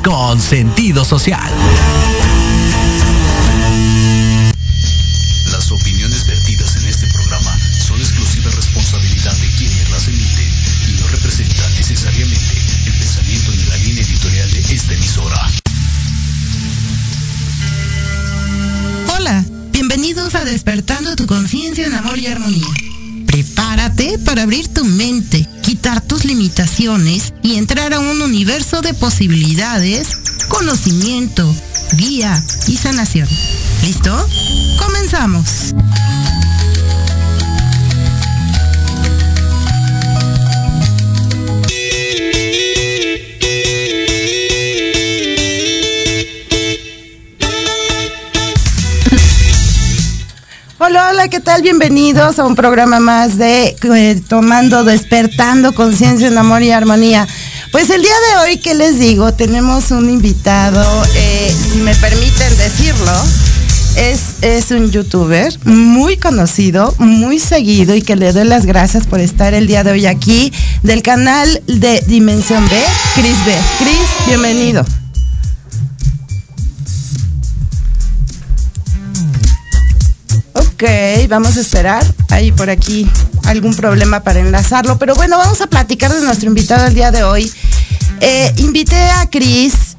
Con 0.00 0.40
sentido 0.40 1.04
social. 1.04 1.50
Posibilidades, 29.02 30.16
conocimiento, 30.46 31.52
guía 31.96 32.40
y 32.68 32.76
sanación. 32.76 33.28
¿Listo? 33.82 34.28
Comenzamos. 34.78 35.74
Hola, 50.78 51.10
hola, 51.10 51.28
¿qué 51.28 51.40
tal? 51.40 51.62
Bienvenidos 51.62 52.38
a 52.38 52.44
un 52.44 52.54
programa 52.54 53.00
más 53.00 53.38
de 53.38 53.76
eh, 53.82 54.20
Tomando, 54.28 54.84
Despertando 54.84 55.74
Conciencia 55.74 56.28
en 56.28 56.38
Amor 56.38 56.62
y 56.62 56.70
Armonía. 56.70 57.26
Pues 57.72 57.88
el 57.88 58.02
día 58.02 58.12
de 58.28 58.42
hoy, 58.42 58.58
¿qué 58.58 58.74
les 58.74 58.98
digo? 58.98 59.32
Tenemos 59.32 59.92
un 59.92 60.10
invitado, 60.10 61.04
eh, 61.16 61.56
si 61.72 61.78
me 61.78 61.94
permiten 61.94 62.54
decirlo, 62.58 63.10
es, 63.96 64.20
es 64.42 64.70
un 64.72 64.90
youtuber 64.90 65.58
muy 65.64 66.18
conocido, 66.18 66.94
muy 66.98 67.38
seguido 67.38 67.94
y 67.94 68.02
que 68.02 68.14
le 68.14 68.34
doy 68.34 68.44
las 68.44 68.66
gracias 68.66 69.06
por 69.06 69.20
estar 69.20 69.54
el 69.54 69.66
día 69.66 69.84
de 69.84 69.92
hoy 69.92 70.04
aquí 70.04 70.52
del 70.82 71.02
canal 71.02 71.62
de 71.66 72.04
Dimensión 72.06 72.68
B, 72.68 72.78
Chris 73.14 73.42
B. 73.46 73.54
Chris, 73.78 74.26
bienvenido. 74.26 74.84
Ok, 80.52 81.28
vamos 81.28 81.56
a 81.56 81.60
esperar. 81.60 82.04
Hay 82.28 82.50
por 82.50 82.68
aquí 82.68 83.08
algún 83.44 83.74
problema 83.74 84.20
para 84.20 84.40
enlazarlo. 84.40 84.98
Pero 84.98 85.14
bueno, 85.14 85.38
vamos 85.38 85.60
a 85.60 85.66
platicar 85.66 86.12
de 86.12 86.20
nuestro 86.22 86.48
invitado 86.48 86.86
el 86.86 86.94
día 86.94 87.10
de 87.10 87.22
hoy. 87.22 87.52
Eh, 88.24 88.54
invité 88.58 88.96
a 88.96 89.28
Chris. 89.28 89.96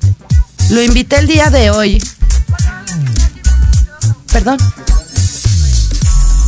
Lo 0.69 0.81
invité 0.81 1.17
el 1.17 1.27
día 1.27 1.49
de 1.49 1.71
hoy. 1.71 2.01
Perdón. 4.31 4.57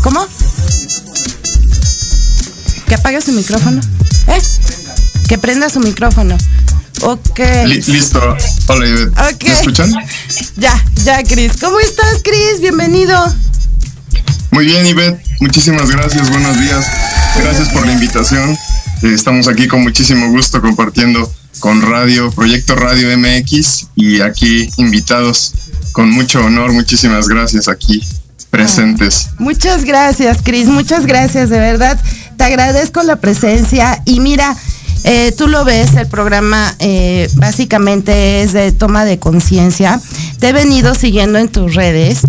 ¿Cómo? 0.01 0.25
Que 2.87 2.95
apague 2.95 3.19
su 3.19 3.33
micrófono. 3.33 3.81
¿Eh? 4.27 4.41
Que 5.27 5.37
prenda 5.37 5.67
su 5.67 5.81
micrófono. 5.81 6.37
Ok. 7.01 7.39
listo. 7.65 8.37
Hola, 8.67 8.87
Ivette. 8.87 9.19
Okay. 9.33 9.49
¿Me 9.49 9.55
escuchan? 9.55 9.93
Ya, 10.55 10.81
ya, 11.03 11.21
Chris. 11.23 11.57
¿Cómo 11.59 11.77
estás, 11.81 12.21
Chris? 12.23 12.61
Bienvenido. 12.61 13.21
Muy 14.51 14.63
bien, 14.63 14.87
Ivette. 14.87 15.21
Muchísimas 15.41 15.91
gracias. 15.91 16.29
Buenos 16.29 16.57
días. 16.57 16.85
Gracias 17.35 17.67
por 17.73 17.85
la 17.85 17.91
invitación. 17.91 18.51
Eh, 19.03 19.11
estamos 19.13 19.49
aquí 19.49 19.67
con 19.67 19.81
muchísimo 19.81 20.29
gusto 20.29 20.61
compartiendo 20.61 21.29
con 21.65 21.81
Radio, 21.81 22.29
Proyecto 22.29 22.75
Radio 22.75 23.17
MX 23.17 23.87
y 23.95 24.21
aquí 24.21 24.69
invitados 24.77 25.51
con 25.93 26.11
mucho 26.11 26.45
honor. 26.45 26.71
Muchísimas 26.71 27.27
gracias 27.27 27.67
aquí 27.67 28.03
presentes. 28.51 29.29
Muchas 29.39 29.83
gracias, 29.83 30.43
Cris. 30.43 30.67
Muchas 30.67 31.07
gracias, 31.07 31.49
de 31.49 31.57
verdad. 31.57 31.99
Te 32.37 32.43
agradezco 32.43 33.01
la 33.01 33.15
presencia 33.15 33.99
y 34.05 34.19
mira, 34.19 34.55
eh, 35.05 35.33
tú 35.35 35.47
lo 35.47 35.65
ves, 35.65 35.95
el 35.95 36.05
programa 36.05 36.75
eh, 36.77 37.31
básicamente 37.33 38.43
es 38.43 38.53
de 38.53 38.71
toma 38.71 39.03
de 39.03 39.17
conciencia. 39.17 39.99
Te 40.37 40.49
he 40.49 40.53
venido 40.53 40.93
siguiendo 40.93 41.39
en 41.39 41.47
tus 41.47 41.73
redes. 41.73 42.19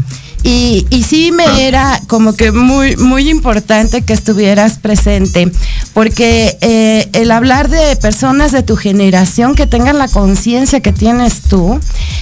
Y, 0.43 0.87
y, 0.91 1.03
sí 1.03 1.33
me 1.33 1.67
era 1.67 2.00
como 2.06 2.35
que 2.35 2.53
muy, 2.53 2.97
muy 2.97 3.29
importante 3.29 4.03
que 4.03 4.12
estuvieras 4.12 4.79
presente, 4.79 5.50
porque 5.93 6.56
eh, 6.61 7.09
el 7.15 7.33
hablar 7.33 7.69
de 7.69 7.97
personas 7.97 8.53
de 8.53 8.62
tu 8.62 8.77
generación 8.77 9.56
que 9.56 9.67
tengan 9.67 9.99
la 9.99 10.06
conciencia 10.06 10.81
que 10.81 10.93
tienes 10.93 11.41
tú, 11.43 11.81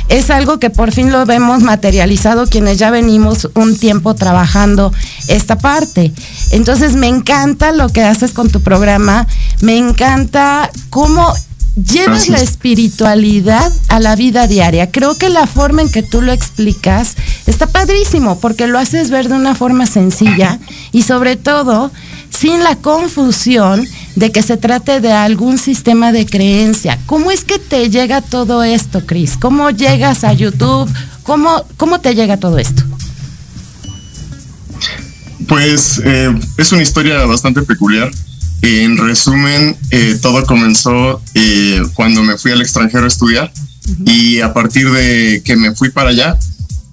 es 0.08 0.30
algo 0.30 0.58
que 0.58 0.70
por 0.70 0.92
fin 0.92 1.12
lo 1.12 1.26
vemos 1.26 1.62
materializado 1.62 2.46
quienes 2.46 2.78
ya 2.78 2.90
venimos 2.90 3.48
un 3.54 3.78
tiempo 3.78 4.14
trabajando 4.14 4.92
esta 5.28 5.58
parte. 5.58 6.12
Entonces 6.50 6.96
me 6.96 7.08
encanta 7.08 7.72
lo 7.72 7.88
que 7.88 8.02
haces 8.02 8.32
con 8.32 8.48
tu 8.48 8.60
programa, 8.60 9.26
me 9.60 9.76
encanta 9.76 10.70
cómo 10.88 11.34
llevas 11.76 12.28
la 12.28 12.38
espiritualidad 12.38 13.72
a 13.88 14.00
la 14.00 14.16
vida 14.16 14.46
diaria. 14.46 14.90
Creo 14.90 15.16
que 15.16 15.28
la 15.28 15.46
forma 15.46 15.82
en 15.82 15.90
que 15.90 16.02
tú 16.02 16.22
lo 16.22 16.32
explicas 16.32 17.16
está 17.46 17.66
padrísimo 17.66 18.38
porque 18.38 18.66
lo 18.66 18.78
haces 18.78 19.10
ver 19.10 19.28
de 19.28 19.34
una 19.34 19.54
forma 19.54 19.86
sencilla 19.86 20.58
y 20.92 21.02
sobre 21.02 21.36
todo 21.36 21.90
sin 22.30 22.62
la 22.62 22.76
confusión 22.76 23.86
de 24.16 24.30
que 24.30 24.42
se 24.42 24.56
trate 24.56 25.00
de 25.00 25.12
algún 25.12 25.58
sistema 25.58 26.12
de 26.12 26.26
creencia. 26.26 26.98
¿Cómo 27.06 27.30
es 27.30 27.44
que 27.44 27.58
te 27.58 27.90
llega 27.90 28.20
todo 28.20 28.62
esto, 28.62 29.04
Cris? 29.06 29.36
¿Cómo 29.36 29.70
llegas 29.70 30.24
a 30.24 30.32
YouTube? 30.32 30.90
¿Cómo, 31.22 31.64
cómo 31.76 32.00
te 32.00 32.14
llega 32.14 32.36
todo 32.36 32.58
esto? 32.58 32.82
Pues 35.48 36.00
eh, 36.04 36.32
es 36.56 36.72
una 36.72 36.82
historia 36.82 37.24
bastante 37.26 37.62
peculiar. 37.62 38.10
En 38.62 38.96
resumen, 38.96 39.76
eh, 39.90 40.18
todo 40.22 40.44
comenzó 40.46 41.20
eh, 41.34 41.82
cuando 41.94 42.22
me 42.22 42.38
fui 42.38 42.50
al 42.52 42.62
extranjero 42.62 43.04
a 43.04 43.08
estudiar 43.08 43.52
uh 43.52 43.90
-huh. 43.90 44.10
y 44.10 44.40
a 44.40 44.54
partir 44.54 44.90
de 44.90 45.42
que 45.44 45.54
me 45.56 45.74
fui 45.74 45.90
para 45.90 46.10
allá, 46.10 46.38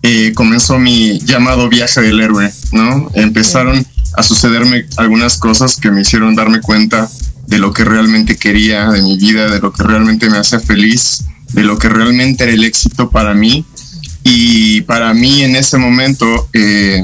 eh, 0.04 0.34
comenzó 0.36 0.80
mi 0.80 1.20
llamado 1.20 1.70
viaje 1.70 2.02
del 2.02 2.20
héroe, 2.20 2.52
¿no? 2.74 3.10
Empezaron 3.14 3.86
a 4.18 4.24
sucederme 4.24 4.86
algunas 4.98 5.38
cosas 5.38 5.78
que 5.78 5.92
me 5.92 6.02
hicieron 6.02 6.36
darme 6.36 6.60
cuenta 6.60 7.10
de 7.48 7.58
lo 7.58 7.72
que 7.72 7.86
realmente 7.86 8.36
quería 8.36 8.90
de 8.90 9.02
mi 9.02 9.18
vida, 9.18 9.50
de 9.50 9.60
lo 9.60 9.72
que 9.72 9.84
realmente 9.84 10.30
me 10.30 10.38
hacía 10.40 10.60
feliz, 10.60 11.24
de 11.54 11.64
lo 11.64 11.78
que 11.78 11.88
realmente 11.88 12.44
era 12.44 12.54
el 12.54 12.64
éxito 12.64 13.10
para 13.10 13.34
mí. 13.34 13.66
Y 14.24 14.82
para 14.82 15.14
mí 15.14 15.44
en 15.44 15.56
ese 15.56 15.78
momento 15.78 16.50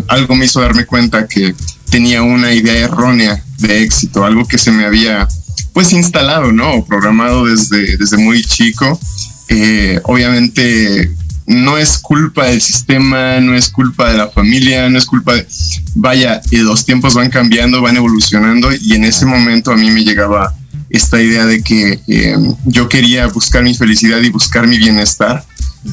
algo 0.07 0.35
me 0.35 0.45
hizo 0.45 0.61
darme 0.61 0.85
cuenta 0.85 1.27
que 1.27 1.55
tenía 1.89 2.21
una 2.21 2.53
idea 2.53 2.85
errónea 2.85 3.43
de 3.59 3.83
éxito, 3.83 4.25
algo 4.25 4.47
que 4.47 4.57
se 4.57 4.71
me 4.71 4.85
había 4.85 5.27
pues 5.73 5.93
instalado, 5.93 6.51
¿no? 6.51 6.83
Programado 6.85 7.45
desde, 7.45 7.97
desde 7.97 8.17
muy 8.17 8.43
chico. 8.43 8.99
Eh, 9.49 9.99
obviamente 10.03 11.11
no 11.47 11.77
es 11.77 11.97
culpa 11.97 12.47
del 12.47 12.61
sistema, 12.61 13.39
no 13.39 13.55
es 13.55 13.69
culpa 13.69 14.11
de 14.11 14.17
la 14.17 14.27
familia, 14.27 14.89
no 14.89 14.97
es 14.97 15.05
culpa 15.05 15.33
de... 15.33 15.47
Vaya, 15.95 16.41
eh, 16.51 16.57
los 16.57 16.85
tiempos 16.85 17.13
van 17.13 17.29
cambiando, 17.29 17.81
van 17.81 17.95
evolucionando 17.95 18.69
y 18.73 18.93
en 18.95 19.05
ese 19.05 19.25
momento 19.25 19.71
a 19.71 19.77
mí 19.77 19.89
me 19.89 20.03
llegaba 20.03 20.53
esta 20.89 21.21
idea 21.21 21.45
de 21.45 21.61
que 21.63 21.99
eh, 22.07 22.37
yo 22.65 22.89
quería 22.89 23.27
buscar 23.27 23.63
mi 23.63 23.73
felicidad 23.73 24.21
y 24.21 24.29
buscar 24.29 24.67
mi 24.67 24.77
bienestar 24.77 25.45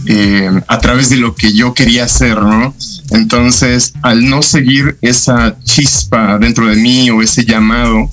eh, 0.07 0.51
a 0.67 0.79
través 0.79 1.09
de 1.11 1.17
lo 1.17 1.35
que 1.35 1.53
yo 1.53 1.73
quería 1.73 2.05
hacer, 2.05 2.41
¿no? 2.41 2.75
Entonces, 3.11 3.93
al 4.03 4.29
no 4.29 4.43
seguir 4.43 4.97
esa 5.03 5.57
chispa 5.63 6.39
dentro 6.39 6.67
de 6.67 6.77
mí 6.77 7.11
o 7.11 7.23
ese 7.23 7.45
llamado, 7.45 8.11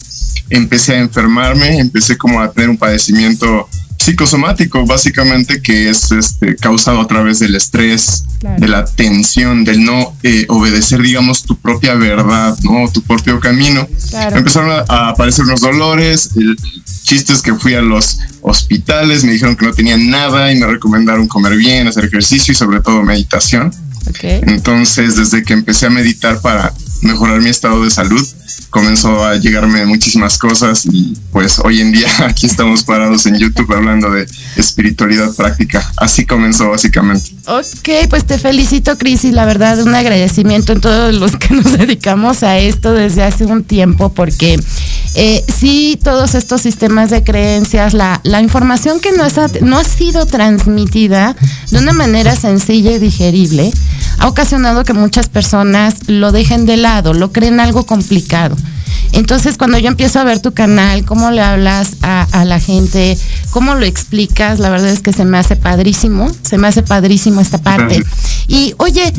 empecé 0.50 0.96
a 0.96 1.00
enfermarme, 1.00 1.80
empecé 1.80 2.18
como 2.18 2.42
a 2.42 2.52
tener 2.52 2.70
un 2.70 2.78
padecimiento 2.78 3.68
psicosomático, 4.02 4.86
básicamente, 4.86 5.62
que 5.62 5.90
es 5.90 6.12
este, 6.12 6.56
causado 6.56 7.02
a 7.02 7.08
través 7.08 7.40
del 7.40 7.56
estrés, 7.56 8.24
claro. 8.40 8.60
de 8.60 8.68
la 8.68 8.86
tensión, 8.86 9.64
del 9.64 9.84
no 9.84 10.16
eh, 10.24 10.46
obedecer, 10.50 11.02
digamos, 11.02 11.44
tu 11.44 11.56
propia 11.58 11.94
verdad, 11.94 12.58
¿no? 12.64 12.90
Tu 12.92 13.02
propio 13.04 13.40
camino. 13.40 13.88
Claro. 14.10 14.38
Empezaron 14.38 14.72
a, 14.72 14.86
a, 14.88 15.10
aparecer 15.10 15.46
unos 15.46 15.62
dolores, 15.62 16.32
el 16.36 16.58
chiste 17.04 17.34
es 17.34 17.42
que 17.42 17.54
fui 17.54 17.76
a 17.76 17.82
los 17.82 18.20
hospitales, 18.42 19.24
me 19.24 19.34
dijeron 19.34 19.56
que 19.56 19.68
no 19.68 19.74
tenía 19.74 19.98
nada 19.98 20.52
y 20.52 20.60
me 20.60 20.66
recomendaron 20.66 21.28
comer 21.28 21.56
bien, 21.56 21.88
hacer 21.88 22.06
ejercicio 22.06 22.54
y 22.54 22.56
sobre 22.56 22.82
todo 22.82 23.04
meditación. 23.04 23.72
Entonces, 24.22 25.16
desde 25.16 25.44
que 25.44 25.54
empecé 25.54 25.88
a 25.88 25.90
meditar 25.90 26.42
para 26.42 26.74
mejorar 27.02 27.42
mi 27.42 27.50
estado 27.50 27.84
de 27.84 27.92
salud, 27.92 28.25
comenzó 28.69 29.25
a 29.25 29.36
llegarme 29.36 29.86
muchísimas 29.86 30.38
cosas 30.38 30.86
y 30.86 31.13
pues 31.31 31.60
hoy 31.60 31.81
en 31.81 31.92
día 31.92 32.08
aquí 32.25 32.48
estamos 32.48 32.84
parados 32.84 33.25
en 33.25 33.38
YouTube 33.38 33.72
hablando 33.74 34.10
de 34.10 34.25
espiritualidad 34.56 35.36
práctica. 35.36 35.92
Así 35.98 36.25
comenzó 36.25 36.69
básicamente. 36.69 37.31
Ok, 37.48 37.90
pues 38.10 38.26
te 38.26 38.38
felicito 38.38 38.98
Cris 38.98 39.26
y 39.26 39.32
la 39.32 39.46
verdad 39.46 39.82
un 39.82 39.96
agradecimiento 39.96 40.74
en 40.74 40.82
todos 40.82 41.14
los 41.16 41.38
que 41.38 41.54
nos 41.56 41.72
dedicamos 41.78 42.44
a 42.44 42.60
esto 42.60 42.94
desde 42.94 43.24
hace 43.24 43.46
un 43.46 43.64
tiempo 43.64 44.10
porque 44.10 44.60
eh, 45.16 45.44
sí 45.48 46.00
todos 46.04 46.36
estos 46.36 46.62
sistemas 46.62 47.10
de 47.10 47.24
creencias, 47.24 47.94
la, 47.94 48.22
la 48.24 48.42
información 48.42 49.00
que 49.00 49.12
no, 49.12 49.24
no 49.62 49.78
ha 49.78 49.84
sido 49.84 50.26
transmitida 50.28 51.36
de 51.72 51.80
una 51.80 51.94
manera 51.94 52.36
sencilla 52.36 52.92
y 52.92 53.00
digerible, 53.00 53.72
ha 54.20 54.28
ocasionado 54.28 54.84
que 54.84 54.94
muchas 54.94 55.28
personas 55.28 56.08
lo 56.08 56.32
dejen 56.32 56.68
de 56.68 56.78
lado, 56.78 57.14
lo 57.14 57.32
creen 57.32 57.60
algo 57.60 57.86
complicado. 57.86 58.56
Entonces, 59.14 59.58
cuando 59.58 59.78
yo 59.78 59.88
empiezo 59.88 60.20
a 60.20 60.24
ver 60.24 60.40
tu 60.40 60.54
canal, 60.54 61.06
cómo 61.06 61.32
le 61.32 61.42
hablas 61.42 61.98
a, 62.02 62.46
la 62.46 62.60
gente, 62.60 63.18
cómo 63.52 63.76
lo 63.76 63.86
explicas, 63.86 64.60
la 64.60 64.70
verdad 64.70 64.90
es 64.90 65.02
que 65.02 65.14
se 65.14 65.26
me 65.26 65.38
hace 65.38 65.56
padrísimo, 65.56 66.32
se 66.44 66.58
me 66.58 66.68
hace 66.68 66.82
padrísimo 66.82 67.42
esta 67.42 67.58
parte. 67.58 68.04
Y 68.48 68.74
oye, 68.78 69.14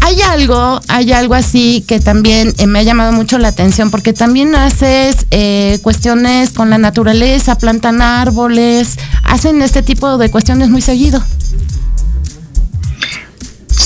hay 0.00 0.20
algo, 0.22 0.80
hay 0.88 1.12
algo 1.12 1.34
así 1.34 1.84
que 1.86 2.00
también 2.00 2.54
eh, 2.58 2.66
me 2.66 2.80
ha 2.80 2.82
llamado 2.82 3.12
mucho 3.12 3.38
la 3.38 3.48
atención, 3.48 3.90
porque 3.90 4.12
también 4.12 4.54
haces 4.54 5.26
eh, 5.30 5.78
cuestiones 5.82 6.50
con 6.50 6.70
la 6.70 6.78
naturaleza, 6.78 7.56
plantan 7.56 8.02
árboles, 8.02 8.98
hacen 9.24 9.62
este 9.62 9.82
tipo 9.82 10.18
de 10.18 10.30
cuestiones 10.30 10.68
muy 10.68 10.82
seguido. 10.82 11.22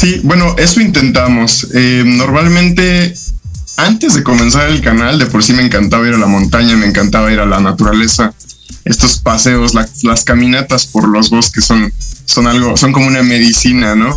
Sí, 0.02 0.20
bueno, 0.24 0.56
eso 0.58 0.80
intentamos. 0.80 1.68
Eh, 1.74 2.02
normalmente 2.04 3.14
antes 3.82 4.14
de 4.14 4.22
comenzar 4.22 4.70
el 4.70 4.80
canal, 4.80 5.18
de 5.18 5.26
por 5.26 5.42
sí 5.42 5.52
me 5.52 5.62
encantaba 5.62 6.06
ir 6.06 6.14
a 6.14 6.18
la 6.18 6.26
montaña, 6.26 6.76
me 6.76 6.86
encantaba 6.86 7.32
ir 7.32 7.40
a 7.40 7.46
la 7.46 7.60
naturaleza. 7.60 8.32
Estos 8.84 9.18
paseos, 9.18 9.74
las 9.74 10.24
caminatas 10.24 10.86
por 10.86 11.08
los 11.08 11.30
bosques 11.30 11.64
son, 11.64 11.92
son 12.24 12.46
algo, 12.46 12.76
son 12.76 12.92
como 12.92 13.06
una 13.06 13.22
medicina, 13.22 13.94
¿no? 13.94 14.16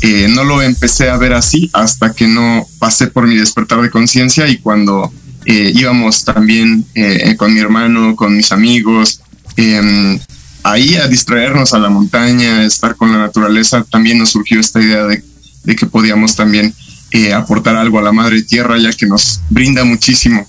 Eh, 0.00 0.28
no 0.30 0.44
lo 0.44 0.60
empecé 0.62 1.10
a 1.10 1.16
ver 1.16 1.32
así 1.32 1.70
hasta 1.72 2.12
que 2.12 2.26
no 2.26 2.66
pasé 2.78 3.06
por 3.06 3.26
mi 3.26 3.36
despertar 3.36 3.80
de 3.80 3.90
conciencia 3.90 4.48
y 4.48 4.58
cuando 4.58 5.12
eh, 5.46 5.72
íbamos 5.74 6.24
también 6.24 6.84
eh, 6.94 7.36
con 7.36 7.54
mi 7.54 7.60
hermano, 7.60 8.16
con 8.16 8.36
mis 8.36 8.52
amigos, 8.52 9.20
em, 9.56 10.18
ahí 10.62 10.96
a 10.96 11.08
distraernos 11.08 11.72
a 11.74 11.78
la 11.78 11.88
montaña, 11.88 12.58
a 12.58 12.64
estar 12.64 12.96
con 12.96 13.12
la 13.12 13.18
naturaleza, 13.18 13.84
también 13.90 14.18
nos 14.18 14.30
surgió 14.30 14.60
esta 14.60 14.80
idea 14.80 15.04
de, 15.04 15.22
de 15.64 15.76
que 15.76 15.86
podíamos 15.86 16.36
también 16.36 16.74
eh, 17.12 17.32
aportar 17.32 17.76
algo 17.76 17.98
a 17.98 18.02
la 18.02 18.12
madre 18.12 18.42
tierra, 18.42 18.78
ya 18.78 18.92
que 18.92 19.06
nos 19.06 19.40
brinda 19.50 19.84
muchísimo. 19.84 20.46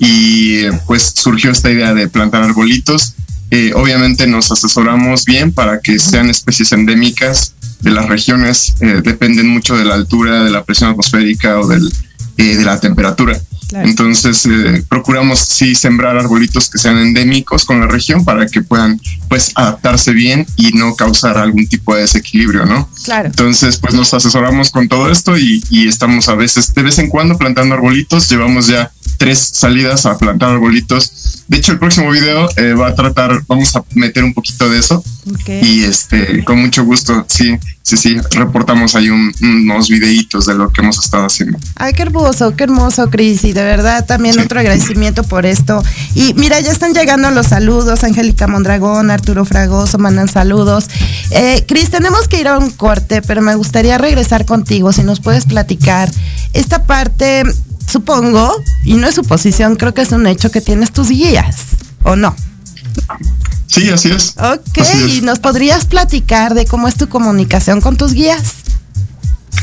Y 0.00 0.64
pues 0.86 1.12
surgió 1.14 1.52
esta 1.52 1.70
idea 1.70 1.94
de 1.94 2.08
plantar 2.08 2.42
arbolitos. 2.42 3.14
Eh, 3.52 3.72
obviamente 3.74 4.26
nos 4.26 4.50
asesoramos 4.50 5.24
bien 5.24 5.52
para 5.52 5.80
que 5.80 5.98
sean 5.98 6.30
especies 6.30 6.72
endémicas 6.72 7.54
de 7.80 7.90
las 7.90 8.08
regiones, 8.08 8.74
eh, 8.80 9.00
dependen 9.02 9.48
mucho 9.48 9.76
de 9.76 9.84
la 9.84 9.94
altura, 9.94 10.44
de 10.44 10.50
la 10.50 10.64
presión 10.64 10.90
atmosférica 10.90 11.58
o 11.58 11.66
del, 11.66 11.90
de 12.36 12.64
la 12.64 12.78
temperatura. 12.78 13.40
Entonces, 13.72 14.46
eh, 14.46 14.84
procuramos 14.88 15.40
sí 15.40 15.74
sembrar 15.74 16.16
arbolitos 16.16 16.68
que 16.68 16.78
sean 16.78 16.98
endémicos 16.98 17.64
con 17.64 17.80
la 17.80 17.86
región 17.86 18.24
para 18.24 18.46
que 18.46 18.62
puedan 18.62 19.00
pues 19.28 19.52
adaptarse 19.54 20.12
bien 20.12 20.46
y 20.56 20.72
no 20.72 20.94
causar 20.96 21.38
algún 21.38 21.66
tipo 21.66 21.94
de 21.94 22.02
desequilibrio, 22.02 22.66
¿no? 22.66 22.88
Claro. 23.04 23.26
Entonces, 23.26 23.76
pues 23.76 23.94
nos 23.94 24.12
asesoramos 24.14 24.70
con 24.70 24.88
todo 24.88 25.10
esto 25.10 25.38
y, 25.38 25.62
y 25.70 25.88
estamos 25.88 26.28
a 26.28 26.34
veces, 26.34 26.74
de 26.74 26.82
vez 26.82 26.98
en 26.98 27.08
cuando 27.08 27.38
plantando 27.38 27.74
arbolitos. 27.74 28.28
Llevamos 28.28 28.66
ya 28.66 28.90
tres 29.18 29.50
salidas 29.52 30.06
a 30.06 30.16
plantar 30.16 30.50
arbolitos. 30.50 31.44
De 31.46 31.58
hecho, 31.58 31.72
el 31.72 31.78
próximo 31.78 32.10
video 32.10 32.48
eh, 32.56 32.72
va 32.72 32.88
a 32.88 32.94
tratar, 32.94 33.42
vamos 33.46 33.76
a 33.76 33.84
meter 33.94 34.24
un 34.24 34.32
poquito 34.32 34.68
de 34.70 34.78
eso. 34.78 35.04
Y 35.46 35.84
este, 35.84 36.42
con 36.44 36.58
mucho 36.58 36.84
gusto, 36.84 37.26
sí, 37.28 37.58
sí, 37.82 37.96
sí, 37.96 38.16
reportamos 38.32 38.94
ahí 38.94 39.08
unos 39.10 39.88
videitos 39.88 40.46
de 40.46 40.54
lo 40.54 40.70
que 40.70 40.80
hemos 40.80 40.98
estado 40.98 41.26
haciendo. 41.26 41.58
Ay, 41.76 41.92
qué 41.92 42.02
hermoso, 42.02 42.54
qué 42.56 42.64
hermoso, 42.64 43.10
Cris. 43.10 43.44
Y 43.44 43.52
de 43.52 43.62
verdad, 43.62 44.06
también 44.06 44.38
otro 44.38 44.60
agradecimiento 44.60 45.22
por 45.22 45.46
esto. 45.46 45.82
Y 46.14 46.34
mira, 46.34 46.60
ya 46.60 46.72
están 46.72 46.94
llegando 46.94 47.30
los 47.30 47.48
saludos. 47.48 48.04
Angélica 48.04 48.46
Mondragón, 48.46 49.10
Arturo 49.10 49.44
Fragoso 49.44 49.98
mandan 49.98 50.28
saludos. 50.28 50.88
Eh, 51.30 51.64
Cris, 51.66 51.90
tenemos 51.90 52.28
que 52.28 52.40
ir 52.40 52.48
a 52.48 52.58
un 52.58 52.70
corte, 52.70 53.22
pero 53.22 53.42
me 53.42 53.54
gustaría 53.54 53.98
regresar 53.98 54.44
contigo, 54.44 54.92
si 54.92 55.02
nos 55.02 55.20
puedes 55.20 55.44
platicar 55.44 56.10
esta 56.52 56.84
parte 56.84 57.44
supongo, 57.90 58.62
y 58.84 58.94
no 58.94 59.08
es 59.08 59.16
suposición, 59.16 59.76
creo 59.76 59.92
que 59.92 60.02
es 60.02 60.12
un 60.12 60.26
hecho 60.26 60.50
que 60.50 60.60
tienes 60.60 60.92
tus 60.92 61.08
guías, 61.08 61.56
¿o 62.04 62.14
no? 62.14 62.34
Sí, 63.70 63.88
así 63.88 64.10
es. 64.10 64.34
Ok, 64.36 64.84
¿y 65.08 65.20
nos 65.20 65.38
podrías 65.38 65.84
platicar 65.84 66.54
de 66.54 66.66
cómo 66.66 66.88
es 66.88 66.96
tu 66.96 67.08
comunicación 67.08 67.80
con 67.80 67.96
tus 67.96 68.12
guías? 68.12 68.54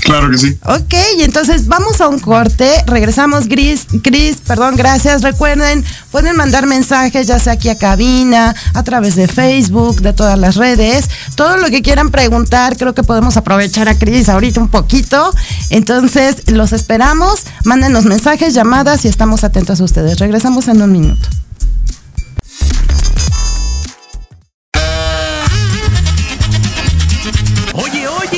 Claro 0.02 0.32
que 0.32 0.38
sí. 0.38 0.58
Ok, 0.64 0.94
entonces 1.20 1.68
vamos 1.68 2.00
a 2.00 2.08
un 2.08 2.20
corte. 2.20 2.70
Regresamos, 2.86 3.50
Gris. 3.50 3.88
Gris, 3.92 4.38
perdón, 4.38 4.78
gracias. 4.78 5.22
Recuerden, 5.22 5.84
pueden 6.12 6.38
mandar 6.38 6.66
mensajes, 6.66 7.28
ya 7.28 7.40
sea 7.40 7.54
aquí 7.54 7.68
a 7.68 7.78
cabina, 7.78 8.56
a 8.74 8.84
través 8.84 9.16
de 9.16 9.28
Facebook, 9.28 10.00
de 10.00 10.14
todas 10.14 10.40
las 10.40 10.56
redes. 10.56 11.10
Todo 11.36 11.58
lo 11.58 11.70
que 11.70 11.82
quieran 11.82 12.10
preguntar, 12.10 12.78
creo 12.78 12.96
que 12.96 13.04
podemos 13.04 13.36
aprovechar 13.36 13.90
a 13.90 14.00
Cris 14.00 14.30
ahorita 14.30 14.62
un 14.62 14.70
poquito. 14.70 15.34
Entonces, 15.70 16.38
los 16.48 16.72
esperamos. 16.72 17.42
Mándenos 17.66 18.06
mensajes, 18.06 18.54
llamadas 18.54 19.04
y 19.04 19.10
estamos 19.10 19.44
atentos 19.44 19.82
a 19.82 19.84
ustedes. 19.84 20.20
Regresamos 20.20 20.70
en 20.70 20.82
un 20.82 20.94
minuto. 20.94 21.28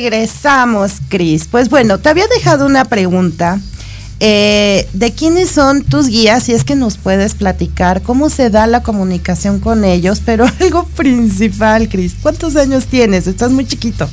Regresamos, 0.00 0.92
Cris. 1.08 1.48
Pues 1.50 1.68
bueno, 1.68 1.98
te 1.98 2.08
había 2.08 2.26
dejado 2.28 2.66
una 2.66 2.84
pregunta. 2.84 3.58
Eh, 4.20 4.88
¿De 4.92 5.12
quiénes 5.12 5.50
son 5.50 5.82
tus 5.82 6.06
guías? 6.06 6.44
Si 6.44 6.52
es 6.52 6.64
que 6.64 6.76
nos 6.76 6.96
puedes 6.96 7.34
platicar 7.34 8.02
cómo 8.02 8.30
se 8.30 8.50
da 8.50 8.66
la 8.66 8.82
comunicación 8.82 9.58
con 9.58 9.84
ellos, 9.84 10.22
pero 10.24 10.46
algo 10.60 10.86
principal, 10.96 11.88
Cris. 11.88 12.14
¿Cuántos 12.22 12.54
años 12.56 12.86
tienes? 12.86 13.26
Estás 13.26 13.50
muy 13.50 13.66
chiquito. 13.66 14.08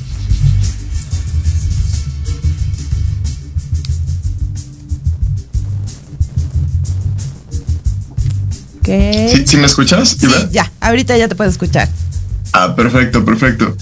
¿Sí, 8.84 9.56
me 9.56 9.66
escuchas? 9.66 10.10
Sí, 10.10 10.28
ya, 10.52 10.70
ahorita 10.80 11.16
ya 11.16 11.26
te 11.26 11.34
puedo 11.34 11.50
escuchar. 11.50 11.88
Ah, 12.52 12.74
perfecto, 12.76 13.24
perfecto. 13.24 13.76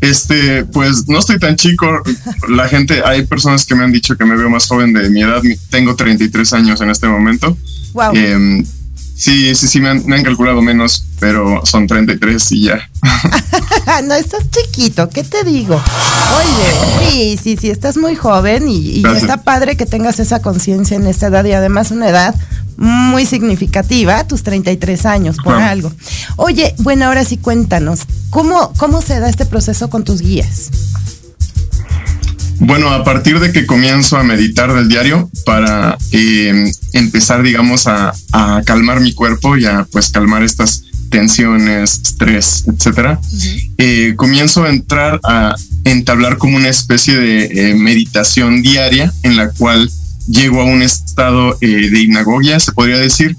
Este, 0.00 0.64
pues 0.64 1.08
no 1.08 1.18
estoy 1.18 1.38
tan 1.38 1.56
chico. 1.56 1.86
La 2.48 2.68
gente, 2.68 3.02
hay 3.04 3.26
personas 3.26 3.64
que 3.64 3.74
me 3.74 3.84
han 3.84 3.92
dicho 3.92 4.16
que 4.16 4.24
me 4.24 4.36
veo 4.36 4.48
más 4.48 4.66
joven 4.66 4.92
de 4.92 5.10
mi 5.10 5.22
edad. 5.22 5.42
Tengo 5.70 5.96
33 5.96 6.52
años 6.52 6.80
en 6.80 6.90
este 6.90 7.08
momento. 7.08 7.56
Wow. 7.94 8.14
Em, 8.14 8.64
sí, 9.16 9.54
sí, 9.54 9.66
sí, 9.66 9.80
me 9.80 9.88
han, 9.88 10.22
calculado 10.22 10.62
menos, 10.62 11.04
pero 11.18 11.64
son 11.66 11.86
33 11.86 12.52
y 12.52 12.62
ya. 12.64 12.88
no, 14.04 14.14
estás 14.14 14.44
chiquito, 14.50 15.08
¿qué 15.08 15.24
te 15.24 15.42
digo? 15.42 15.74
Oye, 15.74 17.00
sí, 17.10 17.40
sí, 17.42 17.56
sí, 17.60 17.70
estás 17.70 17.96
muy 17.96 18.14
joven 18.14 18.68
y, 18.68 19.00
y 19.00 19.04
está 19.16 19.42
padre 19.42 19.76
que 19.76 19.86
tengas 19.86 20.20
esa 20.20 20.40
conciencia 20.42 20.96
en 20.96 21.06
esta 21.06 21.26
edad 21.26 21.44
y 21.44 21.52
además 21.52 21.90
una 21.90 22.08
edad 22.08 22.34
muy 22.78 23.26
significativa, 23.26 24.24
tus 24.26 24.44
33 24.44 25.04
años, 25.04 25.36
por 25.42 25.54
algo. 25.54 25.92
Oye, 26.36 26.74
bueno, 26.78 27.06
ahora 27.06 27.24
sí 27.24 27.36
cuéntanos, 27.36 28.02
¿cómo, 28.30 28.72
¿cómo 28.76 29.02
se 29.02 29.18
da 29.18 29.28
este 29.28 29.44
proceso 29.44 29.90
con 29.90 30.04
tus 30.04 30.22
guías? 30.22 30.70
Bueno, 32.60 32.90
a 32.90 33.04
partir 33.04 33.38
de 33.40 33.52
que 33.52 33.66
comienzo 33.66 34.16
a 34.16 34.24
meditar 34.24 34.72
del 34.72 34.88
diario 34.88 35.30
para 35.44 35.96
eh, 36.12 36.72
empezar, 36.92 37.42
digamos, 37.42 37.86
a, 37.86 38.12
calmar 38.64 39.00
mi 39.00 39.12
cuerpo 39.12 39.56
y 39.56 39.64
a 39.64 39.86
pues 39.90 40.10
calmar 40.10 40.42
estas 40.42 40.84
tensiones, 41.10 42.00
estrés, 42.04 42.64
etcétera, 42.66 43.20
eh, 43.78 44.14
comienzo 44.16 44.64
a 44.64 44.70
entrar 44.70 45.20
a 45.24 45.54
entablar 45.84 46.36
como 46.38 46.56
una 46.56 46.68
especie 46.68 47.16
de 47.16 47.44
eh, 47.44 47.74
meditación 47.74 48.62
diaria 48.62 49.12
en 49.22 49.36
la 49.36 49.50
cual 49.50 49.90
llego 50.28 50.60
a 50.60 50.64
un 50.64 50.82
estado 50.82 51.56
eh, 51.60 51.90
de 51.90 52.00
hipnagogia, 52.00 52.60
se 52.60 52.72
podría 52.72 52.98
decir. 52.98 53.36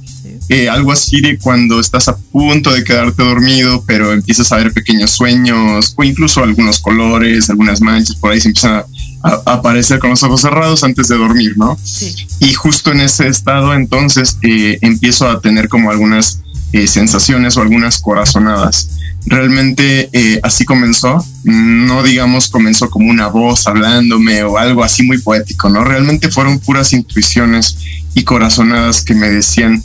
Eh, 0.50 0.68
algo 0.68 0.92
así 0.92 1.22
de 1.22 1.38
cuando 1.38 1.80
estás 1.80 2.08
a 2.08 2.18
punto 2.18 2.74
de 2.74 2.84
quedarte 2.84 3.22
dormido, 3.24 3.84
pero 3.86 4.12
empiezas 4.12 4.52
a 4.52 4.58
ver 4.58 4.74
pequeños 4.74 5.12
sueños 5.12 5.94
o 5.96 6.04
incluso 6.04 6.44
algunos 6.44 6.80
colores, 6.80 7.52
algunas 7.52 7.82
manchas, 7.82 8.16
por 8.16 8.32
ahí 8.32 8.42
se 8.42 8.48
empiezan 8.48 8.84
a, 9.22 9.30
aparecer 9.46 10.00
con 10.00 10.10
los 10.10 10.24
ojos 10.24 10.42
cerrados 10.42 10.84
antes 10.84 11.08
de 11.08 11.18
dormir, 11.18 11.56
¿no? 11.56 11.78
Y 12.40 12.54
justo 12.54 12.92
en 12.92 13.02
ese 13.02 13.28
estado 13.28 13.76
entonces 13.76 14.38
eh, 14.42 14.80
empiezo 14.82 15.30
a 15.30 15.40
tener 15.40 15.70
como 15.70 15.92
algunas 15.92 16.42
sensaciones 16.72 17.58
o 17.58 17.62
algunas 17.62 18.00
corazonadas 18.00 18.90
realmente 19.30 20.10
eh, 20.12 20.40
así 20.44 20.66
comenzó. 20.66 21.24
No 21.44 22.04
digamos 22.04 22.50
comenzó 22.50 22.90
como 22.90 23.10
una 23.10 23.28
voz 23.28 23.68
hablándome 23.68 24.44
o 24.44 24.58
algo 24.58 24.84
así 24.84 25.04
muy 25.04 25.20
poético, 25.20 25.70
¿no? 25.70 25.84
Realmente 25.84 26.30
fueron 26.30 26.60
puras 26.60 26.92
intuiciones 26.94 27.78
y 28.14 28.24
corazonadas 28.24 29.04
que 29.04 29.14
me 29.14 29.30
decían 29.30 29.82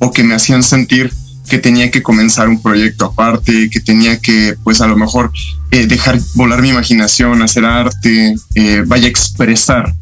o 0.00 0.10
que 0.10 0.24
me 0.24 0.34
hacían 0.34 0.62
sentir 0.62 1.12
que 1.48 1.58
tenía 1.58 1.90
que 1.90 2.02
comenzar 2.02 2.48
un 2.48 2.60
proyecto 2.60 3.06
aparte, 3.06 3.70
que 3.70 3.80
tenía 3.80 4.18
que, 4.18 4.54
pues 4.64 4.82
a 4.82 4.86
lo 4.86 4.96
mejor, 4.96 5.32
eh, 5.70 5.86
dejar 5.86 6.20
volar 6.34 6.60
mi 6.60 6.68
imaginación, 6.68 7.40
hacer 7.40 7.64
arte, 7.64 8.36
eh, 8.54 8.82
vaya 8.86 9.06
a 9.06 9.08
expresar. 9.08 9.94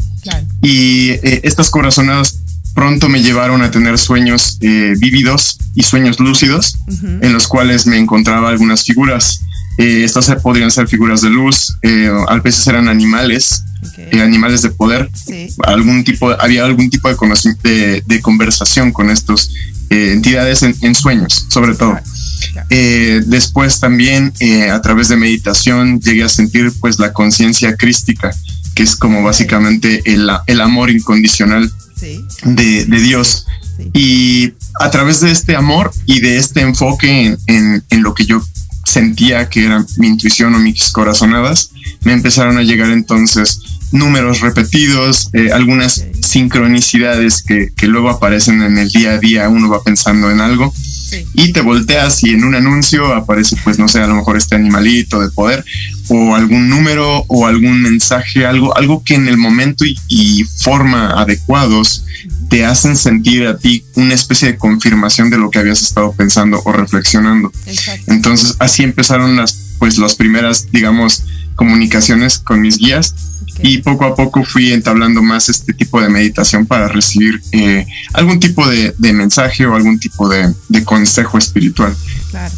Y 0.61 1.11
estas 1.23 1.71
corazonadas 1.71 2.41
pronto 2.77 3.09
me 3.09 3.23
llevaron 3.23 3.63
a 3.63 3.71
tener 3.71 3.97
sueños 3.99 4.59
eh, 4.61 4.93
vívidos 4.99 5.59
y 5.75 5.83
sueños 5.83 6.21
lúcidos, 6.21 6.77
en 7.03 7.33
los 7.33 7.49
cuales 7.49 7.87
me 7.87 7.97
encontraba 7.97 8.51
algunas 8.51 8.85
figuras. 8.85 9.41
Eh, 9.79 10.05
estas 10.05 10.31
podrían 10.43 10.71
ser 10.71 10.87
figuras 10.87 11.23
de 11.23 11.31
luz, 11.31 11.75
eh, 11.83 12.11
a 12.29 12.37
veces 12.37 12.67
eran 12.67 12.89
animales, 12.89 13.65
animales 14.13 14.61
de 14.61 14.71
poder. 14.71 15.11
Algún 15.65 16.05
tipo, 16.05 16.31
había 16.39 16.67
algún 16.67 16.91
tipo 16.91 17.09
de, 17.09 18.03
de, 18.05 18.21
conversación 18.21 18.93
con 18.93 19.09
estos 19.09 19.51
entidades 19.89 20.63
en, 20.63 20.95
sueños, 20.95 21.47
sobre 21.49 21.75
todo. 21.75 21.99
después 22.69 23.81
también 23.81 24.35
a 24.71 24.83
través 24.83 25.09
de 25.09 25.17
meditación 25.17 25.99
llegué 25.99 26.25
a 26.25 26.29
sentir 26.29 26.73
pues 26.79 26.99
la 26.99 27.15
conciencia 27.15 27.75
crística, 27.75 28.33
que 28.75 28.83
es 28.83 28.97
como 28.97 29.23
básicamente 29.23 30.03
el, 30.05 30.31
el 30.47 30.61
amor 30.61 30.91
incondicional 30.91 31.73
de, 32.01 32.85
Dios. 33.01 33.47
Y 33.93 34.53
a 34.81 34.91
través 34.91 35.21
de 35.21 35.31
este 35.31 35.57
amor 35.57 35.93
y 36.07 36.21
de 36.21 36.39
este 36.39 36.61
enfoque 36.61 37.37
en, 37.47 37.83
lo 38.03 38.15
que 38.15 38.27
yo 38.27 38.43
sentía 38.85 39.49
que 39.49 39.65
era 39.67 39.85
mi 39.99 40.07
intuición 40.07 40.55
o 40.55 40.59
mis 40.59 40.91
corazonadas, 40.91 41.71
me 42.03 42.13
empezaron 42.13 42.57
a 42.59 42.63
llegar 42.63 42.91
entonces 42.91 43.61
números 43.93 44.41
repetidos, 44.41 45.31
eh, 45.33 45.51
algunas 45.53 46.05
sincronicidades 46.23 47.43
que, 47.43 47.73
que, 47.77 47.87
luego 47.87 48.11
aparecen 48.11 48.63
en 48.63 48.79
el 48.79 48.89
día 48.91 49.13
a 49.13 49.19
día, 49.19 49.49
uno 49.49 49.69
va 49.69 49.83
pensando 49.83 50.31
en 50.31 50.41
algo 50.41 50.73
y 51.35 51.53
te 51.53 51.61
volteas 51.61 52.23
y 52.25 52.31
en 52.31 52.45
un 52.45 52.55
anuncio 52.55 53.15
aparece 53.15 53.57
pues 53.63 53.79
no 53.79 53.89
sé, 53.89 54.01
a 54.01 54.07
lo 54.07 54.17
mejor 54.17 54.37
este 54.37 54.57
animalito 54.57 55.21
de 55.21 55.31
poder 55.31 55.65
o 56.09 56.35
algún 56.35 56.69
número 56.69 57.25
o 57.29 57.47
algún 57.47 57.83
mensaje, 57.83 58.47
algo, 58.47 58.77
algo 58.77 59.03
que 59.03 59.15
en 59.15 59.29
el 59.29 59.37
momento 59.37 59.85
y, 59.85 60.45
forma 60.59 61.11
adecuados 61.11 62.05
te 62.49 62.65
hacen 62.65 62.97
sentir 62.97 63.47
a 63.47 63.59
ti 63.59 63.85
una 63.95 64.15
especie 64.15 64.49
de 64.49 64.59
confirmación 64.59 65.31
de 65.31 65.39
lo 65.39 65.51
que 65.51 65.59
habías 65.59 65.83
estado 65.83 66.13
pensando 66.13 66.61
o 66.65 66.73
reflexionando. 66.73 67.53
Entonces 68.07 68.57
así 68.59 68.83
empezaron 68.83 69.37
las 69.37 69.67
pues 69.79 69.99
las 69.99 70.15
primeras, 70.15 70.69
digamos, 70.73 71.23
comunicaciones 71.55 72.39
con 72.39 72.61
mis 72.61 72.79
guías 72.79 73.15
y 73.63 73.79
poco 73.79 74.05
a 74.05 74.15
poco 74.15 74.45
fui 74.45 74.73
entablando 74.73 75.23
más 75.23 75.49
este 75.49 75.73
tipo 75.73 76.01
de 76.01 76.09
meditación 76.09 76.67
para 76.67 76.89
recibir 76.89 77.41
eh, 77.53 77.87
algún 78.13 78.41
tipo 78.41 78.67
de, 78.67 78.95
mensaje 78.99 79.67
o 79.67 79.75
algún 79.75 79.99
tipo 79.99 80.29
de, 80.29 80.53
de 80.69 80.85
consejo 80.85 81.39
espiritual. 81.39 81.95
Claro. 82.31 82.55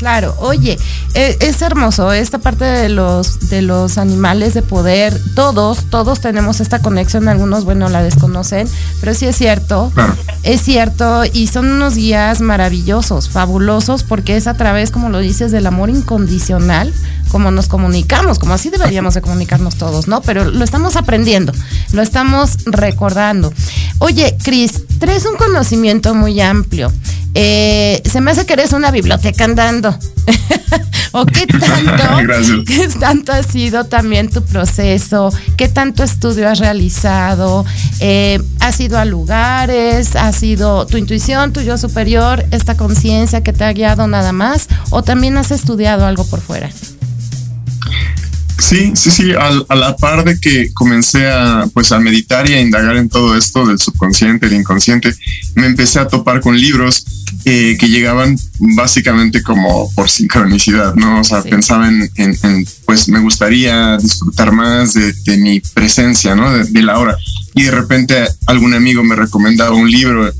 Claro, 0.00 0.34
oye, 0.38 0.78
e, 1.12 1.36
es, 1.40 1.60
hermoso 1.60 2.10
esta 2.10 2.38
parte 2.38 2.64
de 2.64 2.88
los 2.88 3.50
de 3.50 3.60
los 3.60 3.98
animales 3.98 4.54
de 4.54 4.62
poder. 4.62 5.20
Todos, 5.34 5.90
todos 5.90 6.20
tenemos 6.20 6.62
esta 6.62 6.80
conexión. 6.80 7.28
Algunos, 7.28 7.66
bueno, 7.66 7.86
la 7.90 8.02
desconocen, 8.02 8.66
pero 9.00 9.12
sí 9.12 9.26
es 9.26 9.36
cierto. 9.36 9.92
Es 10.42 10.62
cierto 10.62 11.24
y 11.30 11.48
son 11.48 11.70
unos 11.70 11.96
guías 11.96 12.40
maravillosos, 12.40 13.28
fabulosos, 13.28 14.02
porque 14.02 14.38
es 14.38 14.46
a 14.46 14.54
través, 14.54 14.90
como 14.90 15.10
lo 15.10 15.18
dices, 15.18 15.52
del 15.52 15.66
amor 15.66 15.90
incondicional, 15.90 16.94
como 17.30 17.50
nos 17.50 17.68
comunicamos, 17.68 18.38
como 18.38 18.54
así 18.54 18.68
deberíamos 18.68 19.14
de 19.14 19.22
comunicarnos 19.22 19.76
todos, 19.76 20.08
¿no? 20.08 20.20
Pero 20.20 20.44
lo 20.50 20.64
estamos 20.64 20.96
aprendiendo, 20.96 21.52
lo 21.92 22.02
estamos 22.02 22.58
recordando. 22.66 23.52
Oye, 23.98 24.36
Cris, 24.42 24.82
traes 24.98 25.24
un 25.24 25.36
conocimiento 25.36 26.14
muy 26.14 26.40
amplio. 26.40 26.92
Eh, 27.34 28.02
se 28.10 28.20
me 28.20 28.32
hace 28.32 28.44
que 28.44 28.54
eres 28.54 28.72
una 28.72 28.90
biblioteca 28.90 29.44
andando. 29.44 29.96
¿O 31.12 31.26
qué 31.26 31.46
tanto, 31.46 32.64
qué 32.66 32.88
tanto 32.88 33.32
ha 33.32 33.42
sido 33.42 33.84
también 33.84 34.28
tu 34.28 34.42
proceso? 34.42 35.32
¿Qué 35.56 35.68
tanto 35.68 36.02
estudio 36.02 36.48
has 36.48 36.58
realizado? 36.58 37.64
Eh, 38.00 38.40
¿Has 38.60 38.80
ido 38.80 38.98
a 38.98 39.04
lugares? 39.04 40.16
¿Ha 40.16 40.32
sido 40.32 40.86
tu 40.86 40.96
intuición, 40.96 41.52
tu 41.52 41.60
yo 41.60 41.78
superior, 41.78 42.44
esta 42.50 42.76
conciencia 42.76 43.42
que 43.42 43.52
te 43.52 43.64
ha 43.64 43.72
guiado 43.72 44.06
nada 44.06 44.32
más? 44.32 44.68
¿O 44.90 45.02
también 45.02 45.36
has 45.36 45.50
estudiado 45.50 46.06
algo 46.06 46.24
por 46.24 46.40
fuera? 46.40 46.70
Sí, 48.60 48.92
sí, 48.94 49.10
sí, 49.10 49.32
a, 49.32 49.74
la 49.74 49.96
par 49.96 50.22
de 50.22 50.38
que 50.38 50.70
comencé 50.74 51.28
a, 51.28 51.66
pues, 51.72 51.92
a 51.92 51.98
meditar 51.98 52.48
y 52.48 52.52
a 52.52 52.60
indagar 52.60 52.96
en 52.96 53.08
todo 53.08 53.36
esto 53.36 53.66
del 53.66 53.78
subconsciente, 53.78 54.46
el 54.46 54.52
inconsciente, 54.52 55.14
me 55.54 55.66
empecé 55.66 55.98
a 55.98 56.08
topar 56.08 56.40
con 56.40 56.58
libros 56.58 57.06
eh, 57.46 57.76
que 57.80 57.88
llegaban 57.88 58.36
básicamente 58.58 59.42
como 59.42 59.90
por 59.94 60.10
sincronicidad, 60.10 60.94
¿no? 60.94 61.20
O 61.20 61.24
sea, 61.24 61.42
pensaba 61.42 61.88
en, 61.88 62.36
pues 62.84 63.08
me 63.08 63.18
gustaría 63.20 63.96
disfrutar 63.96 64.52
más 64.52 64.92
de, 64.92 65.36
mi 65.38 65.60
presencia, 65.60 66.34
¿no? 66.34 66.52
De, 66.52 66.82
la 66.82 66.98
hora. 66.98 67.16
Y 67.54 67.62
de 67.62 67.70
repente 67.70 68.24
algún 68.46 68.74
amigo 68.74 69.02
me 69.02 69.16
recomendaba 69.16 69.74
un 69.74 69.90
libro 69.90 70.30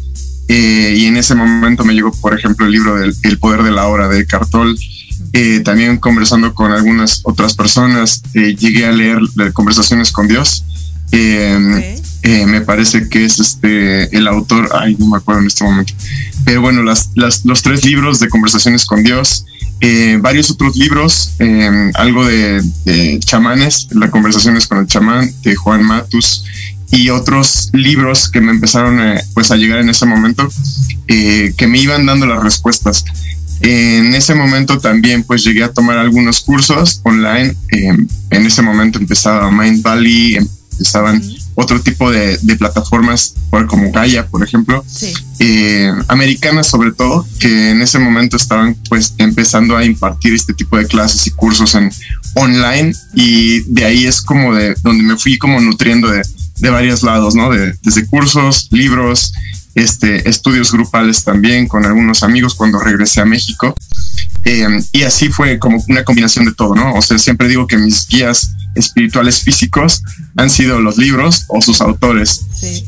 eh, 0.48 0.94
y 0.96 1.07
en 1.07 1.16
ese 1.16 1.35
momento 1.35 1.85
me 1.85 1.94
llegó, 1.94 2.12
por 2.12 2.38
ejemplo, 2.38 2.66
el 2.66 2.72
libro 2.72 2.96
del 2.96 3.14
El 3.22 3.38
poder 3.38 3.62
de 3.62 3.70
la 3.70 3.87
hora 3.87 4.09
de 4.09 4.26
Cartol 4.26 4.76
eh, 5.33 5.61
también 5.61 5.98
conversando 5.98 6.54
con 6.54 6.72
algunas 6.72 7.20
otras 7.24 7.54
personas, 7.54 8.22
eh, 8.35 8.56
llegué 8.56 8.87
a 8.87 8.92
leer 8.92 9.20
Conversaciones 9.52 10.12
con 10.12 10.28
Dios. 10.28 10.64
Eh, 11.12 11.96
me 12.46 12.61
parece 12.61 13.09
que 13.09 13.24
es 13.24 13.40
este 13.40 14.14
el 14.16 14.28
autor, 14.28 14.70
ay, 14.74 14.96
no 14.98 15.06
me 15.06 15.16
acuerdo 15.16 15.40
en 15.40 15.46
este 15.46 15.64
momento. 15.64 15.94
Pero 16.44 16.61
bueno, 16.61 16.83
las, 16.83 17.11
los 17.14 17.62
tres 17.62 17.85
libros 17.85 18.20
de 18.20 18.28
Conversaciones 18.28 18.85
con 18.85 19.02
Dios 19.02 19.44
eh, 19.83 20.18
varios 20.20 20.50
otros 20.50 20.76
libros, 20.76 21.33
em, 21.38 21.90
algo 21.94 22.26
de, 22.26 22.62
chamanes, 23.20 23.88
las 23.92 24.11
conversaciones 24.11 24.66
con 24.66 24.78
el 24.78 24.87
chamán 24.87 25.33
de 25.42 25.56
Juan 25.56 25.83
Matus 25.83 26.44
y 26.90 27.09
otros 27.09 27.70
libros 27.72 28.28
que 28.28 28.42
me 28.42 28.50
empezaron 28.50 29.00
eh, 29.00 29.22
pues 29.33 29.50
a 29.50 29.56
llegar 29.56 29.78
en 29.78 29.88
ese 29.88 30.04
momento 30.04 30.46
eh, 31.09 31.54
que 31.56 31.66
me 31.66 31.78
iban 31.78 32.04
dando 32.04 32.26
las 32.26 32.42
respuestas. 32.42 33.06
En 33.60 34.14
ese 34.14 34.34
momento 34.34 34.78
también 34.78 35.22
pues 35.22 35.44
llegué 35.44 35.64
a 35.64 35.72
tomar 35.72 35.98
algunos 35.98 36.40
cursos 36.40 37.00
online. 37.04 37.54
Em, 37.68 38.08
en 38.30 38.46
ese 38.46 38.62
momento 38.62 38.98
empezaba 38.98 39.50
Mind 39.50 39.82
Valley, 39.82 40.38
empezaban 40.72 41.22
otro 41.54 41.80
tipo 41.80 42.10
de, 42.10 42.38
plataformas 42.58 43.34
como 43.68 43.90
Gaia, 43.92 44.26
por 44.26 44.42
ejemplo, 44.42 44.84
eh, 45.38 45.92
americanas 46.08 46.68
sobre 46.68 46.92
todo, 46.92 47.26
que 47.38 47.70
en 47.70 47.82
ese 47.82 47.98
momento 47.98 48.36
estaban 48.36 48.76
pues 48.88 49.14
empezando 49.18 49.76
a 49.76 49.84
impartir 49.84 50.34
este 50.34 50.54
tipo 50.54 50.76
de 50.78 50.86
clases 50.86 51.26
y 51.26 51.30
cursos 51.30 51.74
en 51.74 51.90
online 52.34 52.92
y 53.14 53.60
de 53.72 53.84
ahí 53.84 54.06
es 54.06 54.22
como 54.22 54.54
de 54.54 54.74
donde 54.82 55.02
me 55.02 55.16
fui 55.16 55.36
como 55.36 55.60
nutriendo 55.60 56.08
de, 56.08 56.22
de 56.58 56.70
varios 56.70 57.02
lados, 57.02 57.34
¿no? 57.34 57.50
De, 57.50 57.74
desde 57.82 58.06
cursos, 58.06 58.68
libros, 58.70 59.32
este, 59.74 60.28
estudios 60.28 60.72
grupales 60.72 61.24
también 61.24 61.68
con 61.68 61.85
algunos 61.85 62.22
amigos 62.22 62.54
cuando 62.54 62.78
regresé 62.78 63.20
a 63.20 63.24
México. 63.24 63.74
Eh, 64.44 64.66
y 64.92 65.02
así 65.02 65.28
fue 65.28 65.59
como 65.59 65.83
una 65.88 66.04
combinación 66.04 66.46
de 66.46 66.54
todo, 66.54 66.74
¿no? 66.74 66.94
O 66.94 67.02
sea, 67.02 67.18
siempre 67.18 67.48
digo 67.48 67.66
que 67.66 67.76
mis 67.76 68.06
guías 68.09 68.52
espirituales 68.74 69.42
físicos 69.42 70.02
han 70.37 70.48
sido 70.48 70.80
los 70.80 70.96
libros 70.96 71.44
o 71.48 71.61
sus 71.61 71.80
autores. 71.80 72.46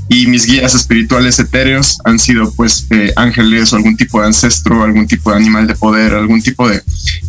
Y 0.09 0.27
mis 0.27 0.47
guías 0.47 0.75
espirituales 0.75 1.39
etéreos 1.39 1.99
han 2.05 2.19
sido 2.19 2.53
pues 2.53 2.87
eh, 2.91 3.13
ángeles 3.17 3.73
o 3.73 3.77
algún 3.77 3.97
tipo 3.97 4.21
de 4.21 4.29
ancestro, 4.29 4.83
algún 4.83 5.07
tipo 5.07 5.31
de 5.31 5.37
animal 5.37 5.67
de 5.67 5.75
poder, 5.75 6.15
algún 6.15 6.43
tipo 6.43 6.69
de 6.69 6.83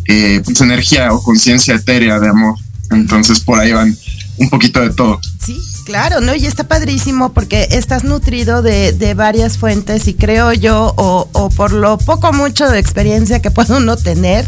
eh, 0.06 0.40
pues, 0.44 0.60
energía 0.60 1.12
o 1.12 1.22
conciencia 1.22 1.74
etérea 1.74 2.18
de 2.20 2.28
amor. 2.28 2.56
Entonces 2.90 3.40
por 3.40 3.58
ahí 3.58 3.72
van 3.72 3.96
un 4.36 4.50
poquito 4.50 4.80
de 4.80 4.90
todo. 4.90 5.20
Sí, 5.44 5.60
claro, 5.84 6.20
¿no? 6.20 6.34
Y 6.34 6.46
está 6.46 6.64
padrísimo 6.64 7.32
porque 7.32 7.68
estás 7.70 8.04
nutrido 8.04 8.62
de, 8.62 8.92
de 8.92 9.14
varias 9.14 9.58
fuentes 9.58 10.08
y 10.08 10.14
creo 10.14 10.52
yo, 10.52 10.92
o, 10.96 11.28
o, 11.32 11.50
por 11.50 11.72
lo 11.72 11.98
poco 11.98 12.32
mucho 12.32 12.68
de 12.68 12.78
experiencia 12.78 13.40
que 13.40 13.50
puede 13.52 13.76
uno 13.76 13.96
tener, 13.96 14.46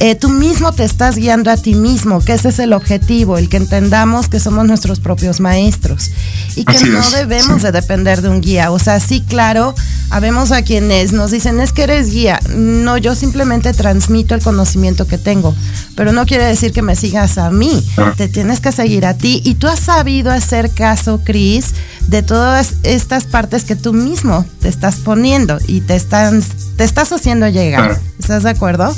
eh, 0.00 0.14
tú 0.14 0.28
mismo 0.28 0.72
te 0.72 0.84
estás 0.84 1.16
guiando 1.16 1.50
a 1.50 1.56
ti 1.56 1.74
mismo, 1.74 2.20
que 2.24 2.32
ese 2.32 2.50
es 2.50 2.58
el 2.60 2.72
objetivo, 2.72 3.36
el 3.36 3.48
que 3.48 3.56
entendamos 3.56 4.28
que 4.28 4.38
somos 4.38 4.66
nuestros 4.66 5.00
propios 5.00 5.40
maestros 5.40 6.10
y 6.54 6.64
que 6.64 6.78
no 6.84 7.10
debemos 7.10 7.62
de 7.62 7.72
depender 7.72 8.22
de 8.22 8.28
un 8.28 8.40
guía. 8.40 8.70
O 8.70 8.78
sea, 8.78 9.00
sí, 9.00 9.24
claro, 9.26 9.74
habemos 10.10 10.52
a 10.52 10.62
quienes 10.62 11.12
nos 11.12 11.32
dicen, 11.32 11.60
es 11.60 11.72
que 11.72 11.82
eres 11.82 12.12
guía. 12.12 12.40
No, 12.54 12.96
yo 12.96 13.14
simplemente 13.14 13.72
transmito 13.72 14.34
el 14.34 14.42
conocimiento 14.42 15.06
que 15.06 15.18
tengo, 15.18 15.54
pero 15.96 16.12
no 16.12 16.26
quiere 16.26 16.44
decir 16.44 16.72
que 16.72 16.82
me 16.82 16.94
sigas 16.94 17.38
a 17.38 17.50
mí, 17.50 17.84
ah. 17.96 18.14
te 18.16 18.28
tienes 18.28 18.60
que 18.60 18.72
seguir 18.72 19.04
a 19.04 19.14
ti 19.14 19.42
y 19.44 19.54
tú 19.54 19.66
has 19.66 19.80
sabido 19.80 20.30
hacer 20.30 20.70
caso, 20.70 21.20
Cris, 21.24 21.74
de 22.06 22.22
todas 22.22 22.74
estas 22.84 23.24
partes 23.24 23.64
que 23.64 23.76
tú 23.76 23.92
mismo 23.92 24.46
te 24.60 24.68
estás 24.68 24.96
poniendo 24.96 25.58
y 25.66 25.80
te 25.82 25.96
están 25.96 26.42
te 26.76 26.84
estás 26.84 27.12
haciendo 27.12 27.48
llegar. 27.48 28.00
¿Estás 28.20 28.44
de 28.44 28.50
acuerdo? 28.50 28.94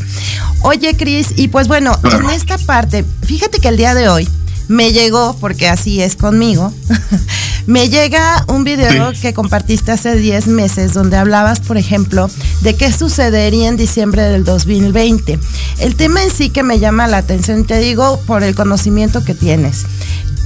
Oye, 0.62 0.79
Cris, 0.96 1.34
y 1.36 1.48
pues 1.48 1.68
bueno, 1.68 1.96
en 2.04 2.30
esta 2.30 2.56
parte, 2.58 3.04
fíjate 3.22 3.58
que 3.58 3.68
el 3.68 3.76
día 3.76 3.94
de 3.94 4.08
hoy 4.08 4.28
me 4.68 4.92
llegó, 4.92 5.36
porque 5.40 5.68
así 5.68 6.00
es 6.00 6.16
conmigo, 6.16 6.72
me 7.66 7.88
llega 7.88 8.44
un 8.48 8.64
video 8.64 9.12
que 9.20 9.34
compartiste 9.34 9.92
hace 9.92 10.16
10 10.16 10.46
meses 10.48 10.94
donde 10.94 11.18
hablabas, 11.18 11.60
por 11.60 11.76
ejemplo, 11.76 12.30
de 12.62 12.74
qué 12.74 12.92
sucedería 12.92 13.68
en 13.68 13.76
diciembre 13.76 14.22
del 14.22 14.44
2020. 14.44 15.38
El 15.80 15.96
tema 15.96 16.22
en 16.22 16.30
sí 16.30 16.50
que 16.50 16.62
me 16.62 16.78
llama 16.78 17.06
la 17.08 17.18
atención, 17.18 17.64
te 17.64 17.78
digo, 17.78 18.18
por 18.26 18.42
el 18.42 18.54
conocimiento 18.54 19.22
que 19.22 19.34
tienes. 19.34 19.84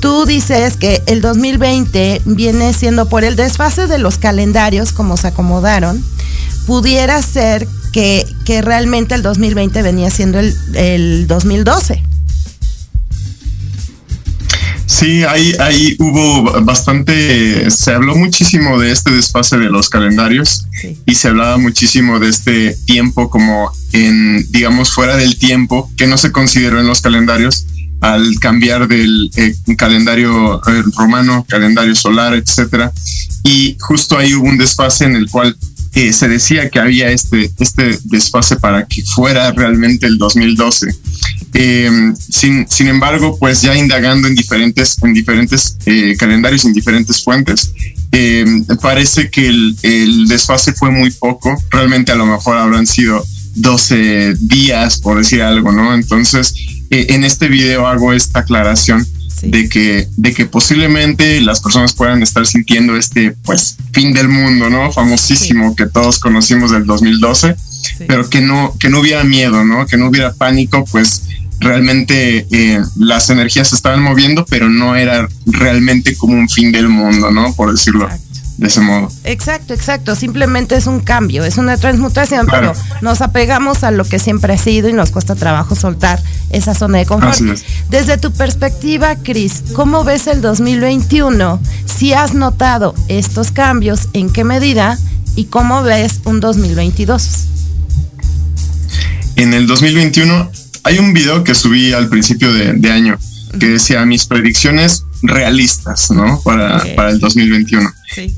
Tú 0.01 0.27
dices 0.27 0.77
que 0.77 1.03
el 1.07 1.21
2020 1.21 2.23
viene 2.27 2.75
siendo 2.75 3.09
por 3.09 3.25
el 3.25 3.37
desfase 3.37 3.87
de 3.87 3.99
los 3.99 4.19
calendarios, 4.19 4.93
como 4.93 5.17
se 5.17 5.29
acomodaron, 5.29 6.05
pudiera 6.67 7.21
ser 7.23 7.67
que, 7.93 8.27
realmente 8.63 9.15
el 9.15 9.23
2020 9.23 9.83
venía 9.83 10.11
siendo 10.11 10.39
el, 10.39 10.55
el 10.75 11.27
2012. 11.27 12.03
Sí, 14.87 15.25
ahí, 15.25 15.55
ahí 15.59 15.97
hubo 15.99 16.63
bastante, 16.63 17.71
se 17.71 17.93
habló 17.93 18.15
muchísimo 18.15 18.79
de 18.79 18.93
este 18.93 19.11
desfase 19.11 19.57
de 19.59 19.71
los 19.71 19.89
calendarios 19.89 20.67
y 21.07 21.15
se 21.15 21.29
hablaba 21.29 21.57
muchísimo 21.57 22.21
de 22.21 22.29
este 22.29 22.77
tiempo 22.87 23.31
como 23.31 23.73
en, 23.93 24.45
digamos, 24.53 24.93
fuera 24.93 25.17
del 25.17 25.39
tiempo 25.39 25.91
que 25.97 26.07
no 26.07 26.19
se 26.19 26.33
consideró 26.33 26.81
en 26.81 26.87
los 26.87 27.01
calendarios 27.01 27.67
al 28.01 28.39
cambiar 28.39 28.87
del 28.87 29.31
eh, 29.37 29.55
calendario 29.77 30.61
eh, 30.67 30.83
romano, 30.97 31.47
calendario 31.49 31.95
solar, 31.95 32.35
etcétera. 32.35 32.93
Y 33.43 33.77
justo 33.81 34.19
ahí 34.19 34.35
hubo 34.35 34.47
un 34.47 34.59
desfase 34.59 35.07
en 35.07 35.17
el 35.17 35.31
cual 35.31 35.57
se 35.95 36.29
decía 36.29 36.69
que 36.71 36.81
había 36.81 37.11
este, 37.11 37.51
este 37.61 37.99
desfase 38.05 38.57
para 38.57 38.87
que 38.87 39.03
fuera 39.05 39.53
realmente 39.53 40.07
el 40.07 40.19
2012. 40.19 40.89
Em, 41.53 42.17
sin, 42.17 42.69
sin, 42.69 42.89
embargo, 42.89 43.37
pues 43.39 43.63
ya 43.63 43.77
indagando 43.77 44.27
en 44.27 44.35
diferentes, 44.35 44.97
en 45.03 45.15
diferentes 45.15 45.77
eh, 45.87 46.17
calendarios, 46.19 46.65
en 46.65 46.73
diferentes 46.73 47.23
fuentes, 47.23 47.73
em, 48.11 48.65
parece 48.83 49.31
que 49.31 49.47
el, 49.47 49.77
el, 49.83 50.27
desfase 50.27 50.73
fue 50.73 50.91
muy 50.91 51.13
poco. 51.13 51.57
Realmente 51.71 52.11
a 52.11 52.17
lo 52.17 52.27
mejor 52.27 52.57
habrán 52.57 52.87
sido 52.89 53.25
12 53.55 54.35
días, 54.41 54.99
por 54.99 55.19
decir 55.19 55.43
algo, 55.43 55.71
¿no? 55.71 55.95
Entonces, 55.95 56.55
eh, 56.91 57.07
en 57.11 57.23
este 57.23 57.49
video 57.49 57.87
hago 57.87 58.13
esta 58.13 58.41
aclaración 58.41 59.07
de 59.43 59.69
que, 59.69 60.09
de 60.17 60.33
que 60.33 60.47
posiblemente 60.47 61.41
las 61.41 61.61
personas 61.61 61.93
puedan 61.93 62.23
estar 62.23 62.47
sintiendo 62.47 62.97
este 62.97 63.33
pues 63.45 63.77
fin 63.93 64.13
del 64.13 64.29
mundo, 64.29 64.71
¿no? 64.71 64.93
Famosísimo 64.93 65.75
que 65.77 65.87
todos 65.87 66.19
conocimos 66.19 66.71
del 66.71 66.87
2012, 66.87 67.57
pero 68.07 68.29
que 68.29 68.41
no, 68.41 68.75
que 68.79 68.89
no 68.89 69.01
hubiera 69.01 69.25
miedo, 69.25 69.65
¿no? 69.65 69.87
Que 69.87 69.97
no 69.97 70.09
hubiera 70.09 70.33
pánico, 70.33 70.85
pues 70.91 71.25
realmente 71.61 72.47
eh, 72.51 72.81
las 72.99 73.31
energías 73.31 73.69
se 73.69 73.77
estaban 73.77 74.03
moviendo, 74.03 74.45
pero 74.47 74.69
no 74.69 74.97
era 74.97 75.29
realmente 75.47 76.17
como 76.17 76.35
un 76.35 76.49
fin 76.49 76.73
del 76.73 76.89
mundo, 76.89 77.31
¿no? 77.31 77.55
Por 77.55 77.73
decirlo 77.73 78.09
de 78.57 78.69
ese 78.69 78.81
modo. 78.81 79.09
Exacto, 79.25 79.75
exacto. 79.75 80.15
Simplemente 80.15 80.77
es 80.77 80.87
un 80.87 81.01
cambio, 81.01 81.45
es 81.45 81.59
una 81.59 81.77
transmutación, 81.77 82.47
pero 82.51 82.73
nos 83.01 83.21
apegamos 83.21 83.83
a 83.85 83.91
lo 83.91 84.05
que 84.05 84.19
siempre 84.19 84.55
ha 84.55 84.59
sido 84.59 84.89
y 84.89 84.93
nos 84.93 85.11
cuesta 85.11 85.35
trabajo 85.35 85.75
soltar 85.75 86.23
esa 86.51 86.75
zona 86.75 86.99
de 86.99 87.07
confort. 87.07 87.41
Desde 87.91 88.19
tu 88.19 88.33
perspectiva, 88.33 89.17
Cris, 89.17 89.65
¿cómo 89.75 90.05
ves 90.05 90.27
el 90.27 90.41
2021? 90.41 91.61
Si 91.85 92.13
has 92.13 92.35
notado 92.35 92.95
estos 93.09 93.51
cambios, 93.51 94.09
¿en 94.13 94.31
qué 94.31 94.45
medida? 94.45 94.99
¿Y 95.37 95.47
cómo 95.47 95.83
ves 95.83 96.21
un 96.25 96.41
2022? 96.41 97.47
En 99.37 99.53
el 99.53 99.67
2021 99.67 100.51
hay 100.85 100.99
un 100.99 101.13
video 101.13 101.43
que 101.43 101.55
subí 101.57 101.93
al 101.93 102.09
principio 102.09 102.53
de 102.53 102.93
año 102.93 103.19
que 103.59 103.69
decía 103.69 104.05
mis 104.05 104.27
predicciones 104.27 105.05
realistas, 105.23 106.11
¿no? 106.11 106.41
Para, 106.43 106.85
para 106.95 107.11
el 107.11 107.19
2021. 107.19 107.91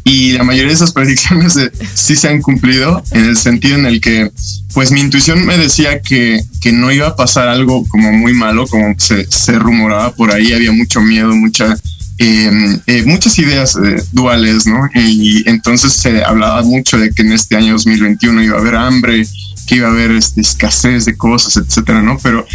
Y 0.04 0.32
la 0.32 0.44
mayoría 0.44 0.68
de 0.68 0.74
esas 0.74 0.92
predicciones 0.92 1.58
sí 1.94 2.16
se 2.16 2.28
han 2.28 2.40
cumplido 2.40 3.02
en 3.10 3.24
el 3.24 3.36
sentido 3.36 3.76
en 3.76 3.86
el 3.86 4.00
que, 4.00 4.30
pues 4.72 4.90
mi 4.92 5.00
intuición 5.00 5.44
me 5.44 5.58
decía 5.58 6.00
que, 6.00 6.40
que 6.60 6.72
no 6.72 6.92
iba 6.92 7.08
a 7.08 7.16
pasar 7.16 7.48
algo 7.48 7.84
como 7.88 8.12
muy 8.12 8.32
malo, 8.32 8.66
como 8.66 8.94
se, 8.98 9.26
se 9.30 9.58
rumoraba 9.58 10.14
por 10.14 10.32
ahí, 10.32 10.52
había 10.52 10.72
mucho 10.72 11.00
miedo, 11.00 11.34
mucha... 11.34 11.76
Em, 12.18 12.80
eh, 12.86 13.02
muchas 13.04 13.38
ideas 13.38 13.76
eh, 13.76 14.02
duales, 14.10 14.66
¿no? 14.66 14.88
Y 14.94 15.46
entonces 15.46 15.92
se 15.92 16.24
hablaba 16.24 16.62
mucho 16.62 16.96
de 16.96 17.10
que 17.10 17.20
en 17.20 17.32
este 17.32 17.56
año 17.56 17.74
2021 17.74 18.42
iba 18.42 18.56
a 18.56 18.60
haber 18.60 18.74
hambre, 18.74 19.26
que 19.66 19.76
iba 19.76 19.88
a 19.88 19.90
haber 19.90 20.12
este, 20.12 20.40
escasez 20.40 21.04
de 21.04 21.14
cosas, 21.14 21.58
etcétera, 21.58 22.00
¿no? 22.00 22.18
Pero 22.22 22.46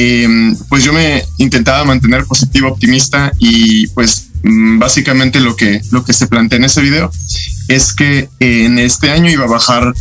Em, 0.00 0.56
pues 0.68 0.84
yo 0.84 0.92
me 0.92 1.24
intentaba 1.38 1.84
mantener 1.84 2.24
positivo, 2.24 2.68
optimista 2.68 3.32
y 3.40 3.88
pues 3.88 4.28
mm, 4.44 4.78
básicamente 4.78 5.40
lo 5.40 5.56
que, 5.56 5.80
lo 5.90 6.04
que 6.04 6.12
se 6.12 6.28
plantea 6.28 6.58
en 6.58 6.64
ese 6.66 6.82
video 6.82 7.10
es 7.66 7.92
que 7.94 8.28
en 8.38 8.78
este 8.78 9.10
año 9.10 9.28
iba 9.28 9.44
a 9.44 9.48
bajar 9.48 9.92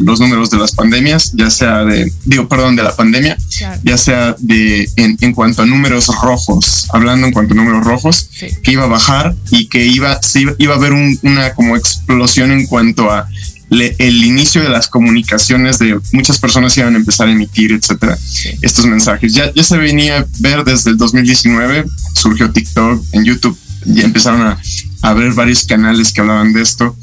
los 0.00 0.18
números 0.18 0.48
de 0.48 0.56
las 0.56 0.72
pandemias, 0.72 1.32
ya 1.34 1.50
sea 1.50 1.84
de, 1.84 2.10
digo, 2.24 2.48
perdón, 2.48 2.74
de 2.74 2.84
la 2.84 2.96
pandemia, 2.96 3.36
ya 3.84 3.98
sea 3.98 4.34
de 4.38 4.88
en, 4.96 5.34
cuanto 5.34 5.62
a 5.62 5.66
números 5.66 6.08
rojos, 6.22 6.88
hablando 6.92 7.26
en 7.26 7.32
cuanto 7.34 7.52
a 7.52 7.56
números 7.56 7.84
rojos, 7.84 8.30
que 8.62 8.72
iba 8.72 8.84
a 8.84 8.88
bajar 8.88 9.34
y 9.50 9.66
que 9.66 9.86
iba, 9.86 10.18
iba, 10.34 10.54
iba 10.58 10.74
a 10.74 10.76
haber 10.76 10.92
una 10.92 11.54
como 11.54 11.76
explosión 11.76 12.50
en 12.50 12.66
cuanto 12.66 13.10
a 13.12 13.28
el 13.70 14.24
inicio 14.24 14.62
de 14.62 14.68
las 14.68 14.88
comunicaciones 14.88 15.78
de 15.78 15.98
muchas 16.12 16.38
personas 16.38 16.76
iban 16.76 16.94
a 16.94 16.98
empezar 16.98 17.28
a 17.28 17.32
emitir, 17.32 17.72
etcétera, 17.72 18.16
estos 18.62 18.86
mensajes. 18.86 19.32
Ya, 19.32 19.52
ya 19.52 19.64
se 19.64 19.78
venía 19.78 20.18
a 20.18 20.26
ver 20.40 20.64
desde 20.64 20.90
el 20.90 20.96
2019, 20.96 21.84
surgió 22.14 22.50
TikTok, 22.50 23.04
en 23.12 23.24
YouTube, 23.24 23.58
y 23.86 24.02
empezaron 24.02 24.42
a, 24.42 24.60
a 25.02 25.14
ver 25.14 25.32
varios 25.32 25.64
canales 25.64 26.12
que 26.12 26.20
hablaban 26.20 26.52
de 26.52 26.62
esto. 26.62 26.96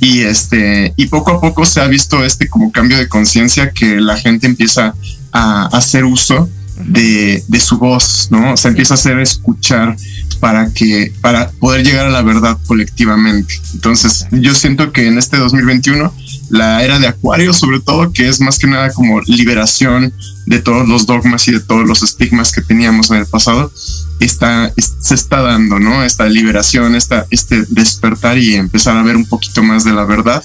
Y 0.00 0.20
este, 0.20 0.92
y 0.96 1.06
poco 1.06 1.30
a 1.30 1.40
poco 1.40 1.64
se 1.64 1.80
ha 1.80 1.86
visto 1.86 2.22
este 2.22 2.48
como 2.48 2.70
cambio 2.70 2.98
de 2.98 3.08
conciencia 3.08 3.70
que 3.70 4.00
la 4.00 4.16
gente 4.16 4.46
empieza 4.46 4.94
a 5.32 5.66
hacer 5.66 6.04
uso 6.04 6.50
de, 6.84 7.42
de, 7.48 7.60
su 7.60 7.78
voz, 7.78 8.28
¿no? 8.30 8.56
Se 8.56 8.68
empieza 8.68 8.94
a 8.94 8.96
hacer 8.96 9.18
escuchar 9.18 9.96
para 10.40 10.72
que, 10.72 11.12
para 11.20 11.50
poder 11.50 11.84
llegar 11.84 12.06
a 12.06 12.10
la 12.10 12.22
verdad 12.22 12.58
colectivamente. 12.66 13.54
Entonces, 13.74 14.26
yo 14.30 14.54
siento 14.54 14.92
que 14.92 15.06
en 15.06 15.18
este 15.18 15.36
2021, 15.38 16.12
la 16.50 16.82
era 16.82 16.98
de 16.98 17.08
Acuario, 17.08 17.52
sobre 17.52 17.80
todo, 17.80 18.12
que 18.12 18.28
es 18.28 18.40
más 18.40 18.58
que 18.58 18.66
nada 18.66 18.92
como 18.92 19.20
liberación 19.22 20.12
de 20.46 20.60
todos 20.60 20.88
los 20.88 21.06
dogmas 21.06 21.48
y 21.48 21.52
de 21.52 21.60
todos 21.60 21.86
los 21.86 22.02
estigmas 22.02 22.52
que 22.52 22.60
teníamos 22.60 23.10
en 23.10 23.16
el 23.16 23.26
pasado, 23.26 23.72
está, 24.20 24.72
se 24.76 25.14
está 25.14 25.42
dando, 25.42 25.78
¿no? 25.78 26.04
Esta 26.04 26.26
liberación, 26.26 26.94
esta, 26.94 27.26
este 27.30 27.64
despertar 27.68 28.38
y 28.38 28.54
empezar 28.54 28.96
a 28.96 29.02
ver 29.02 29.16
un 29.16 29.26
poquito 29.26 29.62
más 29.62 29.84
de 29.84 29.92
la 29.92 30.04
verdad. 30.04 30.42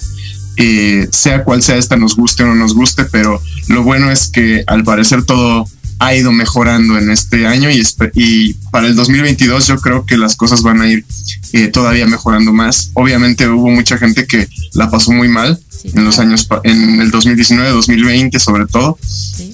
Sea 1.10 1.42
cual 1.44 1.62
sea 1.62 1.76
esta, 1.76 1.96
nos 1.96 2.14
guste 2.14 2.44
o 2.44 2.46
no 2.46 2.54
nos 2.54 2.74
guste, 2.74 3.04
pero 3.04 3.40
lo 3.68 3.82
bueno 3.82 4.10
es 4.10 4.28
que 4.28 4.62
al 4.66 4.84
parecer 4.84 5.24
todo 5.24 5.66
ha 6.02 6.16
ido 6.16 6.32
mejorando 6.32 6.98
en 6.98 7.10
este 7.10 7.46
año 7.46 7.70
y, 7.70 7.86
y 8.14 8.54
para 8.72 8.88
el 8.88 8.96
2022 8.96 9.68
yo 9.68 9.78
creo 9.78 10.04
que 10.04 10.16
las 10.16 10.34
cosas 10.34 10.62
van 10.62 10.80
a 10.80 10.88
ir 10.88 11.04
eh, 11.52 11.68
todavía 11.68 12.06
mejorando 12.06 12.52
más. 12.52 12.90
Obviamente 12.94 13.48
hubo 13.48 13.70
mucha 13.70 13.98
gente 13.98 14.26
que 14.26 14.48
la 14.74 14.90
pasó 14.90 15.12
muy 15.12 15.28
mal 15.28 15.60
en 15.84 16.04
los 16.04 16.18
años, 16.18 16.48
en 16.64 17.00
el 17.00 17.12
2019, 17.12 17.70
2020 17.70 18.40
sobre 18.40 18.66
todo, 18.66 18.98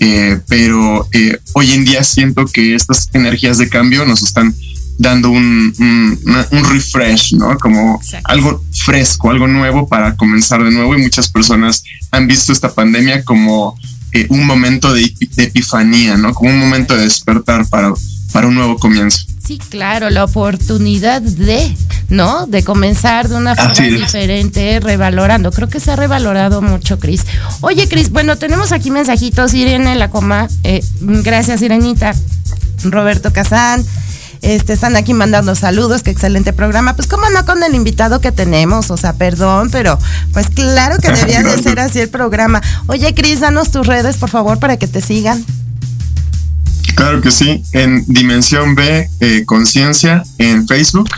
eh, 0.01 0.41
pero 0.49 1.07
eh, 1.13 1.39
hoy 1.53 1.73
en 1.73 1.85
día 1.85 2.03
siento 2.03 2.47
que 2.47 2.75
estas 2.75 3.11
energías 3.13 3.59
de 3.59 3.69
cambio 3.69 4.07
nos 4.07 4.23
están 4.23 4.55
dando 4.97 5.31
un, 5.31 5.75
un, 5.79 6.65
refresh, 6.65 7.35
¿no? 7.35 7.57
Como 7.59 8.01
algo 8.25 8.65
fresco, 8.85 9.31
algo 9.31 9.47
nuevo 9.47 9.87
para 9.87 10.17
comenzar 10.17 10.65
de 10.65 10.71
nuevo 10.71 10.97
y 10.97 11.03
muchas 11.03 11.29
personas 11.29 11.85
han 12.11 12.27
visto 12.27 12.53
esta 12.53 12.75
pandemia 12.75 13.23
como 13.23 13.79
eh, 14.13 14.27
un 14.31 14.47
momento 14.47 14.93
de, 14.93 15.13
epifanía, 15.37 16.17
¿no? 16.17 16.35
Como 16.35 16.51
un 16.51 16.59
momento 16.59 16.97
de 16.97 17.05
despertar 17.05 17.67
para, 17.69 17.93
para 18.33 18.47
un 18.47 18.55
nuevo 18.55 18.79
comienzo. 18.79 19.25
Sí, 19.45 19.59
claro, 19.71 20.11
la 20.11 20.25
oportunidad 20.25 21.23
de, 21.23 21.75
¿no? 22.11 22.47
De 22.47 22.63
comenzar 22.63 23.29
de 23.29 23.37
una 23.37 23.57
forma 23.57 23.97
diferente, 23.97 24.79
revalorando. 24.81 25.51
Creo 25.53 25.69
que 25.69 25.81
se 25.81 25.91
ha 25.91 25.97
revalorado 25.97 26.61
mucho, 26.61 26.99
Cris. 26.99 27.25
Oye, 27.61 27.89
Cris, 27.89 28.11
bueno, 28.11 28.37
tenemos 28.37 28.73
aquí 28.73 28.91
mensajitos. 28.91 29.55
Irene 29.55 29.95
La 29.95 30.11
Coma, 30.11 30.49
eh, 30.65 30.83
gracias, 31.01 31.63
Irenita. 31.63 32.15
Roberto 32.85 33.33
Casán, 33.33 33.85
este, 34.43 34.73
están 34.73 34.97
aquí 34.97 35.15
mandando 35.15 35.55
saludos, 35.55 36.03
qué 36.03 36.11
excelente 36.11 36.53
programa. 36.53 36.95
Pues 36.95 37.09
cómo 37.09 37.29
no 37.31 37.45
con 37.45 37.63
el 37.63 37.75
invitado 37.75 38.21
que 38.21 38.33
tenemos, 38.33 38.91
o 38.91 38.97
sea, 38.97 39.13
perdón, 39.15 39.71
pero 39.71 39.99
pues 40.33 40.49
claro 40.49 40.99
que 40.99 41.11
debía 41.13 41.43
de 41.43 41.63
ser 41.63 41.81
así 41.81 42.01
el 42.01 42.09
programa. 42.09 42.63
Oye, 42.87 43.15
Cris, 43.15 43.41
danos 43.41 43.71
tus 43.71 43.87
redes, 43.87 44.17
por 44.17 44.31
favor, 44.31 44.59
para 44.59 44.77
que 44.77 44.87
te 44.87 45.01
sigan. 45.01 45.45
Claro 46.95 47.21
que 47.21 47.31
sí, 47.31 47.63
en 47.73 48.05
Dimensión 48.09 48.75
B 48.75 49.09
eh, 49.21 49.45
Conciencia 49.47 50.25
en 50.39 50.67
Facebook, 50.67 51.09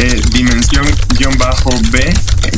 eh, 0.00 0.20
Dimensión-B 0.32 1.98
eh, 2.00 2.12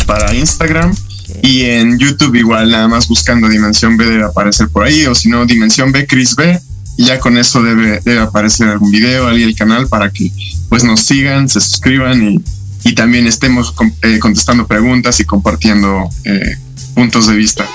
para 0.06 0.34
Instagram 0.34 0.94
y 1.42 1.64
en 1.64 1.98
YouTube 1.98 2.34
igual, 2.34 2.70
nada 2.70 2.88
más 2.88 3.08
buscando 3.08 3.48
Dimensión 3.48 3.98
B 3.98 4.06
debe 4.06 4.24
aparecer 4.24 4.68
por 4.68 4.84
ahí 4.84 5.04
o 5.04 5.14
si 5.14 5.28
no 5.28 5.44
Dimensión 5.44 5.92
B 5.92 6.06
Chris 6.06 6.34
B 6.34 6.58
ya 6.98 7.18
con 7.18 7.38
eso 7.38 7.62
debe, 7.62 8.00
debe 8.04 8.20
aparecer 8.20 8.68
algún 8.68 8.90
video 8.90 9.28
ahí 9.28 9.42
el 9.42 9.56
canal 9.56 9.88
para 9.88 10.10
que 10.10 10.30
pues 10.68 10.84
nos 10.84 11.00
sigan, 11.00 11.48
se 11.48 11.60
suscriban 11.60 12.22
y, 12.22 12.44
y 12.84 12.94
también 12.94 13.26
estemos 13.26 13.74
eh, 14.02 14.18
contestando 14.18 14.66
preguntas 14.66 15.20
y 15.20 15.24
compartiendo 15.24 16.08
eh, 16.24 16.56
puntos 16.94 17.26
de 17.26 17.36
vista. 17.36 17.66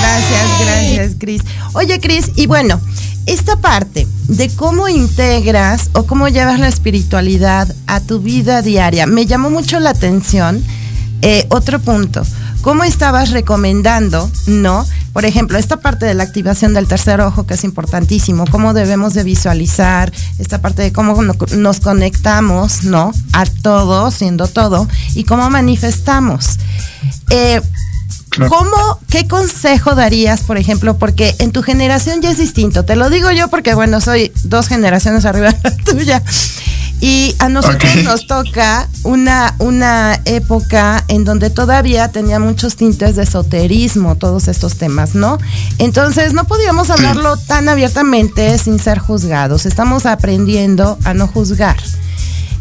Gracias, 0.00 0.60
gracias, 0.60 1.16
Cris. 1.18 1.42
Oye, 1.72 2.00
Cris, 2.00 2.30
y 2.36 2.46
bueno, 2.46 2.80
esta 3.26 3.56
parte 3.56 4.06
de 4.28 4.48
cómo 4.50 4.88
integras 4.88 5.90
o 5.92 6.06
cómo 6.06 6.28
llevas 6.28 6.58
la 6.58 6.68
espiritualidad 6.68 7.74
a 7.86 8.00
tu 8.00 8.20
vida 8.20 8.62
diaria, 8.62 9.06
me 9.06 9.26
llamó 9.26 9.50
mucho 9.50 9.80
la 9.80 9.90
atención. 9.90 10.62
Eh, 11.22 11.46
otro 11.48 11.80
punto, 11.80 12.22
¿cómo 12.62 12.84
estabas 12.84 13.30
recomendando, 13.30 14.30
no? 14.46 14.86
Por 15.12 15.24
ejemplo, 15.24 15.58
esta 15.58 15.78
parte 15.78 16.06
de 16.06 16.14
la 16.14 16.22
activación 16.22 16.74
del 16.74 16.86
tercer 16.86 17.20
ojo, 17.20 17.44
que 17.44 17.54
es 17.54 17.64
importantísimo, 17.64 18.44
cómo 18.50 18.72
debemos 18.72 19.14
de 19.14 19.24
visualizar, 19.24 20.12
esta 20.38 20.60
parte 20.60 20.82
de 20.82 20.92
cómo 20.92 21.20
nos 21.22 21.80
conectamos, 21.80 22.84
¿no? 22.84 23.12
A 23.32 23.44
todo, 23.46 24.10
siendo 24.12 24.46
todo, 24.46 24.86
y 25.14 25.24
cómo 25.24 25.50
manifestamos. 25.50 26.58
Eh, 27.30 27.60
¿Cómo, 28.46 29.00
qué 29.10 29.26
consejo 29.26 29.96
darías, 29.96 30.42
por 30.42 30.58
ejemplo? 30.58 30.96
Porque 30.98 31.34
en 31.40 31.50
tu 31.50 31.62
generación 31.62 32.20
ya 32.22 32.30
es 32.30 32.38
distinto. 32.38 32.84
Te 32.84 32.94
lo 32.94 33.10
digo 33.10 33.32
yo 33.32 33.48
porque, 33.48 33.74
bueno, 33.74 34.00
soy 34.00 34.30
dos 34.44 34.68
generaciones 34.68 35.24
arriba 35.24 35.50
de 35.50 35.58
la 35.70 35.76
tuya. 35.78 36.22
Y 37.00 37.36
a 37.38 37.48
nosotros 37.48 37.94
nos 38.02 38.26
toca 38.26 38.88
una, 39.04 39.54
una 39.58 40.20
época 40.24 41.04
en 41.08 41.24
donde 41.24 41.50
todavía 41.50 42.10
tenía 42.10 42.40
muchos 42.40 42.76
tintes 42.76 43.14
de 43.16 43.22
esoterismo, 43.22 44.16
todos 44.16 44.48
estos 44.48 44.76
temas, 44.76 45.14
¿no? 45.14 45.38
Entonces 45.78 46.32
no 46.32 46.44
podíamos 46.44 46.90
hablarlo 46.90 47.36
tan 47.36 47.68
abiertamente 47.68 48.58
sin 48.58 48.78
ser 48.80 48.98
juzgados. 48.98 49.64
Estamos 49.64 50.06
aprendiendo 50.06 50.98
a 51.04 51.14
no 51.14 51.28
juzgar. 51.28 51.76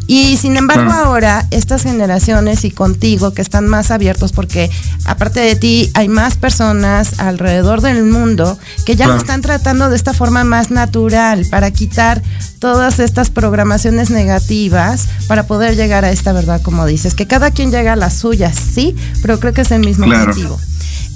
Y 0.08 0.38
sin 0.38 0.56
embargo 0.56 0.92
ahora 0.92 1.46
estas 1.52 1.84
generaciones 1.84 2.64
y 2.64 2.72
contigo 2.72 3.34
que 3.34 3.42
están 3.42 3.68
más 3.68 3.92
abiertos 3.92 4.32
porque 4.32 4.72
aparte 5.04 5.42
de 5.42 5.58
ti 5.58 5.92
hay 5.96 6.08
más 6.08 6.38
personas 6.38 7.20
alrededor 7.20 7.82
del 7.82 8.04
mundo 8.04 8.58
que 8.86 8.96
ya 8.96 9.08
lo 9.08 9.18
están 9.18 9.42
tratando 9.42 9.90
de 9.90 9.98
esta 9.98 10.14
forma 10.14 10.46
más 10.46 10.72
natural 10.72 11.46
para 11.52 11.72
quitar 11.72 12.22
todas 12.60 13.00
estas 13.00 13.30
programaciones 13.30 14.10
negativas 14.10 15.10
para 15.28 15.46
poder 15.46 15.76
llegar 15.76 16.06
a 16.06 16.12
esta 16.12 16.32
verdad 16.32 16.62
como 16.62 16.86
dices, 16.86 17.14
que 17.14 17.28
cada 17.28 17.52
quien 17.52 17.72
llega 17.72 17.94
a 17.94 17.98
las 17.98 18.14
suyas, 18.14 18.56
sí, 18.56 18.96
pero 19.22 19.40
creo 19.40 19.54
que 19.54 19.62
es 19.62 19.72
el 19.72 19.82
mismo 19.82 20.06
objetivo. 20.06 20.60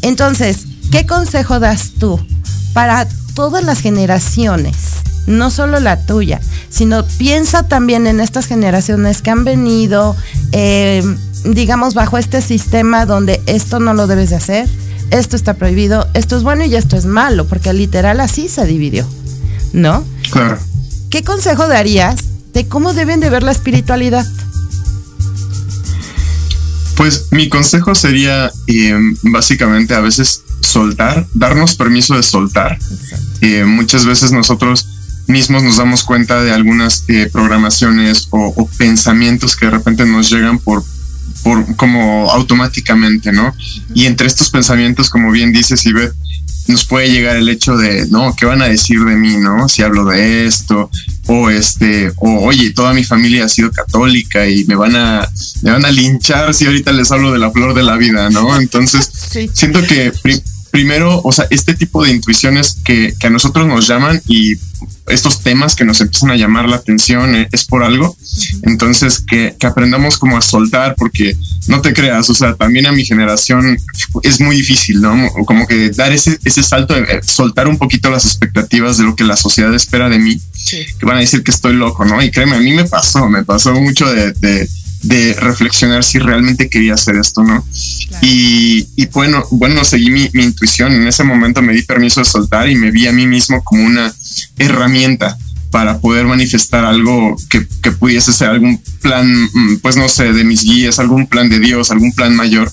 Entonces, 0.01 0.65
¿qué 0.91 1.05
consejo 1.05 1.59
das 1.59 1.91
tú 1.99 2.19
para 2.73 3.07
todas 3.35 3.63
las 3.63 3.79
generaciones? 3.79 4.75
No 5.27 5.51
solo 5.51 5.79
la 5.79 6.05
tuya, 6.05 6.41
sino 6.69 7.05
piensa 7.05 7.63
también 7.63 8.07
en 8.07 8.19
estas 8.19 8.47
generaciones 8.47 9.21
que 9.21 9.31
han 9.31 9.43
venido, 9.43 10.15
eh, 10.51 11.03
digamos, 11.43 11.93
bajo 11.93 12.17
este 12.17 12.41
sistema 12.41 13.05
donde 13.05 13.41
esto 13.45 13.79
no 13.79 13.93
lo 13.93 14.07
debes 14.07 14.29
de 14.29 14.37
hacer, 14.37 14.69
esto 15.11 15.35
está 15.35 15.55
prohibido, 15.55 16.07
esto 16.13 16.37
es 16.37 16.43
bueno 16.43 16.65
y 16.65 16.75
esto 16.75 16.97
es 16.97 17.05
malo, 17.05 17.45
porque 17.45 17.73
literal 17.73 18.19
así 18.19 18.47
se 18.47 18.65
dividió, 18.65 19.05
¿no? 19.73 20.03
Claro. 20.31 20.57
¿Qué 21.09 21.23
consejo 21.23 21.67
darías 21.67 22.15
de 22.53 22.67
cómo 22.67 22.93
deben 22.93 23.19
de 23.19 23.29
ver 23.29 23.43
la 23.43 23.51
espiritualidad? 23.51 24.25
Pues 26.95 27.27
mi 27.31 27.49
consejo 27.49 27.95
sería 27.95 28.51
eh, 28.67 28.95
básicamente 29.23 29.93
a 29.93 30.01
veces 30.01 30.43
soltar, 30.61 31.27
darnos 31.33 31.75
permiso 31.75 32.15
de 32.15 32.23
soltar. 32.23 32.77
Eh, 33.41 33.63
muchas 33.65 34.05
veces 34.05 34.31
nosotros 34.31 34.87
mismos 35.31 35.63
nos 35.63 35.77
damos 35.77 36.03
cuenta 36.03 36.43
de 36.43 36.51
algunas 36.51 37.05
eh, 37.07 37.29
programaciones 37.31 38.27
o, 38.29 38.69
pensamientos 38.77 39.55
que 39.55 39.65
de 39.65 39.71
repente 39.71 40.05
nos 40.05 40.29
llegan 40.29 40.59
por, 40.59 40.83
por 41.43 41.75
como 41.75 42.29
automáticamente, 42.31 43.31
¿no? 43.31 43.55
Y 43.95 44.05
entre 44.05 44.27
estos 44.27 44.49
pensamientos, 44.49 45.09
como 45.09 45.31
bien 45.31 45.51
dices, 45.51 45.85
Ivette, 45.85 46.13
nos 46.67 46.85
puede 46.85 47.11
llegar 47.11 47.35
el 47.35 47.49
hecho 47.49 47.75
de, 47.75 48.07
no, 48.09 48.35
¿qué 48.35 48.45
van 48.45 48.61
a 48.61 48.67
decir 48.67 48.99
de 49.03 49.15
mí, 49.15 49.37
no? 49.37 49.67
Si 49.67 49.81
hablo 49.81 50.05
de 50.05 50.45
esto, 50.45 50.89
o 51.27 51.49
este, 51.49 52.11
o 52.17 52.45
oye, 52.45 52.71
toda 52.71 52.93
mi 52.93 53.03
familia 53.03 53.45
ha 53.45 53.49
sido 53.49 53.71
católica 53.71 54.47
y 54.47 54.65
me 54.65 54.75
van 54.75 54.95
a, 54.95 55.27
me 55.63 55.71
van 55.71 55.85
a 55.85 55.91
linchar 55.91 56.53
si 56.53 56.65
ahorita 56.65 56.91
les 56.91 57.11
hablo 57.11 57.31
de 57.31 57.39
la 57.39 57.51
flor 57.51 57.73
de 57.73 57.83
la 57.83 57.97
vida, 57.97 58.29
¿no? 58.29 58.59
Entonces, 58.59 59.09
siento 59.53 59.81
que 59.83 60.11
primero, 60.71 61.21
o 61.23 61.31
sea, 61.31 61.45
este 61.49 61.73
tipo 61.73 62.03
de 62.03 62.11
intuiciones 62.11 62.77
que, 62.83 63.13
que 63.19 63.27
a 63.27 63.29
nosotros 63.29 63.67
nos 63.67 63.87
llaman 63.87 64.21
y 64.27 64.55
estos 65.11 65.41
temas 65.41 65.75
que 65.75 65.85
nos 65.85 66.01
empiezan 66.01 66.31
a 66.31 66.35
llamar 66.35 66.67
la 66.67 66.77
atención 66.77 67.35
eh, 67.35 67.47
es 67.51 67.65
por 67.65 67.83
algo. 67.83 68.15
Entonces, 68.63 69.23
que, 69.27 69.55
aprendamos 69.61 70.17
como 70.17 70.37
a 70.37 70.41
soltar, 70.41 70.95
porque 70.95 71.35
no 71.67 71.81
te 71.81 71.93
creas, 71.93 72.29
o 72.29 72.33
sea, 72.33 72.55
también 72.55 72.87
a 72.87 72.91
mi 72.91 73.05
generación 73.05 73.77
es 74.23 74.41
muy 74.41 74.55
difícil, 74.55 75.01
¿no? 75.01 75.29
Como 75.45 75.67
que 75.67 75.89
dar 75.91 76.11
ese, 76.11 76.39
ese 76.43 76.63
salto, 76.63 76.93
de 76.93 77.01
eh, 77.01 77.19
soltar 77.23 77.67
un 77.67 77.77
poquito 77.77 78.09
las 78.09 78.25
expectativas 78.25 78.97
de 78.97 79.03
lo 79.03 79.15
que 79.15 79.23
la 79.23 79.37
sociedad 79.37 79.73
espera 79.73 80.09
de 80.09 80.19
mí, 80.19 80.39
que 80.69 81.05
van 81.05 81.17
a 81.17 81.21
decir 81.21 81.43
que 81.43 81.51
estoy 81.51 81.73
loco, 81.73 82.05
¿no? 82.05 82.21
Y 82.21 82.31
créeme, 82.31 82.55
a 82.55 82.59
mí 82.59 82.73
me 82.73 82.85
pasó, 82.85 83.27
me 83.29 83.43
pasó 83.43 83.73
mucho 83.73 84.11
de, 84.11 84.33
de, 84.33 84.67
reflexionar 85.03 86.03
si 86.03 86.19
realmente 86.19 86.69
quería 86.69 86.93
hacer 86.93 87.15
esto, 87.15 87.43
¿no? 87.43 87.65
Y, 88.21 88.87
y, 88.95 89.07
bueno, 89.07 89.43
bueno, 89.51 89.83
seguí 89.83 90.09
mi, 90.11 90.29
mi 90.33 90.43
intuición, 90.43 90.93
en 90.93 91.07
ese 91.07 91.23
momento 91.23 91.61
me 91.61 91.73
di 91.73 91.81
permiso 91.83 92.21
de 92.21 92.25
soltar 92.25 92.69
y 92.69 92.75
me 92.75 92.91
vi 92.91 93.07
a 93.07 93.11
mí 93.11 93.25
mismo 93.25 93.63
como 93.63 93.83
una 93.83 94.13
herramienta 94.57 95.37
para 95.71 95.99
poder 95.99 96.25
manifestar 96.25 96.83
algo 96.83 97.35
que, 97.49 97.61
pudiese 97.93 98.33
ser 98.33 98.49
algún 98.49 98.81
plan, 99.01 99.25
mm, 99.53 99.77
pues 99.81 99.95
no 99.95 100.09
sé, 100.09 100.33
de 100.33 100.43
mis 100.43 100.63
guías, 100.63 100.99
algún 100.99 101.27
plan 101.27 101.49
de 101.49 101.59
Dios, 101.59 101.91
algún 101.91 102.11
plan 102.11 102.35
mayor. 102.35 102.71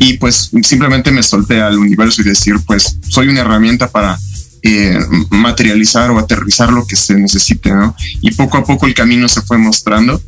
Y 0.00 0.14
pues 0.14 0.50
simplemente 0.62 1.10
me 1.10 1.22
solté 1.22 1.60
al 1.60 1.78
universo 1.78 2.22
y 2.22 2.24
decir, 2.24 2.54
pues 2.66 2.96
soy 3.08 3.28
una 3.28 3.40
herramienta 3.40 3.88
para, 3.90 4.18
eh, 4.62 4.98
materializar 5.30 6.10
o 6.10 6.18
aterrizar 6.18 6.72
lo 6.72 6.86
que 6.86 6.96
se 6.96 7.14
necesite, 7.14 7.70
¿no? 7.70 7.94
Y 8.20 8.32
poco 8.32 8.58
a 8.58 8.64
poco 8.64 8.86
el 8.86 8.94
camino 8.94 9.28
se 9.28 9.42
fue 9.42 9.58
mostrando, 9.58 10.20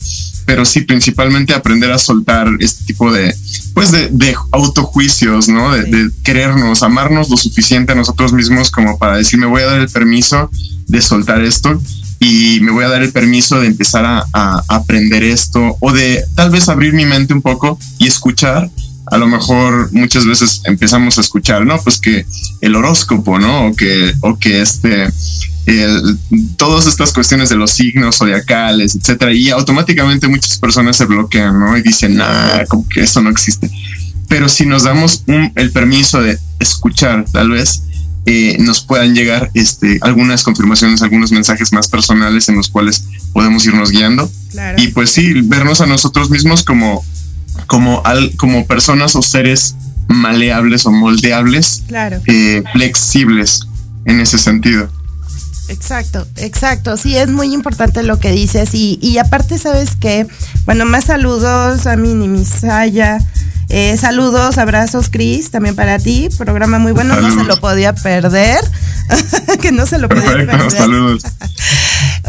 pero 0.46 0.64
sí, 0.64 0.82
principalmente 0.82 1.54
aprender 1.54 1.90
a 1.92 1.98
soltar 1.98 2.48
este 2.60 2.84
tipo 2.84 3.12
de, 3.12 3.34
pues, 3.74 3.90
de, 3.90 4.08
de 4.10 4.36
autojuicios, 4.52 5.48
¿no? 5.48 5.72
De, 5.72 5.84
de, 5.84 6.10
querernos, 6.22 6.82
amarnos 6.82 7.28
lo 7.28 7.36
suficiente 7.36 7.92
a 7.92 7.96
nosotros 7.96 8.32
mismos 8.32 8.70
como 8.70 8.98
para 8.98 9.16
decir, 9.16 9.38
me 9.38 9.46
voy 9.46 9.62
a 9.62 9.66
dar 9.66 9.80
el 9.80 9.88
permiso 9.88 10.50
de 10.86 11.02
soltar 11.02 11.42
esto 11.42 11.80
y 12.18 12.58
me 12.60 12.70
voy 12.70 12.84
a 12.84 12.88
dar 12.88 13.02
el 13.02 13.12
permiso 13.12 13.60
de 13.60 13.66
empezar 13.66 14.04
a, 14.04 14.24
a 14.32 14.62
aprender 14.68 15.24
esto 15.24 15.76
o 15.80 15.92
de 15.92 16.22
tal 16.34 16.50
vez 16.50 16.68
abrir 16.68 16.92
mi 16.92 17.06
mente 17.06 17.32
un 17.32 17.42
poco 17.42 17.78
y 17.98 18.06
escuchar 18.06 18.70
a 19.10 19.18
lo 19.18 19.26
mejor 19.26 19.92
muchas 19.92 20.24
veces 20.24 20.62
empezamos 20.64 21.18
a 21.18 21.20
escuchar, 21.20 21.66
¿no? 21.66 21.80
Pues 21.82 21.98
que 21.98 22.24
el 22.60 22.76
horóscopo, 22.76 23.38
¿no? 23.38 23.66
O 23.66 23.74
que, 23.74 24.14
o 24.20 24.38
que 24.38 24.62
este, 24.62 25.08
el, 25.66 26.18
todas 26.56 26.86
estas 26.86 27.12
cuestiones 27.12 27.48
de 27.48 27.56
los 27.56 27.72
signos 27.72 28.18
zodiacales, 28.18 28.94
etcétera, 28.94 29.32
y 29.32 29.50
automáticamente 29.50 30.28
muchas 30.28 30.58
personas 30.58 30.96
se 30.96 31.06
bloquean, 31.06 31.58
¿no? 31.58 31.76
Y 31.76 31.82
dicen, 31.82 32.16
nada, 32.16 32.64
como 32.66 32.88
que 32.88 33.00
eso 33.00 33.20
no 33.20 33.30
existe. 33.30 33.70
Pero 34.28 34.48
si 34.48 34.64
nos 34.64 34.84
damos 34.84 35.24
un, 35.26 35.52
el 35.56 35.72
permiso 35.72 36.22
de 36.22 36.38
escuchar, 36.60 37.24
tal 37.32 37.50
vez, 37.50 37.82
eh, 38.26 38.58
nos 38.60 38.80
puedan 38.80 39.14
llegar 39.14 39.50
este, 39.54 39.98
algunas 40.02 40.44
confirmaciones, 40.44 41.02
algunos 41.02 41.32
mensajes 41.32 41.72
más 41.72 41.88
personales 41.88 42.48
en 42.48 42.56
los 42.56 42.68
cuales 42.68 43.02
podemos 43.32 43.66
irnos 43.66 43.90
guiando. 43.90 44.30
Claro. 44.50 44.80
Y 44.80 44.88
pues 44.88 45.10
sí, 45.10 45.32
vernos 45.42 45.80
a 45.80 45.86
nosotros 45.86 46.30
mismos 46.30 46.62
como 46.62 47.04
como, 47.66 48.02
al, 48.04 48.36
como 48.36 48.66
personas 48.66 49.16
o 49.16 49.22
seres 49.22 49.76
maleables 50.08 50.86
o 50.86 50.90
moldeables, 50.90 51.84
claro. 51.86 52.20
eh, 52.26 52.62
flexibles 52.72 53.66
en 54.04 54.20
ese 54.20 54.38
sentido. 54.38 54.88
Exacto, 55.68 56.26
exacto. 56.36 56.96
Sí, 56.96 57.16
es 57.16 57.30
muy 57.30 57.54
importante 57.54 58.02
lo 58.02 58.18
que 58.18 58.32
dices. 58.32 58.74
Y, 58.74 58.98
y 59.00 59.18
aparte, 59.18 59.56
¿sabes 59.56 59.90
qué? 59.94 60.26
Bueno, 60.66 60.84
más 60.84 61.04
saludos 61.04 61.86
a 61.86 61.96
Mini 61.96 62.26
Misaya. 62.26 63.18
Eh, 63.68 63.96
saludos, 63.96 64.58
abrazos, 64.58 65.08
Cris, 65.10 65.52
también 65.52 65.76
para 65.76 66.00
ti. 66.00 66.28
Programa 66.36 66.80
muy 66.80 66.90
bueno, 66.90 67.14
saludos. 67.14 67.36
no 67.36 67.42
se 67.42 67.48
lo 67.48 67.60
podía 67.60 67.94
perder. 67.94 68.60
que 69.62 69.70
no 69.70 69.86
se 69.86 69.98
lo 69.98 70.08
podía 70.08 70.32
perder. 70.32 70.70
Saludos. 70.72 71.22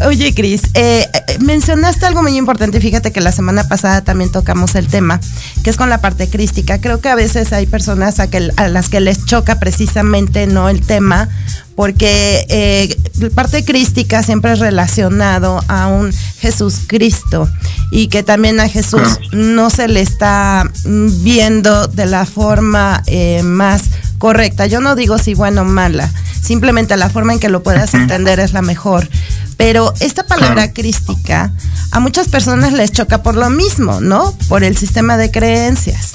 Oye, 0.06 0.34
Cris, 0.34 0.62
eh, 0.74 1.06
mencionaste 1.40 2.06
algo 2.06 2.22
muy 2.22 2.36
importante. 2.36 2.80
Fíjate 2.80 3.12
que 3.12 3.20
la 3.20 3.32
semana 3.32 3.68
pasada 3.68 4.02
también 4.02 4.32
tocamos 4.32 4.74
el 4.74 4.86
tema, 4.86 5.20
que 5.62 5.70
es 5.70 5.76
con 5.76 5.90
la 5.90 6.00
parte 6.00 6.28
crística. 6.28 6.80
Creo 6.80 7.00
que 7.00 7.08
a 7.08 7.14
veces 7.14 7.52
hay 7.52 7.66
personas 7.66 8.18
a 8.20 8.68
las 8.68 8.88
que 8.88 9.00
les 9.00 9.24
choca 9.26 9.58
precisamente 9.58 10.46
no 10.46 10.68
el 10.68 10.84
tema, 10.84 11.28
porque 11.74 12.46
eh, 12.48 13.30
parte 13.34 13.64
crística 13.64 14.22
siempre 14.22 14.52
es 14.52 14.58
relacionado 14.58 15.62
a 15.68 15.86
un 15.86 16.12
Jesús 16.40 16.80
Cristo 16.86 17.48
y 17.90 18.08
que 18.08 18.22
también 18.22 18.60
a 18.60 18.68
Jesús 18.68 19.20
no 19.32 19.70
se 19.70 19.88
le 19.88 20.00
está 20.00 20.70
viendo 20.84 21.86
de 21.88 22.06
la 22.06 22.26
forma 22.26 23.02
eh, 23.06 23.42
más 23.42 23.82
correcta. 24.18 24.66
Yo 24.66 24.80
no 24.80 24.94
digo 24.94 25.18
si 25.18 25.34
buena 25.34 25.62
o 25.62 25.64
mala, 25.64 26.10
simplemente 26.42 26.96
la 26.96 27.10
forma 27.10 27.32
en 27.32 27.40
que 27.40 27.48
lo 27.48 27.62
puedas 27.62 27.94
entender 27.94 28.40
es 28.40 28.52
la 28.52 28.62
mejor. 28.62 29.08
Pero 29.56 29.94
esta 30.00 30.24
palabra 30.24 30.72
crística 30.72 31.52
a 31.90 32.00
muchas 32.00 32.28
personas 32.28 32.72
les 32.72 32.90
choca 32.90 33.22
por 33.22 33.36
lo 33.36 33.50
mismo, 33.50 34.00
¿no? 34.00 34.34
Por 34.48 34.64
el 34.64 34.76
sistema 34.76 35.16
de 35.16 35.30
creencias. 35.30 36.14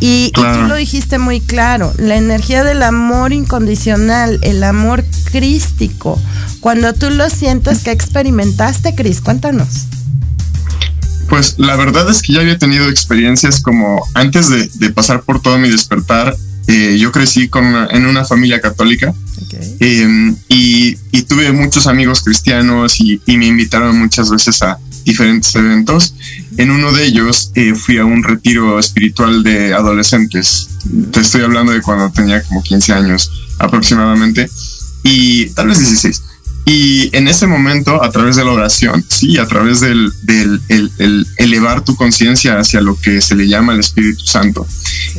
Y, 0.00 0.32
claro. 0.32 0.58
y, 0.58 0.62
tú 0.62 0.68
lo 0.68 0.74
dijiste 0.76 1.18
muy 1.18 1.40
claro, 1.40 1.92
la 1.96 2.16
energía 2.16 2.64
del 2.64 2.82
amor 2.82 3.32
incondicional, 3.32 4.40
el 4.42 4.64
amor 4.64 5.04
crístico. 5.30 6.20
Cuando 6.60 6.92
tú 6.92 7.10
lo 7.10 7.30
sientes, 7.30 7.84
¿qué 7.84 7.92
experimentaste, 7.92 8.94
Cris? 8.94 9.20
Cuéntanos. 9.20 9.86
Pues 11.28 11.54
la 11.58 11.76
verdad 11.76 12.10
es 12.10 12.20
que 12.20 12.34
ya 12.34 12.40
había 12.40 12.58
tenido 12.58 12.88
experiencias 12.88 13.60
como 13.60 14.02
antes 14.14 14.48
de, 14.48 14.68
de 14.74 14.90
pasar 14.90 15.22
por 15.22 15.40
todo 15.40 15.58
mi 15.58 15.70
despertar. 15.70 16.36
Eh, 16.66 16.96
yo 16.98 17.10
crecí 17.10 17.48
con 17.48 17.64
una, 17.64 17.86
en 17.90 18.06
una 18.06 18.24
familia 18.24 18.60
católica 18.60 19.12
okay. 19.44 19.76
eh, 19.80 20.34
y, 20.48 20.96
y, 21.10 21.22
tuve 21.22 21.50
muchos 21.50 21.88
amigos 21.88 22.22
cristianos 22.22 23.00
y, 23.00 23.20
y 23.26 23.36
me 23.36 23.46
invitaron 23.46 23.98
muchas 23.98 24.30
veces 24.30 24.62
a, 24.62 24.78
diferentes 25.04 25.54
eventos. 25.54 26.14
En 26.56 26.70
uno 26.70 26.92
de 26.92 27.04
ellos 27.04 27.50
eh, 27.54 27.74
fui 27.74 27.98
a 27.98 28.04
un 28.04 28.22
retiro 28.22 28.78
espiritual 28.78 29.42
de 29.42 29.74
adolescentes. 29.74 30.68
Te 31.12 31.20
estoy 31.20 31.42
hablando 31.42 31.72
de 31.72 31.82
cuando 31.82 32.10
tenía 32.10 32.42
como 32.42 32.62
15 32.62 32.92
años 32.92 33.30
aproximadamente 33.58 34.48
y 35.02 35.46
tal 35.50 35.68
vez 35.68 35.78
16. 35.78 36.22
Y 36.64 37.10
en 37.16 37.26
ese 37.26 37.48
momento, 37.48 38.02
a 38.04 38.10
través 38.10 38.36
de 38.36 38.44
la 38.44 38.52
oración, 38.52 39.04
sí, 39.08 39.36
a 39.36 39.46
través 39.46 39.80
del, 39.80 40.12
del 40.22 40.60
el, 40.68 40.92
el 40.98 41.26
elevar 41.36 41.82
tu 41.82 41.96
conciencia 41.96 42.58
hacia 42.58 42.80
lo 42.80 42.96
que 43.00 43.20
se 43.20 43.34
le 43.34 43.48
llama 43.48 43.72
el 43.72 43.80
Espíritu 43.80 44.24
Santo, 44.24 44.64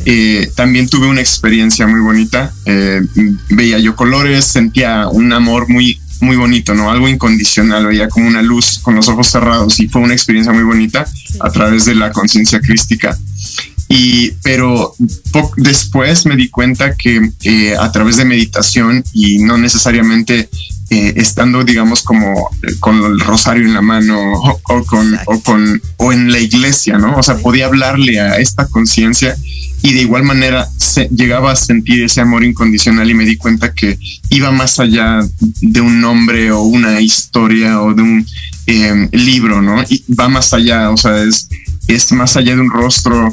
eh, 0.06 0.50
también 0.54 0.88
tuve 0.88 1.06
una 1.06 1.20
experiencia 1.20 1.86
muy 1.86 2.00
bonita. 2.00 2.52
Eh, 2.64 3.02
veía 3.50 3.78
yo 3.78 3.94
colores, 3.94 4.46
sentía 4.46 5.08
un 5.08 5.32
amor 5.32 5.68
muy 5.68 6.00
muy 6.24 6.36
bonito, 6.36 6.74
¿no? 6.74 6.90
Algo 6.90 7.08
incondicional, 7.08 7.86
veía 7.86 8.08
como 8.08 8.26
una 8.26 8.42
luz 8.42 8.80
con 8.82 8.94
los 8.94 9.08
ojos 9.08 9.28
cerrados 9.28 9.78
y 9.80 9.88
fue 9.88 10.02
una 10.02 10.14
experiencia 10.14 10.52
muy 10.52 10.64
bonita 10.64 11.06
a 11.40 11.50
través 11.50 11.84
de 11.84 11.94
la 11.94 12.10
conciencia 12.10 12.60
crística. 12.60 13.16
Y, 13.88 14.32
pero 14.42 14.94
después 15.56 16.26
me 16.26 16.36
di 16.36 16.48
cuenta 16.48 16.96
que 16.96 17.30
eh, 17.44 17.76
a 17.78 17.92
través 17.92 18.16
de 18.16 18.24
meditación 18.24 19.04
y 19.12 19.38
no 19.38 19.58
necesariamente 19.58 20.48
eh, 20.90 21.12
estando, 21.16 21.64
digamos, 21.64 22.02
como 22.02 22.50
eh, 22.62 22.74
con 22.80 23.02
el 23.04 23.20
rosario 23.20 23.64
en 23.64 23.74
la 23.74 23.82
mano 23.82 24.32
o, 24.32 24.60
o 24.68 24.84
con, 24.84 25.18
o 25.26 25.40
con, 25.40 25.82
o 25.98 26.12
en 26.12 26.32
la 26.32 26.38
iglesia, 26.38 26.98
¿no? 26.98 27.16
O 27.16 27.22
sea, 27.22 27.36
podía 27.36 27.66
hablarle 27.66 28.20
a 28.20 28.38
esta 28.38 28.66
conciencia 28.66 29.36
y 29.84 29.92
de 29.92 30.00
igual 30.00 30.22
manera 30.22 30.66
llegaba 31.10 31.52
a 31.52 31.56
sentir 31.56 32.02
ese 32.02 32.22
amor 32.22 32.42
incondicional 32.42 33.10
y 33.10 33.12
me 33.12 33.26
di 33.26 33.36
cuenta 33.36 33.74
que 33.74 33.98
iba 34.30 34.50
más 34.50 34.80
allá 34.80 35.20
de 35.60 35.80
un 35.82 36.00
nombre 36.00 36.50
o 36.52 36.62
una 36.62 37.02
historia 37.02 37.82
o 37.82 37.92
de 37.92 38.00
un 38.00 38.26
eh, 38.66 39.08
libro, 39.12 39.60
¿no? 39.60 39.82
Y 39.82 40.02
va 40.18 40.30
más 40.30 40.54
allá, 40.54 40.90
o 40.90 40.96
sea, 40.96 41.22
es, 41.22 41.50
es 41.86 42.10
más 42.12 42.34
allá 42.38 42.54
de 42.54 42.62
un 42.62 42.70
rostro, 42.70 43.30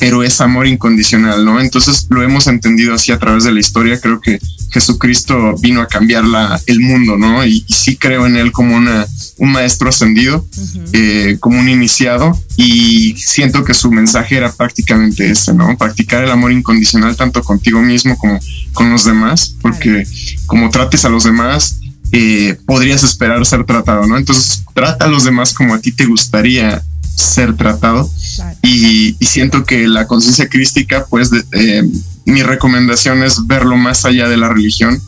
pero 0.00 0.24
es 0.24 0.40
amor 0.40 0.66
incondicional, 0.66 1.44
¿no? 1.44 1.60
Entonces 1.60 2.08
lo 2.10 2.24
hemos 2.24 2.48
entendido 2.48 2.94
así 2.94 3.12
a 3.12 3.18
través 3.20 3.44
de 3.44 3.52
la 3.52 3.60
historia, 3.60 4.00
creo 4.00 4.20
que 4.20 4.40
Jesucristo 4.72 5.54
vino 5.60 5.82
a 5.82 5.86
cambiar 5.86 6.24
la, 6.24 6.60
el 6.66 6.80
mundo, 6.80 7.16
¿no? 7.16 7.46
Y 7.46 7.64
sí 7.68 7.96
creo 7.96 8.26
en 8.26 8.34
él 8.34 8.50
como 8.50 8.74
una, 8.74 9.06
un 9.42 9.50
maestro 9.50 9.88
ascendido, 9.88 10.36
uh 10.38 10.60
-huh. 10.60 10.90
eh, 10.92 11.36
como 11.40 11.58
un 11.58 11.68
iniciado, 11.68 12.40
y 12.56 13.16
siento 13.16 13.64
que 13.64 13.74
su 13.74 13.90
mensaje 13.90 14.36
era 14.36 14.52
prácticamente 14.52 15.28
ese, 15.28 15.52
¿no? 15.52 15.76
Practicar 15.76 16.22
el 16.22 16.30
amor 16.30 16.52
incondicional 16.52 17.16
tanto 17.16 17.42
contigo 17.42 17.82
mismo 17.82 18.16
como 18.18 18.38
con 18.72 18.90
los 18.90 19.04
demás, 19.04 19.56
porque 19.60 20.06
como 20.46 20.70
trates 20.70 21.04
a 21.04 21.08
los 21.08 21.24
demás, 21.24 21.80
eh, 22.12 22.56
podrías 22.66 23.02
esperar 23.02 23.44
ser 23.44 23.64
tratado, 23.64 24.06
¿no? 24.06 24.16
Entonces, 24.16 24.62
trata 24.74 25.06
a 25.06 25.08
los 25.08 25.24
demás 25.24 25.52
como 25.54 25.74
a 25.74 25.80
ti 25.80 25.90
te 25.90 26.06
gustaría 26.06 26.80
ser 27.16 27.56
tratado. 27.56 28.08
Claro. 28.36 28.56
Y, 28.62 29.16
y, 29.18 29.26
siento 29.26 29.64
que 29.64 29.88
la 29.88 30.06
conciencia 30.06 30.48
crística, 30.48 31.04
pues, 31.10 31.30
de, 31.30 31.42
eh, 31.50 31.82
mi 32.26 32.44
recomendación 32.44 33.24
es 33.24 33.44
verlo 33.44 33.76
más 33.76 34.04
allá 34.04 34.28
de 34.28 34.36
la 34.36 34.48
religión, 34.50 35.02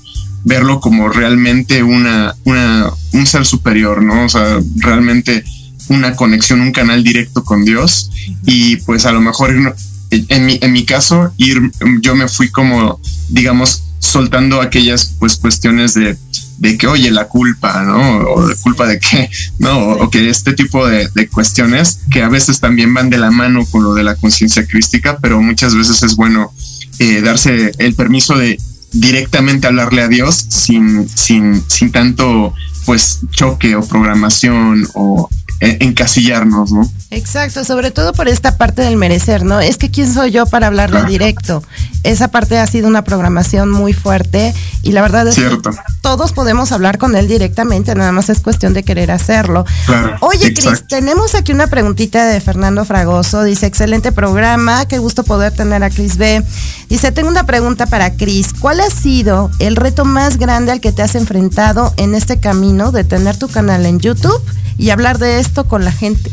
verlo 0.45 0.81
como 0.81 1.09
realmente 1.09 1.83
una, 1.83 2.37
una, 2.45 2.91
un 3.13 3.27
ser 3.27 3.47
superior, 3.47 4.03
¿no? 4.03 4.25
O 4.25 4.29
sea, 4.29 4.59
realmente 4.77 5.45
una 5.89 6.15
conexión, 6.15 6.61
un 6.61 6.73
canal 6.73 7.03
directo 7.03 7.45
con 7.45 7.65
Dios. 7.65 8.11
Y 8.47 8.77
pues 8.77 9.07
a 9.07 9.13
lo 9.13 9.21
mejor 9.21 9.75
en 10.11 10.47
mi, 10.47 10.59
en 10.61 10.73
mi 10.73 10.85
caso, 10.85 11.33
ir, 11.37 11.73
yo 12.01 12.15
me 12.15 12.29
fui 12.29 12.51
como, 12.51 13.01
digamos, 13.29 13.83
soltando 13.99 14.61
aquellas 14.61 15.15
pues 15.19 15.37
cuestiones 15.37 15.95
de, 15.95 16.17
de 16.59 16.79
que, 16.79 16.87
oye, 16.87 17.11
la 17.11 17.27
culpa, 17.27 17.83
¿no? 17.83 18.19
O 18.31 18.47
de 18.47 18.55
culpa 18.57 18.87
de 18.87 19.01
qué, 19.01 19.31
¿no? 19.59 19.93
O 19.93 20.11
que 20.11 20.29
este 20.29 20.53
tipo 20.53 20.87
de, 20.87 21.09
de, 21.15 21.29
cuestiones 21.29 22.01
que 22.11 22.23
a 22.23 22.29
veces 22.29 22.61
también 22.61 22.93
van 22.93 23.11
de 23.11 23.19
la 23.19 23.31
mano 23.31 23.65
con 23.67 23.83
lo 23.83 23.95
de 23.95 24.05
la 24.05 24.15
conciencia 24.15 24.67
crística, 24.67 25.19
pero 25.21 25.41
muchas 25.41 25.75
veces 25.75 26.03
es 26.03 26.17
bueno 26.17 26.53
eh, 26.99 27.23
darse 27.23 27.73
el 27.79 27.95
permiso 27.95 28.37
de 28.37 28.59
directamente 28.95 29.67
hablarle 29.67 30.03
a 30.03 30.09
Dios 30.09 30.47
sin, 30.49 31.09
sin, 31.09 31.63
sin 31.69 31.93
tanto 31.93 32.55
pues 32.87 33.21
choque 33.31 33.77
o 33.77 33.87
programación 33.87 34.87
o 34.95 35.29
encasillarnos, 35.61 36.73
¿no? 36.73 36.91
Exacto, 37.11 37.65
sobre 37.65 37.91
todo 37.91 38.13
por 38.13 38.29
esta 38.29 38.57
parte 38.57 38.83
del 38.83 38.97
merecer, 38.97 39.45
¿no? 39.45 39.61
Es 39.61 39.77
que 39.77 39.91
quién 39.91 40.13
soy 40.13 40.31
yo 40.31 40.47
para 40.47 40.67
hablarle 40.67 40.99
claro. 40.99 41.11
directo. 41.11 41.63
Esa 42.05 42.29
parte 42.29 42.59
ha 42.59 42.67
sido 42.67 42.87
una 42.87 43.03
programación 43.03 43.71
muy 43.71 43.93
fuerte 43.95 44.55
Y 44.83 44.93
la 44.93 45.03
verdad 45.03 45.27
es 45.27 45.35
Cierto. 45.35 45.71
que 45.71 45.77
todos 46.03 46.33
podemos 46.33 46.71
hablar 46.71 46.99
con 46.99 47.17
él 47.17 47.27
directamente, 47.27 47.95
nada 47.95 48.13
más 48.13 48.29
es 48.29 48.41
cuestión 48.41 48.75
de 48.75 48.83
querer 48.83 49.11
hacerlo. 49.11 49.65
Claro, 49.87 50.17
Oye, 50.21 50.53
Cris, 50.53 50.85
tenemos 50.87 51.35
aquí 51.35 51.53
una 51.53 51.67
preguntita 51.67 52.27
de 52.27 52.41
Fernando 52.41 52.85
Fragoso. 52.85 53.43
Dice, 53.43 53.67
excelente 53.67 54.13
programa, 54.13 54.87
qué 54.87 54.99
gusto 54.99 55.25
poder 55.25 55.53
tener 55.53 55.83
a 55.83 55.89
Cris 55.91 56.19
B. 56.19 56.45
Dice, 56.91 57.11
tengo 57.11 57.29
una 57.31 57.45
pregunta 57.47 57.87
para 57.87 58.15
Cris. 58.15 58.53
¿Cuál 58.59 58.81
ha 58.81 58.91
sido 58.91 59.51
el 59.59 59.77
reto 59.77 60.05
más 60.05 60.37
grande 60.37 60.73
al 60.73 60.81
que 60.81 60.93
te 60.93 61.03
has 61.03 61.15
enfrentado 61.15 61.95
en 61.97 62.15
este 62.15 62.39
camino 62.39 62.93
de 62.93 63.05
tener 63.05 63.39
tu 63.39 63.49
canal 63.49 63.87
en 63.87 63.99
YouTube 63.99 64.43
y 64.77 64.91
hablar 64.91 65.19
de 65.19 65.41
esto 65.41 65.65
con 65.65 65.85
la 65.85 65.93
gente? 65.93 66.31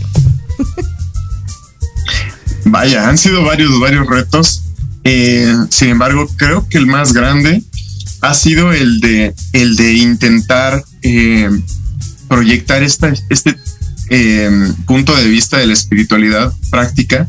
Vaya, 2.65 3.07
han 3.07 3.17
sido 3.17 3.43
varios, 3.43 3.79
varios 3.79 4.05
retos. 4.07 4.63
Eh, 5.03 5.55
sin 5.69 5.89
embargo, 5.89 6.27
creo 6.37 6.67
que 6.69 6.77
el 6.77 6.85
más 6.85 7.13
grande 7.13 7.63
ha 8.21 8.33
sido 8.33 8.71
el 8.71 8.99
de, 8.99 9.33
el 9.53 9.75
de 9.75 9.93
intentar 9.93 10.83
eh, 11.01 11.49
proyectar 12.27 12.83
esta, 12.83 13.11
este 13.29 13.57
eh, 14.09 14.71
punto 14.85 15.15
de 15.15 15.27
vista 15.27 15.57
de 15.57 15.67
la 15.67 15.73
espiritualidad 15.73 16.53
práctica 16.69 17.25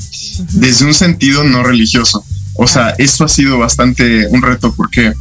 desde 0.53 0.85
un 0.85 0.95
sentido 0.95 1.45
no 1.45 1.63
religioso. 1.63 2.25
O 2.55 2.67
sea, 2.67 2.91
eso 2.99 3.25
ha 3.25 3.29
sido 3.29 3.59
bastante 3.59 4.27
un 4.29 4.43
reto 4.43 4.75
porque 4.75 5.15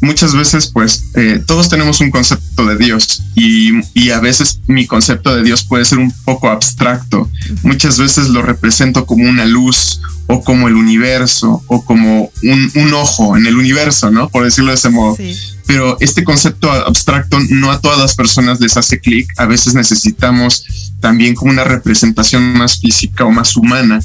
muchas 0.00 0.34
veces 0.34 0.68
pues 0.68 1.04
eh, 1.14 1.42
todos 1.46 1.68
tenemos 1.68 2.00
un 2.00 2.10
concepto 2.10 2.66
de 2.66 2.76
Dios 2.76 3.22
y, 3.34 3.72
y, 3.94 4.10
a 4.10 4.20
veces 4.20 4.60
mi 4.66 4.86
concepto 4.86 5.34
de 5.34 5.42
Dios 5.42 5.64
puede 5.64 5.84
ser 5.84 5.98
un 5.98 6.12
poco 6.24 6.48
abstracto. 6.48 7.30
Muchas 7.62 7.98
veces 7.98 8.28
lo 8.28 8.42
represento 8.42 9.06
como 9.06 9.28
una 9.28 9.44
luz 9.44 10.00
o 10.26 10.42
como 10.42 10.68
el 10.68 10.74
universo 10.74 11.62
o 11.66 11.84
como 11.84 12.30
un, 12.42 12.72
un 12.74 12.94
ojo 12.94 13.36
en 13.36 13.46
el 13.46 13.56
universo, 13.56 14.10
¿no? 14.10 14.28
Por 14.28 14.44
decirlo 14.44 14.70
de 14.70 14.76
ese 14.76 14.90
modo. 14.90 15.16
Sí. 15.16 15.34
Pero 15.66 15.96
este 16.00 16.22
concepto 16.22 16.70
abstracto 16.70 17.38
no 17.50 17.72
a 17.72 17.80
todas 17.80 17.98
las 17.98 18.14
personas 18.14 18.60
les 18.60 18.76
hace 18.76 19.00
clic. 19.00 19.28
A 19.36 19.46
veces 19.46 19.74
necesitamos 19.74 20.64
también 21.00 21.34
como 21.34 21.50
una 21.50 21.64
representación 21.64 22.54
más 22.54 22.80
física 22.80 23.24
o 23.24 23.30
más 23.30 23.56
humana. 23.56 24.00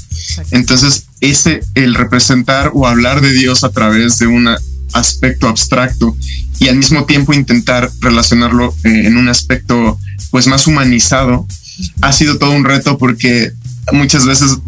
Entonces, 0.50 1.06
ese, 1.20 1.60
el 1.74 1.94
representar 1.94 2.72
o 2.74 2.86
hablar 2.86 3.20
de 3.20 3.32
Dios 3.32 3.62
a 3.62 3.70
través 3.70 4.18
de 4.18 4.26
un 4.26 4.48
aspecto 4.92 5.48
abstracto 5.48 6.16
y 6.58 6.68
al 6.68 6.76
mismo 6.76 7.04
tiempo 7.04 7.32
intentar 7.32 7.90
relacionarlo 8.00 8.74
eh, 8.84 9.06
en 9.06 9.16
un 9.16 9.28
aspecto 9.28 9.98
pues 10.30 10.46
más 10.46 10.66
humanizado, 10.66 11.46
ha 12.00 12.12
sido 12.12 12.38
todo 12.38 12.52
un 12.52 12.64
reto 12.64 12.98
porque 12.98 13.52
muchas 13.92 14.24
veces 14.24 14.58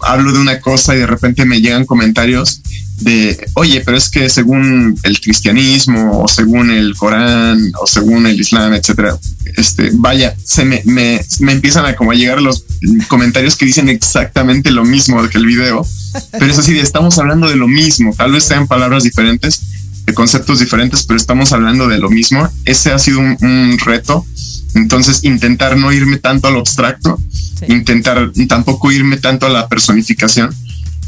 hablo 0.00 0.32
de 0.32 0.38
una 0.38 0.60
cosa 0.60 0.94
y 0.94 0.98
de 0.98 1.06
repente 1.06 1.44
me 1.44 1.60
llegan 1.60 1.84
comentarios 1.84 2.62
de, 3.00 3.48
oye, 3.54 3.82
pero 3.84 3.96
es 3.96 4.10
que 4.10 4.28
según 4.28 4.98
el 5.02 5.20
cristianismo 5.20 6.22
o 6.22 6.28
según 6.28 6.70
el 6.70 6.94
Corán 6.96 7.72
o 7.80 7.86
según 7.86 8.26
el 8.26 8.40
Islam, 8.40 8.74
etcétera, 8.74 9.18
este, 9.56 9.90
vaya, 9.94 10.34
se 10.44 10.64
me, 10.64 10.82
me, 10.84 11.20
me 11.40 11.52
empiezan 11.52 11.86
a 11.86 11.96
como 11.96 12.12
a 12.12 12.14
llegar 12.14 12.40
los 12.40 12.64
comentarios 13.08 13.56
que 13.56 13.66
dicen 13.66 13.88
exactamente 13.88 14.70
lo 14.70 14.84
mismo 14.84 15.26
que 15.28 15.38
el 15.38 15.46
video, 15.46 15.86
pero 16.32 16.46
es 16.46 16.58
así, 16.58 16.74
de, 16.74 16.80
estamos 16.80 17.18
hablando 17.18 17.48
de 17.48 17.56
lo 17.56 17.68
mismo, 17.68 18.14
tal 18.16 18.32
vez 18.32 18.44
sean 18.44 18.66
palabras 18.66 19.04
diferentes, 19.04 19.62
de 20.06 20.14
conceptos 20.14 20.60
diferentes, 20.60 21.04
pero 21.04 21.16
estamos 21.16 21.52
hablando 21.52 21.88
de 21.88 21.98
lo 21.98 22.10
mismo. 22.10 22.48
Ese 22.64 22.92
ha 22.92 22.98
sido 22.98 23.20
un, 23.20 23.36
un 23.40 23.78
reto. 23.78 24.26
Entonces, 24.74 25.24
intentar 25.24 25.76
no 25.76 25.92
irme 25.92 26.18
tanto 26.18 26.48
a 26.48 26.50
lo 26.50 26.60
abstracto, 26.60 27.18
sí. 27.58 27.66
intentar 27.68 28.30
tampoco 28.48 28.92
irme 28.92 29.16
tanto 29.16 29.46
a 29.46 29.50
la 29.50 29.68
personificación, 29.68 30.54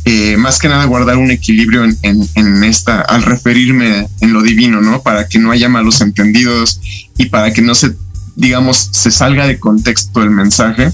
eh, 0.04 0.36
más 0.36 0.58
que 0.58 0.68
nada 0.68 0.84
guardar 0.84 1.16
un 1.16 1.30
equilibrio 1.30 1.84
en, 1.84 1.96
en, 2.02 2.28
en, 2.34 2.64
esta, 2.64 3.00
al 3.02 3.22
referirme 3.22 4.08
en 4.20 4.32
lo 4.32 4.42
divino, 4.42 4.80
¿no? 4.80 5.02
Para 5.02 5.28
que 5.28 5.38
no 5.38 5.52
haya 5.52 5.68
malos 5.68 6.00
entendidos 6.00 6.80
y 7.16 7.26
para 7.26 7.52
que 7.52 7.62
no 7.62 7.74
se, 7.74 7.92
digamos, 8.34 8.88
se 8.90 9.10
salga 9.10 9.46
de 9.46 9.60
contexto 9.60 10.22
el 10.22 10.30
mensaje. 10.30 10.90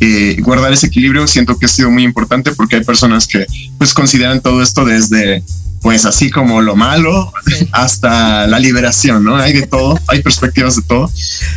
Eh, 0.00 0.36
guardar 0.40 0.72
ese 0.72 0.86
equilibrio 0.86 1.26
siento 1.26 1.58
que 1.58 1.66
ha 1.66 1.68
sido 1.68 1.90
muy 1.90 2.04
importante 2.04 2.52
porque 2.52 2.76
hay 2.76 2.84
personas 2.84 3.26
que 3.26 3.46
pues 3.78 3.94
consideran 3.94 4.40
todo 4.40 4.62
esto 4.62 4.84
desde 4.84 5.42
pues 5.80 6.06
así 6.06 6.30
como 6.30 6.62
lo 6.62 6.76
malo 6.76 7.30
sí. 7.46 7.68
hasta 7.72 8.46
la 8.46 8.58
liberación, 8.58 9.22
¿no? 9.22 9.36
Hay 9.36 9.52
de 9.52 9.66
todo, 9.66 10.00
hay 10.08 10.22
perspectivas 10.22 10.76
de 10.76 10.82
todo. 10.82 11.10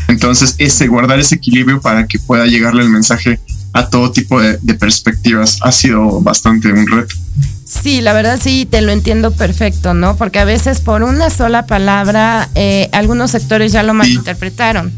Entonces, 0.10 0.56
ese 0.58 0.88
guardar 0.88 1.18
ese 1.20 1.36
equilibrio 1.36 1.80
para 1.80 2.08
que 2.08 2.20
pueda 2.20 2.46
llegarle 2.46 2.84
el 2.84 2.90
mensaje 2.90 3.40
a 3.78 3.90
todo 3.90 4.12
tipo 4.12 4.42
de, 4.42 4.58
de 4.62 4.74
perspectivas 4.74 5.60
ha 5.62 5.72
sido 5.72 6.20
bastante 6.22 6.72
un 6.72 6.88
reto. 6.88 7.16
Sí, 7.64 8.02
la 8.02 8.14
verdad 8.14 8.40
sí, 8.42 8.66
te 8.70 8.82
lo 8.82 8.92
entiendo 8.92 9.32
perfecto, 9.32 9.94
¿no? 9.94 10.16
Porque 10.16 10.40
a 10.40 10.46
veces 10.46 10.80
por 10.80 11.04
una 11.04 11.30
sola 11.30 11.66
palabra 11.66 12.50
eh, 12.56 12.90
algunos 12.94 13.32
sectores 13.32 13.72
ya 13.72 13.84
lo 13.84 13.94
malinterpretaron. 13.94 14.92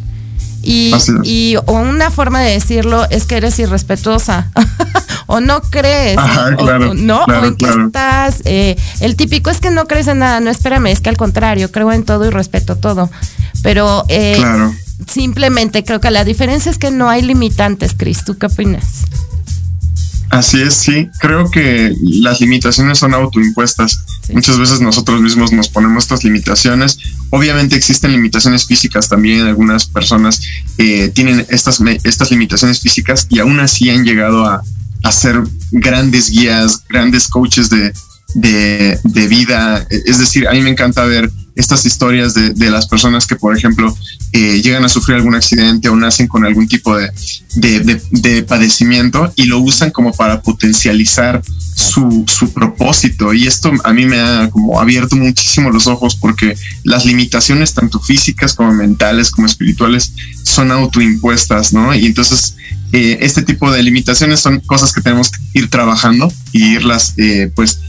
Y, 0.61 0.93
y 1.23 1.55
o 1.65 1.73
una 1.73 2.11
forma 2.11 2.41
de 2.41 2.51
decirlo 2.51 3.07
es 3.09 3.25
que 3.25 3.37
eres 3.37 3.57
irrespetuosa 3.59 4.51
o 5.25 5.39
no 5.39 5.61
crees 5.61 6.17
Ajá, 6.17 6.53
claro, 6.57 6.91
o, 6.91 6.93
no 6.93 7.23
claro, 7.23 7.43
o 7.43 7.45
en 7.45 7.55
qué 7.55 7.65
claro. 7.65 7.85
estás 7.85 8.41
eh, 8.43 8.75
el 8.99 9.15
típico 9.15 9.49
es 9.49 9.61
que 9.61 9.69
no 9.69 9.87
crees 9.87 10.07
en 10.07 10.19
nada 10.19 10.41
no 10.41 10.49
espérame 10.49 10.87
es 10.87 10.99
que 10.99 11.07
al 11.07 11.15
contrario 11.15 11.71
creo 11.71 11.93
en 11.93 12.03
todo 12.03 12.25
y 12.25 12.29
respeto 12.29 12.75
todo 12.75 13.09
pero 13.63 14.03
eh, 14.09 14.35
claro. 14.37 14.73
Simplemente 15.07 15.83
creo 15.83 15.99
que 15.99 16.11
la 16.11 16.23
diferencia 16.23 16.71
es 16.71 16.77
que 16.77 16.91
no 16.91 17.09
hay 17.09 17.21
limitantes 17.21 17.93
Cris 17.97 18.23
¿tú 18.25 18.37
qué 18.37 18.47
opinas? 18.47 19.05
Así 20.29 20.61
es, 20.61 20.75
sí. 20.75 21.09
Creo 21.19 21.49
que 21.49 21.91
las 22.03 22.39
limitaciones 22.39 22.99
son 22.99 23.15
autoimpuestas. 23.15 24.05
Sí. 24.21 24.33
Muchas 24.33 24.59
veces 24.59 24.79
nosotros 24.79 25.21
mismos 25.21 25.51
nos 25.51 25.69
ponemos 25.69 26.03
estas 26.03 26.23
limitaciones. 26.23 26.99
Obviamente 27.31 27.75
existen 27.75 28.11
limitaciones 28.11 28.65
físicas 28.65 29.09
también. 29.09 29.47
Algunas 29.47 29.87
personas 29.87 30.39
eh, 30.77 31.09
tienen 31.15 31.45
estas, 31.49 31.81
estas 32.03 32.29
limitaciones 32.29 32.79
físicas 32.79 33.25
y 33.29 33.39
aún 33.39 33.59
así 33.59 33.89
han 33.89 34.05
llegado 34.05 34.45
a, 34.45 34.61
a 35.03 35.11
ser 35.11 35.41
grandes 35.71 36.29
guías, 36.29 36.83
grandes 36.87 37.27
coaches 37.27 37.71
de, 37.71 37.91
de, 38.35 38.99
de, 39.03 39.27
vida. 39.27 39.87
Es 39.89 40.19
decir, 40.19 40.47
a 40.47 40.51
mí 40.51 40.61
me 40.61 40.69
encanta 40.69 41.05
ver 41.05 41.31
estas 41.55 41.85
historias 41.85 42.33
de, 42.33 42.69
las 42.69 42.87
personas 42.87 43.25
que, 43.25 43.35
por 43.35 43.57
ejemplo, 43.57 43.95
eh, 44.31 44.61
llegan 44.61 44.85
a 44.85 44.89
sufrir 44.89 45.17
algún 45.17 45.35
accidente 45.35 45.89
o 45.89 45.95
nacen 45.95 46.27
con 46.27 46.45
algún 46.45 46.67
tipo 46.67 46.95
de, 46.95 47.11
de, 47.55 48.01
de, 48.11 48.43
padecimiento 48.43 49.31
y 49.35 49.45
lo 49.45 49.59
usan 49.59 49.91
como 49.91 50.13
para 50.13 50.41
potencializar 50.41 51.41
su, 51.75 52.25
su, 52.27 52.53
propósito. 52.53 53.33
Y 53.33 53.47
esto 53.47 53.71
a 53.83 53.93
mí 53.93 54.05
me 54.05 54.19
ha 54.19 54.49
como 54.49 54.79
abierto 54.79 55.15
muchísimo 55.15 55.69
los 55.71 55.87
ojos 55.87 56.15
porque 56.15 56.55
las 56.83 57.05
limitaciones, 57.05 57.73
tanto 57.73 57.99
físicas 57.99 58.53
como 58.53 58.73
mentales, 58.73 59.31
como 59.31 59.47
espirituales, 59.47 60.13
son 60.43 60.71
autoimpuestas, 60.71 61.73
¿no? 61.73 61.93
Y 61.93 62.05
entonces 62.05 62.55
eh, 62.91 63.19
este 63.21 63.43
tipo 63.43 63.71
de 63.71 63.83
limitaciones 63.83 64.39
son 64.39 64.59
cosas 64.61 64.93
que 64.93 65.01
tenemos 65.01 65.29
que 65.29 65.39
ir 65.53 65.69
trabajando 65.69 66.31
y 66.51 66.73
irlas, 66.73 67.13
eh, 67.17 67.51
pues, 67.55 67.79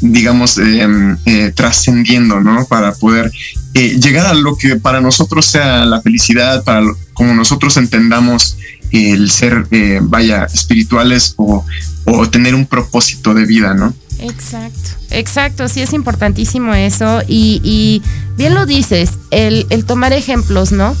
digamos, 0.00 0.58
eh, 0.58 0.86
eh, 1.26 1.52
trascendiendo, 1.54 2.40
¿no? 2.40 2.66
Para 2.66 2.92
poder 2.92 3.30
eh, 3.74 3.98
llegar 4.00 4.26
a 4.26 4.34
lo 4.34 4.56
que 4.56 4.76
para 4.76 5.00
nosotros 5.00 5.44
sea 5.46 5.84
la 5.84 6.00
felicidad, 6.00 6.64
para 6.64 6.80
lo, 6.80 6.96
como 7.12 7.34
nosotros 7.34 7.76
entendamos 7.76 8.56
el 8.90 9.30
ser, 9.30 9.66
eh, 9.70 10.00
vaya, 10.02 10.44
espirituales 10.44 11.34
o, 11.36 11.64
o, 12.04 12.28
tener 12.30 12.54
un 12.54 12.66
propósito 12.66 13.34
de 13.34 13.44
vida, 13.46 13.74
¿no? 13.74 13.92
Exacto, 14.18 14.90
exacto, 15.10 15.68
sí 15.68 15.82
es 15.82 15.92
importantísimo 15.92 16.74
eso 16.74 17.20
y, 17.28 17.60
y 17.62 18.02
bien 18.36 18.54
lo 18.54 18.64
dices, 18.64 19.10
el, 19.30 19.66
el, 19.68 19.84
tomar 19.84 20.12
ejemplos, 20.12 20.72
¿no? 20.72 20.96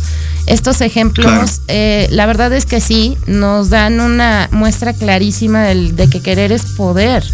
Estos 0.46 0.80
ejemplos, 0.80 1.26
claro. 1.26 1.46
eh, 1.68 2.08
la 2.10 2.26
verdad 2.26 2.52
es 2.52 2.66
que 2.66 2.80
sí, 2.80 3.16
nos 3.26 3.70
dan 3.70 4.00
una 4.00 4.48
muestra 4.52 4.92
clarísima 4.92 5.62
del, 5.62 5.96
de 5.96 6.08
que 6.10 6.20
querer 6.20 6.52
es 6.52 6.66
poder 6.66 7.24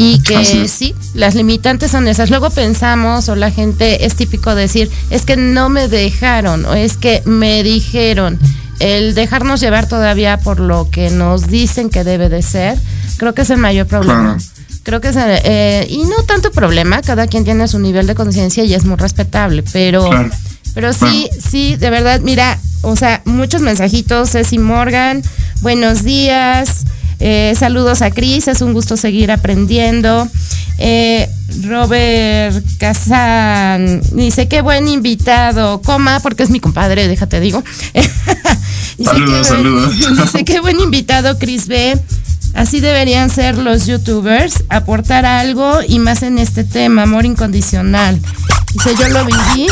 y 0.00 0.20
que 0.20 0.68
sí, 0.68 0.94
las 1.14 1.34
limitantes 1.34 1.90
son 1.90 2.06
esas. 2.06 2.30
Luego 2.30 2.50
pensamos, 2.50 3.28
o 3.28 3.34
la 3.34 3.50
gente 3.50 4.06
es 4.06 4.14
típico 4.14 4.54
decir, 4.54 4.88
es 5.10 5.24
que 5.24 5.36
no 5.36 5.70
me 5.70 5.88
dejaron, 5.88 6.64
o 6.66 6.74
es 6.74 6.96
que 6.96 7.20
me 7.24 7.64
dijeron. 7.64 8.38
El 8.78 9.16
dejarnos 9.16 9.60
llevar 9.60 9.88
todavía 9.88 10.38
por 10.38 10.60
lo 10.60 10.88
que 10.88 11.10
nos 11.10 11.48
dicen 11.48 11.90
que 11.90 12.04
debe 12.04 12.28
de 12.28 12.42
ser, 12.42 12.78
creo 13.16 13.34
que 13.34 13.42
es 13.42 13.50
el 13.50 13.58
mayor 13.58 13.88
problema. 13.88 14.36
Claro. 14.36 14.82
Creo 14.84 15.00
que 15.00 15.08
es, 15.08 15.16
eh, 15.18 15.84
y 15.90 16.04
no 16.04 16.22
tanto 16.28 16.52
problema, 16.52 17.02
cada 17.02 17.26
quien 17.26 17.42
tiene 17.42 17.66
su 17.66 17.80
nivel 17.80 18.06
de 18.06 18.14
conciencia 18.14 18.62
y 18.62 18.74
es 18.74 18.84
muy 18.84 18.96
respetable, 18.96 19.64
pero, 19.72 20.08
claro. 20.08 20.30
pero 20.74 20.92
sí, 20.92 21.28
sí, 21.44 21.74
de 21.74 21.90
verdad, 21.90 22.20
mira, 22.20 22.56
o 22.82 22.94
sea, 22.94 23.20
muchos 23.24 23.62
mensajitos, 23.62 24.30
Ceci 24.30 24.58
Morgan, 24.58 25.24
buenos 25.60 26.04
días, 26.04 26.84
eh, 27.20 27.54
saludos 27.58 28.02
a 28.02 28.10
Cris, 28.10 28.48
es 28.48 28.60
un 28.60 28.72
gusto 28.72 28.96
seguir 28.96 29.30
aprendiendo. 29.30 30.28
Eh, 30.78 31.28
Robert 31.64 32.64
Kazan 32.78 34.00
dice 34.12 34.48
qué 34.48 34.60
buen 34.60 34.86
invitado, 34.86 35.80
coma, 35.82 36.20
porque 36.20 36.44
es 36.44 36.50
mi 36.50 36.60
compadre, 36.60 37.08
déjate 37.08 37.40
digo. 37.40 37.64
dice 38.98 39.10
saludos, 39.10 39.46
saludos. 39.46 39.94
Dice 40.22 40.44
qué 40.44 40.60
buen 40.60 40.78
invitado, 40.80 41.38
Cris 41.38 41.66
B. 41.66 41.98
Así 42.54 42.80
deberían 42.80 43.30
ser 43.30 43.58
los 43.58 43.86
youtubers, 43.86 44.64
aportar 44.68 45.26
algo 45.26 45.80
y 45.86 45.98
más 45.98 46.22
en 46.22 46.38
este 46.38 46.64
tema, 46.64 47.02
amor 47.02 47.24
incondicional. 47.24 48.18
Dice, 48.72 48.94
yo 48.98 49.08
lo 49.08 49.24
viví 49.24 49.68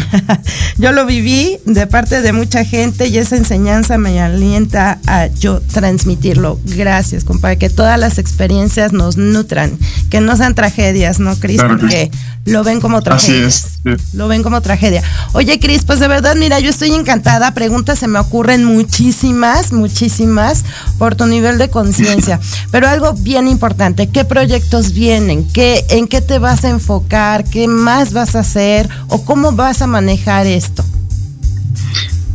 yo 0.78 0.92
lo 0.92 1.06
viví 1.06 1.58
de 1.64 1.86
parte 1.86 2.22
de 2.22 2.32
mucha 2.32 2.64
gente 2.64 3.08
y 3.08 3.18
esa 3.18 3.36
enseñanza 3.36 3.98
me 3.98 4.20
alienta 4.20 4.98
a 5.06 5.26
yo 5.26 5.60
transmitirlo. 5.60 6.58
Gracias, 6.64 7.24
compadre, 7.24 7.58
que 7.58 7.70
todas 7.70 7.98
las 7.98 8.18
experiencias 8.18 8.92
nos 8.92 9.16
nutran, 9.16 9.78
que 10.10 10.20
no 10.20 10.36
sean 10.36 10.54
tragedias, 10.54 11.18
¿no, 11.18 11.36
Cris? 11.36 11.62
Porque 11.62 12.10
lo 12.44 12.64
ven 12.64 12.80
como 12.80 13.02
tragedia. 13.02 13.46
Así 13.46 13.64
es. 13.84 14.14
Lo 14.14 14.26
ven 14.28 14.42
como 14.42 14.60
tragedia. 14.60 15.02
Oye, 15.32 15.60
Cris, 15.60 15.84
pues 15.84 16.00
de 16.00 16.08
verdad, 16.08 16.34
mira, 16.36 16.58
yo 16.58 16.70
estoy 16.70 16.92
encantada. 16.92 17.52
Preguntas 17.54 17.98
se 17.98 18.08
me 18.08 18.18
ocurren 18.18 18.64
muchísimas, 18.64 19.72
muchísimas 19.72 20.64
por 20.98 21.14
tu 21.14 21.26
nivel 21.26 21.58
de 21.58 21.70
conciencia. 21.70 22.40
Pero 22.70 22.88
algo 22.88 23.12
bien 23.12 23.46
importante, 23.46 24.08
¿qué 24.08 24.24
proyectos 24.24 24.92
vienen? 24.92 25.46
¿Qué, 25.52 25.84
¿En 25.90 26.08
qué 26.08 26.20
te 26.20 26.38
vas 26.38 26.64
a 26.64 26.70
enfocar? 26.70 27.44
¿Qué 27.44 27.68
más 27.68 28.12
vas 28.12 28.34
a 28.34 28.40
hacer? 28.40 28.88
¿O 29.08 29.24
cómo 29.24 29.52
vas 29.52 29.81
a 29.82 29.86
manejar 29.86 30.46
esto? 30.46 30.84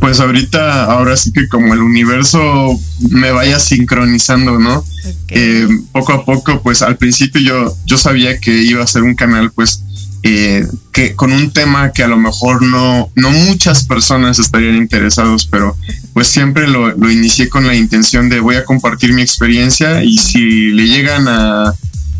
Pues 0.00 0.20
ahorita, 0.20 0.84
ahora 0.84 1.16
sí 1.16 1.32
que 1.32 1.48
como 1.48 1.74
el 1.74 1.80
universo 1.80 2.78
me 3.10 3.32
vaya 3.32 3.58
sincronizando, 3.58 4.58
¿no? 4.58 4.84
Eh, 5.28 5.66
poco 5.92 6.12
a 6.12 6.24
poco, 6.24 6.62
pues 6.62 6.82
al 6.82 6.96
principio 6.96 7.40
yo, 7.40 7.76
yo 7.84 7.98
sabía 7.98 8.38
que 8.38 8.62
iba 8.62 8.82
a 8.84 8.86
ser 8.86 9.02
un 9.02 9.16
canal, 9.16 9.50
pues, 9.50 9.82
eh, 10.22 10.66
que 10.92 11.14
con 11.14 11.32
un 11.32 11.52
tema 11.52 11.92
que 11.92 12.02
a 12.02 12.08
lo 12.08 12.16
mejor 12.16 12.62
no, 12.62 13.10
no 13.14 13.30
muchas 13.30 13.84
personas 13.84 14.38
estarían 14.38 14.76
interesados, 14.76 15.46
pero 15.46 15.76
pues 16.12 16.26
siempre 16.28 16.68
lo, 16.68 16.90
lo 16.96 17.10
inicié 17.10 17.48
con 17.48 17.66
la 17.66 17.74
intención 17.74 18.28
de 18.28 18.40
voy 18.40 18.56
a 18.56 18.64
compartir 18.64 19.12
mi 19.12 19.22
experiencia 19.22 20.02
y 20.02 20.18
si 20.18 20.70
le 20.70 20.86
llegan 20.86 21.28
a, 21.28 21.72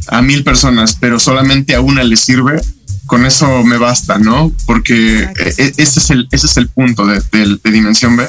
a 0.09 0.23
mil 0.23 0.45
personas, 0.45 0.97
pero 0.99 1.19
solamente 1.19 1.75
a 1.75 1.81
una 1.81 2.03
le 2.03 2.17
sirve, 2.17 2.61
con 3.09 3.25
eso 3.25 3.65
me 3.65 3.79
basta, 3.79 4.19
¿no? 4.19 4.53
Porque 4.67 5.21
e, 5.21 5.55
e, 5.57 5.73
ese 5.79 5.99
es 5.99 6.11
el, 6.11 6.29
ese 6.31 6.47
es 6.47 6.57
el 6.59 6.69
punto 6.69 7.07
de, 7.07 7.23
Dimensión 7.65 8.17
B. 8.17 8.29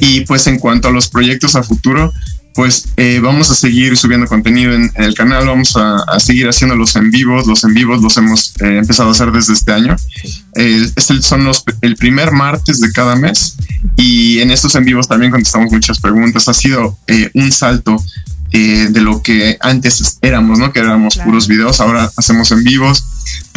Y 0.00 0.22
pues 0.22 0.46
en 0.48 0.58
cuanto 0.58 0.88
a 0.88 0.90
los 0.90 1.08
proyectos 1.08 1.54
a 1.54 1.62
futuro, 1.62 2.12
pues 2.52 2.88
eh, 2.96 3.20
vamos 3.22 3.48
a 3.52 3.54
seguir 3.54 3.96
subiendo 3.96 4.26
contenido 4.26 4.74
en, 4.74 4.90
el 4.96 5.14
canal, 5.14 5.46
vamos 5.46 5.76
a, 5.76 6.18
seguir 6.18 6.48
haciendo 6.48 6.74
los 6.74 6.96
en 6.96 7.12
vivos, 7.12 7.46
los 7.46 7.62
en 7.62 7.74
vivos 7.74 8.02
los 8.02 8.16
hemos 8.16 8.54
eh, 8.60 8.78
empezado 8.78 9.10
a 9.10 9.12
hacer 9.12 9.30
desde 9.30 9.52
este 9.52 9.72
año. 9.72 9.94
Eh, 10.56 10.90
este 10.96 11.22
son 11.22 11.44
los, 11.44 11.62
el 11.80 11.94
primer 11.94 12.32
martes 12.32 12.80
de 12.80 12.90
cada 12.90 13.14
mes 13.14 13.54
y 13.96 14.40
en 14.40 14.50
estos 14.50 14.74
en 14.74 14.84
vivos 14.84 15.06
también 15.06 15.30
contestamos 15.30 15.70
muchas 15.70 16.00
preguntas. 16.00 16.48
Ha 16.48 16.54
sido 16.54 16.98
un 17.34 17.52
salto 17.52 18.04
de 18.50 19.00
lo 19.00 19.22
que 19.22 19.58
antes 19.60 20.18
éramos, 20.22 20.58
¿no? 20.58 20.72
Que 20.72 20.80
éramos 20.80 21.18
puros 21.18 21.46
videos, 21.46 21.80
ahora 21.80 22.10
hacemos 22.16 22.50
en 22.50 22.64
vivos 22.64 23.04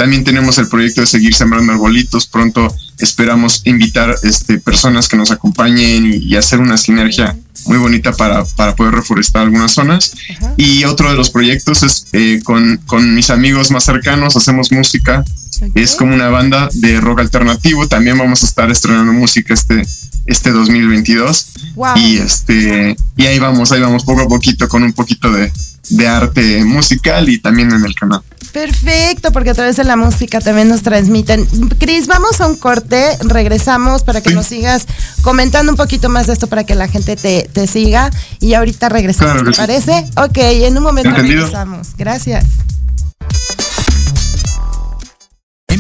también 0.02 0.24
tenemos 0.24 0.58
el 0.58 0.68
proyecto 0.68 1.02
de 1.02 1.06
seguir 1.06 1.36
sembrando 1.36 1.74
arbolitos. 1.74 2.26
Pronto 2.26 2.76
esperamos 2.98 3.62
invitar 3.66 4.16
este, 4.24 4.58
personas 4.58 5.08
que 5.08 5.16
nos 5.16 5.30
acompañen 5.30 6.12
y, 6.12 6.36
hacer 6.36 6.60
una 6.60 6.76
sinergia 6.76 7.38
muy 7.68 7.78
bonita 7.78 8.12
para, 8.12 8.44
poder 8.76 8.96
reforestar 8.96 9.44
algunas 9.44 9.74
zonas. 9.74 10.14
Y 10.58 10.86
otro 10.86 11.12
de 11.12 11.16
los 11.16 11.30
proyectos 11.30 11.84
es 11.84 12.08
eh, 12.14 12.42
con, 12.44 12.80
mis 13.14 13.30
amigos 13.30 13.70
más 13.70 13.84
cercanos, 13.84 14.36
hacemos 14.36 14.72
música. 14.72 15.24
Es 15.76 15.94
como 15.94 16.16
una 16.16 16.30
banda 16.30 16.68
de 16.74 17.00
rock 17.00 17.20
alternativo. 17.20 17.88
También 17.88 18.18
vamos 18.18 18.42
a 18.42 18.48
estar 18.48 18.72
estrenando 18.72 19.14
música 19.14 19.54
este, 19.54 19.84
este 20.26 20.50
2022. 20.50 21.48
Y 21.98 22.18
este 22.18 22.96
y 23.18 23.26
ahí 23.28 23.38
vamos, 23.38 23.72
ahí 23.72 23.82
vamos 23.82 24.04
poco 24.04 24.22
a 24.22 24.28
poquito 24.28 24.68
con 24.68 24.82
un 24.82 24.94
poquito 24.94 25.32
de, 25.32 25.54
de 25.92 26.08
arte 26.08 26.66
musical 26.66 27.30
y 27.30 27.38
también 27.38 27.72
en 27.72 27.86
el 27.86 27.94
canal. 27.94 28.24
Perfecto, 28.52 29.32
porque 29.32 29.52
a 29.52 29.54
través 29.54 29.78
de 29.78 29.84
la 29.84 29.96
música 29.96 30.42
también 30.42 30.68
nos 30.68 30.82
transmiten. 30.82 31.46
Cris, 31.80 32.08
vamos 32.08 32.42
a 32.42 32.48
un 32.48 32.58
corte, 32.58 33.18
regresamos 33.22 34.04
para 34.04 34.22
que 34.22 34.34
nos 34.34 34.48
sigas 34.48 34.88
comentando 35.22 35.72
un 35.72 35.78
poquito 35.78 36.10
más 36.10 36.28
de 36.28 36.34
esto 36.34 36.48
para 36.48 36.66
que 36.66 36.76
la 36.76 36.88
gente 36.88 37.16
te, 37.16 37.68
siga 37.68 38.12
y 38.40 38.54
ahorita 38.54 38.90
regresamos, 38.90 39.44
¿te 39.44 39.52
parece? 39.52 40.06
Ok, 40.18 40.38
en 40.38 40.78
un 40.78 40.84
momento 40.84 41.12
regresamos. 41.12 41.90
Gracias. 41.98 42.46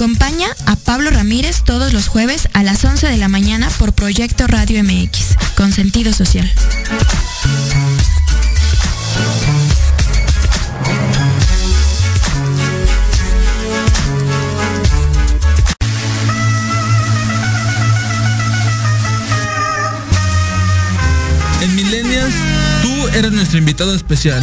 Acompaña 0.00 0.46
a 0.64 0.76
Pablo 0.76 1.10
Ramírez 1.10 1.62
todos 1.62 1.92
los 1.92 2.08
jueves 2.08 2.48
a 2.54 2.62
las 2.62 2.82
11 2.86 3.06
de 3.06 3.18
la 3.18 3.28
mañana 3.28 3.68
por 3.78 3.92
Proyecto 3.92 4.46
Radio 4.46 4.82
MX, 4.82 5.36
con 5.58 5.72
sentido 5.72 6.14
social. 6.14 6.50
En 21.60 21.76
Millennials, 21.76 22.34
tú 22.80 23.08
eres 23.08 23.32
nuestro 23.32 23.58
invitado 23.58 23.94
especial. 23.94 24.42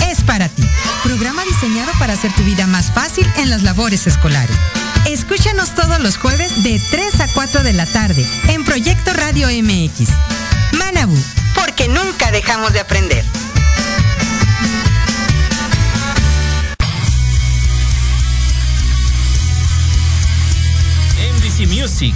Diseñado 1.47 1.91
para 1.99 2.13
hacer 2.13 2.31
tu 2.33 2.43
vida 2.43 2.67
más 2.67 2.91
fácil 2.91 3.27
en 3.37 3.49
las 3.49 3.63
labores 3.63 4.05
escolares. 4.07 4.55
Escúchanos 5.05 5.73
todos 5.73 5.99
los 5.99 6.17
jueves 6.17 6.63
de 6.63 6.79
3 6.91 7.21
a 7.21 7.27
4 7.33 7.63
de 7.63 7.73
la 7.73 7.85
tarde 7.85 8.25
en 8.47 8.63
Proyecto 8.63 9.11
Radio 9.13 9.47
MX. 9.47 10.09
Manabu, 10.77 11.17
porque 11.55 11.87
nunca 11.87 12.31
dejamos 12.31 12.73
de 12.73 12.79
aprender. 12.79 13.25
MDC 21.17 21.67
Music 21.67 22.15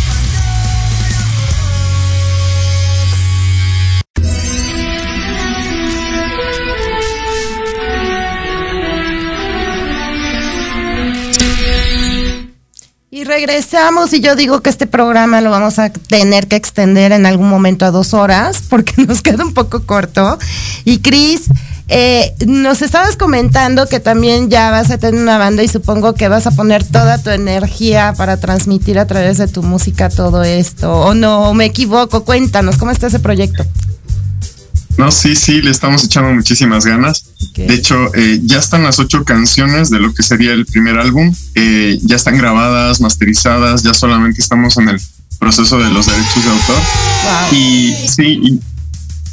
Regresamos 13.31 14.11
y 14.11 14.19
yo 14.19 14.35
digo 14.35 14.59
que 14.59 14.69
este 14.69 14.87
programa 14.87 15.39
lo 15.39 15.51
vamos 15.51 15.79
a 15.79 15.89
tener 15.89 16.49
que 16.49 16.57
extender 16.57 17.13
en 17.13 17.25
algún 17.25 17.49
momento 17.49 17.85
a 17.85 17.91
dos 17.91 18.13
horas 18.13 18.61
porque 18.69 19.05
nos 19.05 19.21
queda 19.21 19.45
un 19.45 19.53
poco 19.53 19.85
corto. 19.85 20.37
Y 20.83 20.99
Cris, 20.99 21.47
Eh, 21.93 22.33
nos 22.47 22.81
estabas 22.81 23.17
comentando 23.17 23.85
que 23.85 23.99
también 23.99 24.49
ya 24.49 24.71
vas 24.71 24.89
a 24.91 24.97
tener 24.97 25.21
una 25.21 25.37
banda 25.37 25.61
y 25.61 25.67
supongo 25.67 26.13
que 26.13 26.29
vas 26.29 26.47
a 26.47 26.51
poner 26.51 26.85
toda 26.85 27.17
tu 27.17 27.31
energía 27.31 28.13
para 28.15 28.37
transmitir 28.37 28.97
a 28.97 29.07
través 29.07 29.37
de 29.37 29.49
tu 29.49 29.61
música 29.61 30.07
todo 30.07 30.41
esto. 30.45 30.89
¿O 30.89 31.13
no? 31.13 31.53
¿Me 31.53 31.65
equivoco? 31.65 32.23
Cuéntanos, 32.23 32.77
¿cómo 32.77 32.91
está 32.91 33.07
ese 33.07 33.19
proyecto? 33.19 33.65
No, 35.01 35.09
sí, 35.09 35.35
sí, 35.35 35.63
le 35.63 35.71
estamos 35.71 36.03
echando 36.03 36.31
muchísimas 36.31 36.85
ganas. 36.85 37.25
De 37.55 37.73
hecho, 37.73 38.13
eh, 38.13 38.39
ya 38.43 38.59
están 38.59 38.83
las 38.83 38.99
ocho 38.99 39.23
canciones 39.23 39.89
de 39.89 39.99
lo 39.99 40.13
que 40.13 40.21
sería 40.21 40.53
el 40.53 40.67
primer 40.67 40.99
álbum. 40.99 41.33
Eh, 41.55 41.97
ya 42.03 42.17
están 42.17 42.37
grabadas, 42.37 43.01
masterizadas, 43.01 43.81
ya 43.81 43.95
solamente 43.95 44.41
estamos 44.41 44.77
en 44.77 44.89
el 44.89 45.01
proceso 45.39 45.79
de 45.79 45.89
los 45.89 46.05
derechos 46.05 46.43
de 46.43 46.51
autor. 46.51 46.77
Y 47.51 47.95
sí, 48.15 48.59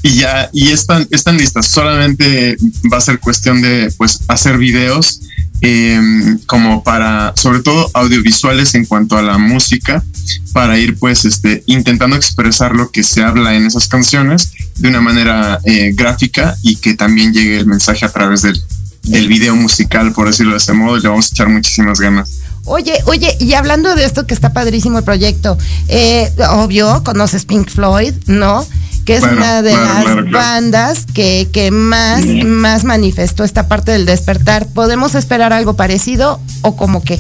y, 0.02 0.14
ya, 0.14 0.48
y 0.54 0.70
están, 0.70 1.06
están 1.10 1.36
listas. 1.36 1.66
Solamente 1.66 2.56
va 2.90 2.96
a 2.96 3.02
ser 3.02 3.20
cuestión 3.20 3.60
de 3.60 3.92
pues 3.98 4.20
hacer 4.26 4.56
videos 4.56 5.20
Em, 5.60 6.38
como 6.46 6.84
para, 6.84 7.32
sobre 7.36 7.60
todo 7.60 7.90
audiovisuales 7.94 8.76
en 8.76 8.86
cuanto 8.86 9.16
a 9.16 9.22
la 9.22 9.38
música, 9.38 10.04
para 10.52 10.78
ir 10.78 10.96
pues 10.98 11.24
este, 11.24 11.64
intentando 11.66 12.14
expresar 12.14 12.76
lo 12.76 12.92
que 12.92 13.02
se 13.02 13.24
habla 13.24 13.56
en 13.56 13.66
esas 13.66 13.88
canciones 13.88 14.52
de 14.76 14.88
una 14.88 15.00
manera 15.00 15.58
eh, 15.64 15.90
gráfica 15.94 16.56
y 16.62 16.76
que 16.76 16.94
también 16.94 17.32
llegue 17.32 17.58
el 17.58 17.66
mensaje 17.66 18.04
a 18.04 18.08
través 18.12 18.42
del, 18.42 18.62
del 19.02 19.26
video 19.26 19.56
musical, 19.56 20.12
por 20.12 20.28
decirlo 20.28 20.52
de 20.52 20.58
ese 20.58 20.74
modo, 20.74 20.96
y 20.96 21.02
le 21.02 21.08
vamos 21.08 21.26
a 21.26 21.34
echar 21.34 21.48
muchísimas 21.48 21.98
ganas. 21.98 22.38
Oye, 22.64 22.94
oye, 23.06 23.36
y 23.40 23.54
hablando 23.54 23.96
de 23.96 24.04
esto 24.04 24.26
que 24.26 24.34
está 24.34 24.52
padrísimo 24.52 24.98
el 24.98 25.04
proyecto, 25.04 25.58
eh, 25.88 26.30
obvio, 26.50 27.02
conoces 27.02 27.44
Pink 27.44 27.68
Floyd, 27.68 28.14
¿no? 28.26 28.64
Que 29.08 29.16
es 29.16 29.22
una 29.22 29.62
de 29.62 29.72
las 29.72 30.30
bandas 30.30 31.06
que, 31.06 31.48
que 31.50 31.70
más, 31.70 32.26
más 32.44 32.84
manifestó 32.84 33.42
esta 33.42 33.66
parte 33.66 33.90
del 33.90 34.04
despertar. 34.04 34.66
¿Podemos 34.66 35.14
esperar 35.14 35.54
algo 35.54 35.76
parecido 35.76 36.38
o 36.60 36.76
como 36.76 37.02
qué? 37.02 37.18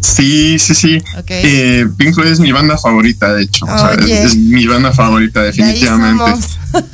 Sí, 0.00 0.58
sí, 0.58 0.74
sí. 0.74 1.02
Eh, 1.26 1.86
Pink 1.96 2.14
Floyd 2.14 2.32
es 2.32 2.40
mi 2.40 2.52
banda 2.52 2.76
favorita, 2.76 3.32
de 3.32 3.44
hecho. 3.44 3.64
es, 4.06 4.36
mi 4.36 4.66
banda 4.66 4.92
favorita, 4.92 5.42
definitivamente. 5.42 6.34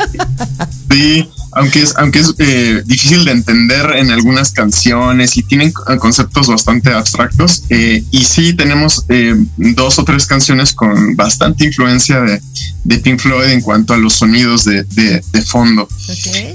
sí, 0.93 1.24
aunque 1.55 1.83
es, 1.83 1.95
aunque 1.97 2.21
es 2.21 2.35
eh, 2.39 2.83
difícil 2.85 3.25
de 3.25 3.33
entender 3.33 3.95
en 3.97 4.11
algunas 4.11 4.51
canciones 4.51 5.37
y 5.37 5.43
tienen 5.43 5.73
conceptos 5.99 6.49
bastante 6.49 6.93
abstractos. 6.93 7.65
Eh, 7.71 8.03
y 8.11 8.25
sí, 8.25 8.55
tenemos 8.55 9.05
eh, 9.09 9.37
dos 9.57 9.99
o 9.99 10.05
tres 10.05 10.27
canciones 10.27 10.73
con 10.73 11.15
bastante 11.17 11.65
influencia 11.65 12.21
de, 12.21 12.41
de 12.85 12.99
Pink 12.99 13.21
Floyd 13.21 13.51
en 13.51 13.61
cuanto 13.61 13.95
a 13.95 13.97
los 13.97 14.15
sonidos 14.15 14.65
de, 14.65 14.85
de, 14.85 15.43
fondo. 15.43 15.89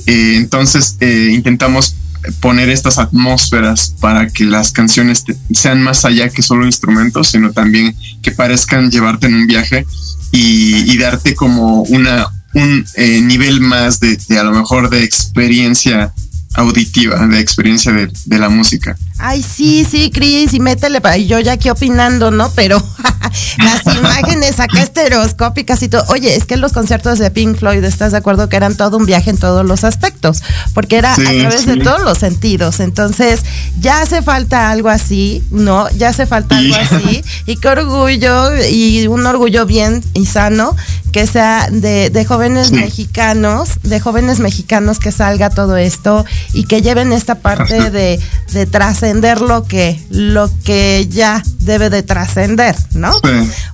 entonces, 0.05 0.97
intentamos 0.99 1.95
poner 2.41 2.69
estas 2.69 2.97
atmósferas 2.97 3.93
para 3.99 4.27
que 4.27 4.43
las 4.43 4.71
canciones 4.71 5.23
sean 5.53 5.81
más 5.81 6.03
allá 6.03 6.29
que 6.29 6.41
solo 6.41 6.65
instrumentos, 6.65 7.29
sino 7.29 7.53
también 7.53 7.95
que 8.21 8.31
parezcan 8.31 8.91
llevarte 8.91 9.27
en 9.27 9.35
un 9.35 9.47
viaje 9.47 9.85
y, 10.31 10.91
y 10.91 10.97
darte 10.97 11.35
como 11.35 11.83
una 11.83 12.27
un 12.53 12.85
eh, 12.95 13.21
nivel 13.21 13.61
más 13.61 13.99
de, 13.99 14.17
de, 14.27 14.39
a 14.39 14.43
lo 14.43 14.51
mejor 14.51 14.89
de 14.89 15.03
experiencia 15.03 16.13
auditiva, 16.53 17.27
de 17.27 17.39
experiencia 17.39 17.91
de, 17.91 18.11
de 18.25 18.39
la 18.39 18.49
música. 18.49 18.97
Ay, 19.21 19.43
sí, 19.43 19.85
sí, 19.89 20.11
Cris, 20.11 20.53
y 20.53 20.61
métele, 20.61 21.01
y 21.17 21.27
yo 21.27 21.39
ya 21.41 21.51
aquí 21.53 21.69
opinando, 21.69 22.31
¿no? 22.31 22.49
Pero 22.55 22.81
las 23.57 23.85
imágenes 23.97 24.61
acá 24.61 24.81
estereoscópicas 24.81 25.83
y 25.83 25.89
todo. 25.89 26.05
Oye, 26.07 26.35
es 26.37 26.45
que 26.45 26.55
los 26.55 26.71
conciertos 26.71 27.19
de 27.19 27.29
Pink 27.29 27.57
Floyd, 27.57 27.83
¿estás 27.83 28.13
de 28.13 28.17
acuerdo 28.17 28.47
que 28.47 28.55
eran 28.55 28.77
todo 28.77 28.95
un 28.95 29.05
viaje 29.05 29.29
en 29.29 29.37
todos 29.37 29.65
los 29.65 29.83
aspectos? 29.83 30.41
Porque 30.73 30.95
era 30.95 31.13
a 31.13 31.15
través 31.17 31.65
de 31.65 31.77
todos 31.77 32.01
los 32.01 32.17
sentidos. 32.17 32.79
Entonces, 32.79 33.41
ya 33.81 34.01
hace 34.01 34.21
falta 34.21 34.71
algo 34.71 34.87
así, 34.87 35.43
¿no? 35.51 35.89
Ya 35.91 36.09
hace 36.09 36.25
falta 36.25 36.57
algo 36.57 36.75
así. 36.75 37.21
Y 37.45 37.57
qué 37.57 37.67
orgullo, 37.67 38.55
y 38.69 39.05
un 39.07 39.25
orgullo 39.25 39.65
bien 39.65 40.01
y 40.13 40.27
sano, 40.27 40.77
que 41.11 41.27
sea 41.27 41.67
de, 41.69 42.09
de 42.09 42.23
jóvenes 42.23 42.71
mexicanos, 42.71 43.81
de 43.83 43.99
jóvenes 43.99 44.39
mexicanos 44.39 44.99
que 44.99 45.11
salga 45.11 45.49
todo 45.49 45.75
esto 45.75 46.25
y 46.53 46.63
que 46.63 46.81
lleven 46.81 47.11
esta 47.11 47.35
parte 47.35 47.91
de, 47.91 48.19
de 48.53 48.65
trascender 48.65 49.08
lo 49.13 49.63
que, 49.63 49.99
lo 50.09 50.49
que 50.63 51.07
ya 51.09 51.41
debe 51.59 51.89
de 51.89 52.03
trascender, 52.03 52.75
¿no? 52.93 53.11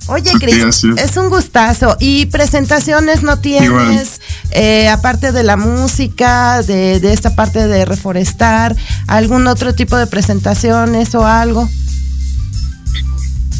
Oye, 0.06 0.32
Cris, 0.38 0.84
es. 0.96 1.16
un 1.16 1.28
gustazo. 1.28 1.96
¿Y 2.00 2.26
presentaciones 2.26 3.22
no 3.22 3.38
tienes, 3.38 4.20
eh, 4.50 4.88
aparte 4.88 5.32
de 5.32 5.42
la 5.42 5.56
música, 5.56 6.62
de, 6.62 7.00
de 7.00 7.12
esta 7.12 7.34
parte 7.34 7.66
de 7.66 7.84
reforestar, 7.84 8.74
algún 9.06 9.46
otro 9.46 9.74
tipo 9.74 9.96
de 9.96 10.06
presentaciones 10.06 11.14
o 11.14 11.26
algo? 11.26 11.68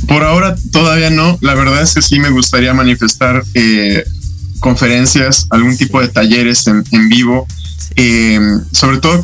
Por 0.08 0.24
ahora 0.24 0.56
todavía 0.72 1.10
no. 1.10 1.38
La 1.40 1.54
verdad 1.54 1.82
es 1.82 1.94
que 1.94 2.02
sí 2.02 2.18
me 2.18 2.30
gustaría 2.30 2.72
manifestar 2.74 3.42
eh, 3.54 4.04
conferencias, 4.60 5.46
algún 5.50 5.76
tipo 5.76 6.00
de 6.00 6.08
talleres 6.08 6.66
en, 6.66 6.84
en 6.92 7.08
vivo 7.08 7.46
eh, 7.94 8.40
sobre 8.72 8.98
todo 8.98 9.22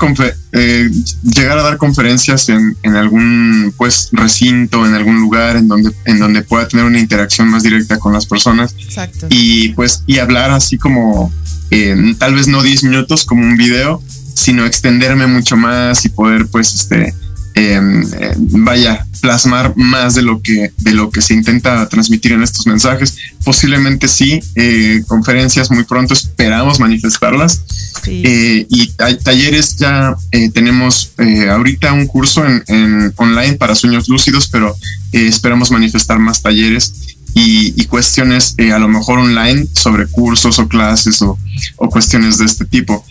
eh, 0.52 0.90
llegar 1.22 1.58
a 1.58 1.62
dar 1.62 1.76
conferencias 1.78 2.48
en, 2.48 2.76
en, 2.82 2.96
algún 2.96 3.74
pues 3.76 4.08
recinto, 4.12 4.86
en 4.86 4.94
algún 4.94 5.20
lugar 5.20 5.56
en 5.56 5.68
donde, 5.68 5.92
en 6.04 6.18
donde 6.18 6.42
pueda 6.42 6.68
tener 6.68 6.84
una 6.84 6.98
interacción 6.98 7.48
más 7.48 7.62
directa 7.62 7.98
con 7.98 8.12
las 8.12 8.26
personas. 8.26 8.74
Exacto. 8.78 9.26
Y 9.30 9.70
pues, 9.70 10.04
y 10.06 10.18
hablar 10.18 10.50
así 10.50 10.78
como, 10.78 11.32
eh, 11.70 12.14
tal 12.18 12.34
vez 12.34 12.48
no 12.48 12.62
10 12.62 12.84
minutos 12.84 13.24
como 13.24 13.42
un 13.42 13.56
video, 13.56 14.02
sino 14.34 14.64
extenderme 14.64 15.26
mucho 15.26 15.56
más 15.56 16.04
y 16.04 16.08
poder 16.08 16.46
pues 16.46 16.74
este 16.74 17.14
eh, 17.54 18.34
vaya, 18.36 19.06
plasmar 19.20 19.76
más 19.76 20.14
de 20.14 20.22
lo 20.22 20.40
que 20.40 20.72
de 20.78 20.92
lo 20.92 21.10
que 21.10 21.20
se 21.20 21.34
intenta 21.34 21.86
transmitir 21.88 22.32
en 22.32 22.42
estos 22.42 22.66
mensajes. 22.66 23.16
Posiblemente 23.44 24.08
sí, 24.08 24.40
eh, 24.54 25.02
conferencias 25.06 25.70
muy 25.70 25.84
pronto 25.84 26.14
esperamos 26.14 26.80
manifestarlas. 26.80 27.62
Eh, 28.06 28.66
y 28.68 28.92
hay 28.98 29.16
talleres 29.18 29.76
ya 29.76 30.16
tenemos 30.54 31.12
ahorita 31.50 31.92
un 31.92 32.06
curso 32.06 32.42
en, 32.44 33.12
online 33.16 33.54
para 33.54 33.74
sueños 33.74 34.08
lúcidos, 34.08 34.48
pero 34.48 34.74
esperamos 35.12 35.70
manifestar 35.70 36.18
más 36.18 36.42
talleres 36.42 37.16
y, 37.34 37.84
cuestiones 37.84 38.56
a 38.72 38.78
lo 38.78 38.88
mejor 38.88 39.18
online 39.18 39.66
sobre 39.74 40.06
cursos 40.06 40.58
o 40.58 40.66
clases 40.66 41.20
o, 41.20 41.38
o 41.76 41.88
cuestiones 41.90 42.38
de 42.38 42.46
este 42.46 42.64
tipo. 42.64 43.04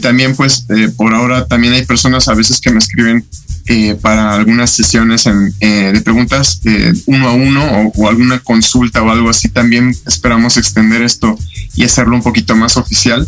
también 0.00 0.36
pues 0.36 0.64
por 0.96 1.12
ahora 1.12 1.46
también 1.46 1.74
hay 1.74 1.84
personas 1.84 2.28
a 2.28 2.34
veces 2.34 2.60
que 2.60 2.70
me 2.70 2.78
escriben 2.78 3.26
eh, 3.68 3.96
para 4.00 4.32
algunas 4.32 4.70
sesiones 4.70 5.26
eh, 5.26 5.90
de 5.92 6.00
preguntas 6.00 6.60
eh, 6.64 6.92
uno 7.06 7.28
a 7.28 7.32
uno 7.32 7.92
o, 7.96 8.08
alguna 8.08 8.38
consulta 8.38 9.02
o 9.02 9.10
algo 9.10 9.28
así. 9.28 9.48
También 9.48 9.92
esperamos 10.06 10.56
extender 10.56 11.02
esto 11.02 11.36
y 11.74 11.82
hacerlo 11.82 12.14
un 12.14 12.22
poquito 12.22 12.54
más 12.54 12.76
oficial. 12.76 13.26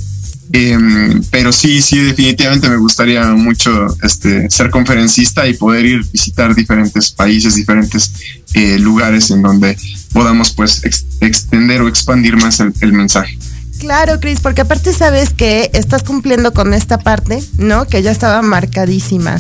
Em, 0.53 1.23
pero 1.33 1.53
sí, 1.53 1.83
sí, 1.83 1.99
definitivamente 1.99 2.69
me 2.69 2.77
gustaría 2.77 3.27
mucho 3.33 3.89
este, 4.05 4.49
ser 4.49 4.71
conferencista 4.71 5.47
y 5.49 5.55
poder 5.55 5.85
ir 5.85 6.07
visitar 6.13 6.55
diferentes 6.55 7.11
países, 7.11 7.57
diferentes 7.57 8.13
lugares 8.79 9.33
en 9.33 9.43
donde 9.43 9.77
podamos 10.13 10.53
pues 10.53 10.83
extender 11.21 11.83
o 11.83 11.89
expandir 11.89 12.37
más 12.37 12.61
el, 12.61 12.73
el 12.81 12.93
mensaje. 12.93 13.37
Claro, 13.81 14.21
Cris, 14.21 14.41
porque 14.41 14.61
aparte 14.61 14.93
sabes 14.93 15.31
que 15.31 15.71
estás 15.75 16.05
cumpliendo 16.05 16.53
con 16.53 16.73
esta 16.75 16.99
parte, 16.99 17.43
¿no? 17.59 17.87
Que 17.87 18.03
ya 18.03 18.13
estaba 18.13 18.41
marcadísima 18.41 19.39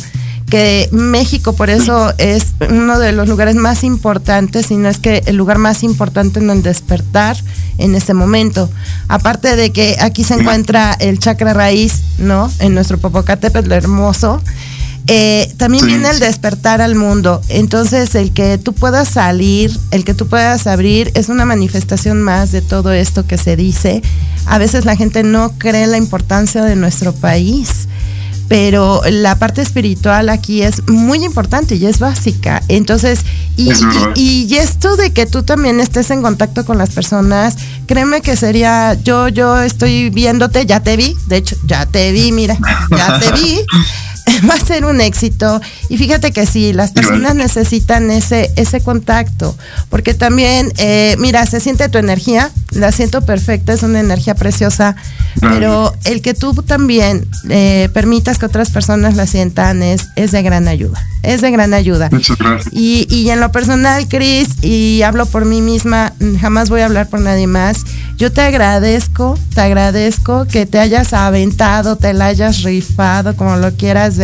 que 0.49 0.88
México 0.92 1.55
por 1.55 1.70
eso 1.70 2.12
es 2.18 2.55
uno 2.68 2.99
de 2.99 3.12
los 3.12 3.28
lugares 3.28 3.55
más 3.55 3.84
importantes, 3.84 4.66
si 4.66 4.76
no 4.76 4.88
es 4.88 4.99
que 4.99 5.22
el 5.26 5.36
lugar 5.36 5.59
más 5.59 5.82
importante 5.82 6.40
en 6.40 6.51
el 6.51 6.62
despertar 6.62 7.36
en 7.78 7.94
ese 7.94 8.14
momento. 8.14 8.68
Aparte 9.09 9.57
de 9.57 9.70
que 9.70 9.96
aquí 10.01 10.24
se 10.24 10.34
encuentra 10.34 10.94
el 10.99 11.18
chakra 11.18 11.55
raíz, 11.55 12.03
¿no? 12.18 12.51
En 12.59 12.74
nuestro 12.74 12.99
Popocatépetl 12.99 13.72
hermoso. 13.72 14.42
Eh, 15.11 15.51
también 15.57 15.86
viene 15.86 16.11
el 16.11 16.20
despertar 16.20 16.82
al 16.82 16.94
mundo. 16.94 17.40
Entonces, 17.49 18.14
el 18.14 18.32
que 18.32 18.59
tú 18.59 18.74
puedas 18.74 19.09
salir, 19.09 19.74
el 19.90 20.05
que 20.05 20.12
tú 20.12 20.26
puedas 20.26 20.66
abrir, 20.66 21.11
es 21.14 21.30
una 21.30 21.46
manifestación 21.46 22.20
más 22.20 22.53
de 22.53 22.61
todo 22.61 22.92
esto 22.92 23.26
que 23.26 23.38
se 23.38 23.57
dice. 23.57 24.03
A 24.44 24.59
veces 24.59 24.84
la 24.84 24.96
gente 24.96 25.22
no 25.22 25.53
cree 25.57 25.86
la 25.86 25.96
importancia 25.96 26.62
de 26.62 26.76
nuestro 26.76 27.14
país 27.14 27.88
pero 28.49 29.03
la 29.11 29.38
parte 29.38 29.61
espiritual 29.61 30.30
aquí 30.30 30.62
es 30.62 30.88
muy 30.88 31.24
importante 31.24 31.76
y 31.76 31.86
es 31.86 31.99
básica. 31.99 32.62
Entonces, 32.68 33.20
y, 33.57 33.70
y, 34.14 34.55
esto 34.57 34.96
de 34.96 35.12
que 35.12 35.26
tú 35.26 35.42
también 35.42 35.80
estés 35.80 36.11
en 36.11 36.22
contacto 36.22 36.64
con 36.64 36.78
las 36.78 36.90
personas, 36.90 37.57
créeme 37.86 38.22
que 38.22 38.36
sería, 38.36 38.94
yo, 38.94 39.28
yo 39.28 39.61
estoy 39.61 40.11
viéndote, 40.11 40.64
ya 40.64 40.80
te 40.80 40.96
vi, 40.96 41.16
de 41.26 41.36
hecho, 41.36 41.57
ya 41.66 41.86
te 41.86 42.11
vi, 42.12 42.32
mira, 42.32 42.57
ya 42.90 43.18
te 43.20 43.32
vi. 43.32 43.61
va 44.48 44.54
a 44.54 44.64
ser 44.64 44.84
un 44.84 45.00
éxito. 45.00 45.60
Y 45.88 45.96
fíjate 45.96 46.32
que 46.32 46.46
sí, 46.46 46.72
las 46.72 46.92
personas 46.92 47.34
necesitan 47.34 48.10
ese, 48.10 48.50
ese 48.56 48.80
contacto, 48.80 49.56
porque 49.88 50.14
también, 50.14 50.72
eh, 50.78 51.16
mira, 51.18 51.46
se 51.46 51.60
siente 51.60 51.88
tu 51.88 51.98
energía, 51.98 52.50
la 52.70 52.92
siento 52.92 53.22
perfecta, 53.22 53.72
es 53.72 53.82
una 53.82 54.00
energía 54.00 54.34
preciosa, 54.34 54.96
pero 55.40 55.94
el 56.04 56.20
que 56.20 56.34
tú 56.34 56.54
también 56.54 57.26
eh, 57.48 57.88
permitas 57.92 58.38
que 58.38 58.46
otras 58.46 58.70
personas 58.70 59.16
la 59.16 59.26
sientan 59.26 59.82
es, 59.82 60.08
es 60.16 60.32
de 60.32 60.42
gran 60.42 60.68
ayuda, 60.68 61.06
es 61.22 61.40
de 61.40 61.50
gran 61.50 61.72
ayuda. 61.74 62.08
Muchas 62.10 62.36
gracias. 62.36 62.72
Y, 62.72 63.06
y 63.10 63.30
en 63.30 63.40
lo 63.40 63.50
personal, 63.52 64.06
Cris, 64.08 64.48
y 64.62 65.02
hablo 65.02 65.26
por 65.26 65.44
mí 65.44 65.60
misma, 65.60 66.12
jamás 66.40 66.68
voy 66.68 66.82
a 66.82 66.86
hablar 66.86 67.08
por 67.08 67.20
nadie 67.20 67.46
más, 67.46 67.84
yo 68.16 68.32
te 68.32 68.40
agradezco, 68.40 69.38
te 69.54 69.60
agradezco 69.60 70.46
que 70.46 70.66
te 70.66 70.78
hayas 70.78 71.12
aventado, 71.12 71.96
te 71.96 72.12
la 72.12 72.26
hayas 72.26 72.62
rifado, 72.62 73.36
como 73.36 73.56
lo 73.56 73.72
quieras 73.72 74.17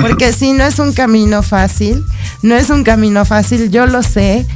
porque 0.00 0.32
si 0.38 0.52
no 0.52 0.64
es 0.64 0.78
un 0.78 0.92
camino 0.92 1.42
fácil, 1.42 2.04
no 2.42 2.54
es 2.56 2.70
un 2.70 2.84
camino 2.84 3.24
fácil, 3.24 3.70
yo 3.70 3.86
lo 3.86 4.02
sé. 4.02 4.46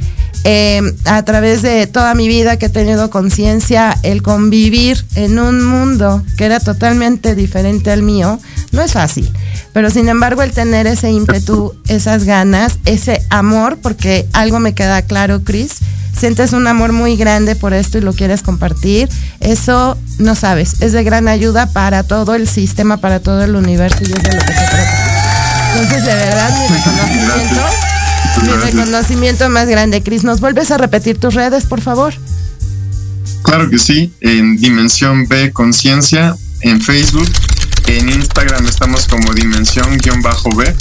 Eh, 0.47 0.93
a 1.05 1.23
través 1.23 1.63
de 1.63 1.87
toda 1.87 2.13
mi 2.13 2.27
vida 2.27 2.57
que 2.57 2.67
he 2.67 2.69
tenido 2.69 3.09
conciencia, 3.09 3.97
el 4.03 4.21
convivir 4.21 5.03
en 5.15 5.39
un 5.39 5.65
mundo 5.65 6.21
que 6.37 6.45
era 6.45 6.59
totalmente 6.59 7.33
diferente 7.33 7.89
al 7.89 8.03
mío, 8.03 8.39
no 8.71 8.83
es 8.83 8.93
fácil. 8.93 9.27
Pero 9.73 9.89
sin 9.89 10.07
embargo, 10.07 10.43
el 10.43 10.51
tener 10.51 10.85
ese 10.85 11.09
ímpetu, 11.09 11.73
esas 11.87 12.25
ganas, 12.25 12.77
ese 12.85 13.23
amor, 13.31 13.79
porque 13.81 14.27
algo 14.33 14.59
me 14.59 14.75
queda 14.75 15.01
claro, 15.01 15.43
Cris, 15.43 15.79
sientes 16.15 16.53
un 16.53 16.67
amor 16.67 16.91
muy 16.91 17.17
grande 17.17 17.55
por 17.55 17.73
esto 17.73 17.97
y 17.97 18.01
lo 18.01 18.13
quieres 18.13 18.43
compartir, 18.43 19.09
eso 19.39 19.97
no 20.19 20.35
sabes, 20.35 20.75
es 20.79 20.91
de 20.91 21.03
gran 21.03 21.27
ayuda 21.27 21.65
para 21.65 22.03
todo 22.03 22.35
el 22.35 22.47
sistema, 22.47 22.97
para 22.97 23.19
todo 23.19 23.43
el 23.43 23.55
universo 23.55 23.97
y 24.01 24.11
es 24.11 24.23
de 24.23 24.31
lo 24.31 24.45
que 24.45 24.53
se 24.53 24.65
trata. 24.67 25.15
Entonces, 25.73 26.05
de 26.05 26.13
verdad, 26.13 26.49
mi 26.51 26.75
reconocimiento, 26.75 27.61
mi 28.43 28.49
reconocimiento 28.49 29.49
más 29.49 29.67
grande. 29.67 30.01
Cris, 30.01 30.23
¿nos 30.23 30.39
vuelves 30.39 30.71
a 30.71 30.77
repetir 30.77 31.17
tus 31.17 31.33
redes, 31.33 31.65
por 31.65 31.81
favor? 31.81 32.13
Claro 33.43 33.69
que 33.69 33.77
sí, 33.77 34.11
en 34.21 34.57
Dimensión 34.57 35.27
B 35.27 35.51
Conciencia, 35.51 36.35
en 36.61 36.81
Facebook, 36.81 37.29
en 37.87 38.09
Instagram 38.09 38.65
estamos 38.65 39.07
como 39.07 39.33
Dimensión-B, 39.33 40.75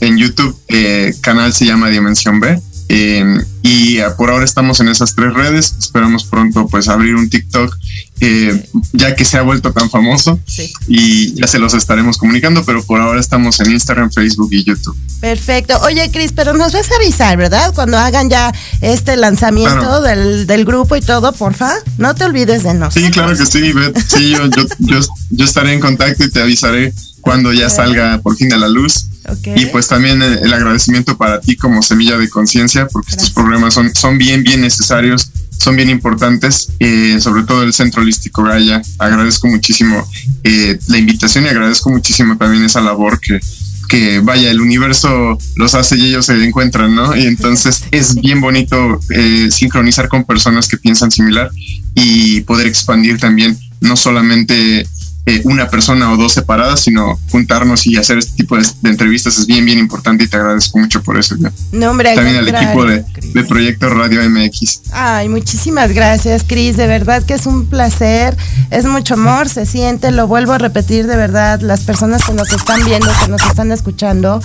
en 0.00 0.18
YouTube 0.18 0.56
eh, 0.68 1.14
canal 1.22 1.54
se 1.54 1.64
llama 1.64 1.88
Dimensión 1.88 2.40
B 2.40 2.60
eh, 2.88 3.38
y 3.62 4.00
uh, 4.00 4.14
por 4.16 4.30
ahora 4.30 4.44
estamos 4.44 4.80
en 4.80 4.88
esas 4.88 5.14
tres 5.14 5.32
redes. 5.32 5.74
Esperamos 5.78 6.24
pronto 6.24 6.66
pues 6.68 6.88
abrir 6.88 7.14
un 7.14 7.30
TikTok 7.30 7.76
eh, 8.24 8.68
ya 8.92 9.14
que 9.14 9.24
se 9.24 9.36
ha 9.38 9.42
vuelto 9.42 9.72
tan 9.72 9.90
famoso 9.90 10.38
Sí. 10.46 10.72
y 10.88 11.34
ya 11.34 11.46
se 11.46 11.58
los 11.58 11.74
estaremos 11.74 12.16
comunicando, 12.18 12.64
pero 12.64 12.82
por 12.84 13.00
ahora 13.00 13.20
estamos 13.20 13.60
en 13.60 13.72
Instagram, 13.72 14.10
Facebook 14.12 14.48
y 14.52 14.64
YouTube. 14.64 14.96
Perfecto. 15.20 15.78
Oye, 15.82 16.10
Cris, 16.10 16.32
pero 16.32 16.52
nos 16.54 16.72
vas 16.72 16.90
a 16.90 16.96
avisar, 16.96 17.36
¿verdad? 17.36 17.72
Cuando 17.74 17.98
hagan 17.98 18.28
ya 18.30 18.52
este 18.80 19.16
lanzamiento 19.16 19.74
Claro. 19.78 20.00
del, 20.02 20.46
del 20.46 20.64
grupo 20.64 20.96
y 20.96 21.00
todo, 21.00 21.32
porfa. 21.32 21.72
No 21.98 22.14
te 22.14 22.24
olvides 22.24 22.62
de 22.62 22.74
nosotros. 22.74 23.04
Sí, 23.04 23.10
claro 23.10 23.36
que 23.36 23.46
sí, 23.46 23.72
Beth. 23.72 23.96
Sí, 24.08 24.30
yo, 24.30 24.46
yo, 24.46 24.64
yo, 24.80 24.98
yo 25.30 25.44
estaré 25.44 25.72
en 25.72 25.80
contacto 25.80 26.24
y 26.24 26.30
te 26.30 26.40
avisaré 26.42 26.92
cuando 27.20 27.52
ya 27.52 27.70
salga 27.70 28.20
por 28.22 28.36
fin 28.36 28.52
a 28.52 28.58
la 28.58 28.68
luz. 28.68 29.06
Ok. 29.26 29.56
Y 29.56 29.66
pues 29.66 29.88
también 29.88 30.20
el, 30.20 30.38
el 30.38 30.52
agradecimiento 30.52 31.16
para 31.16 31.40
ti 31.40 31.56
como 31.56 31.82
semilla 31.82 32.18
de 32.18 32.28
conciencia, 32.28 32.86
porque 32.88 33.12
estos 33.12 33.30
programas 33.30 33.72
son, 33.72 33.94
son 33.94 34.18
bien, 34.18 34.42
bien 34.42 34.60
necesarios, 34.60 35.30
son 35.58 35.76
bien 35.76 35.90
importantes, 35.90 36.68
eh, 36.78 37.18
sobre 37.20 37.44
todo 37.44 37.62
el 37.62 37.72
Centro 37.72 38.02
Holístico 38.02 38.42
Gaia. 38.42 38.82
Agradezco 38.98 39.48
muchísimo 39.48 40.06
eh, 40.42 40.78
la 40.88 40.98
invitación 40.98 41.44
y 41.44 41.48
agradezco 41.48 41.90
muchísimo 41.90 42.36
también 42.36 42.64
esa 42.64 42.80
labor 42.80 43.20
que, 43.20 43.40
que 43.88 44.20
vaya, 44.20 44.50
el 44.50 44.60
universo 44.60 45.38
los 45.56 45.74
hace 45.74 45.96
y 45.96 46.06
ellos 46.06 46.26
se 46.26 46.42
encuentran, 46.44 46.94
¿no? 46.94 47.16
Y 47.16 47.26
entonces 47.26 47.84
es 47.90 48.14
bien 48.14 48.40
bonito 48.40 49.00
eh, 49.10 49.48
sincronizar 49.50 50.08
con 50.08 50.24
personas 50.24 50.68
que 50.68 50.76
piensan 50.76 51.10
similar 51.10 51.50
y 51.94 52.42
poder 52.42 52.66
expandir 52.66 53.18
también, 53.18 53.56
no 53.80 53.96
solamente 53.96 54.86
eh, 55.26 55.40
una 55.44 55.68
persona 55.68 56.12
o 56.12 56.16
dos 56.18 56.34
separadas, 56.34 56.80
sino 56.80 57.18
juntarnos 57.30 57.86
y 57.86 57.96
hacer 57.96 58.18
este 58.18 58.36
tipo 58.36 58.58
de, 58.58 58.66
de 58.82 58.90
entrevistas 58.90 59.38
es 59.38 59.46
bien, 59.46 59.64
bien 59.64 59.78
importante 59.78 60.24
y 60.24 60.28
te 60.28 60.36
agradezco 60.36 60.78
mucho 60.78 61.02
por 61.02 61.18
eso. 61.18 61.34
yo. 61.38 61.48
No, 61.72 61.90
hombre, 61.90 62.14
También 62.14 62.36
al 62.36 62.48
equipo 62.48 62.84
de, 62.84 63.04
de 63.32 63.44
Proyecto 63.44 63.88
Radio 63.88 64.20
MX. 64.28 64.82
Ay, 64.92 65.30
muchísimas 65.30 65.92
gracias, 65.92 66.44
Cris. 66.44 66.76
De 66.76 66.86
verdad 66.86 67.22
que 67.22 67.34
es 67.34 67.46
un 67.46 67.66
placer, 67.66 68.36
es 68.70 68.84
mucho 68.84 69.14
amor, 69.14 69.48
se 69.48 69.64
siente, 69.64 70.10
lo 70.10 70.26
vuelvo 70.26 70.52
a 70.52 70.58
repetir 70.58 71.06
de 71.06 71.16
verdad, 71.16 71.60
las 71.60 71.80
personas 71.80 72.24
que 72.24 72.34
nos 72.34 72.52
están 72.52 72.84
viendo, 72.84 73.08
que 73.24 73.30
nos 73.30 73.42
están 73.42 73.72
escuchando, 73.72 74.42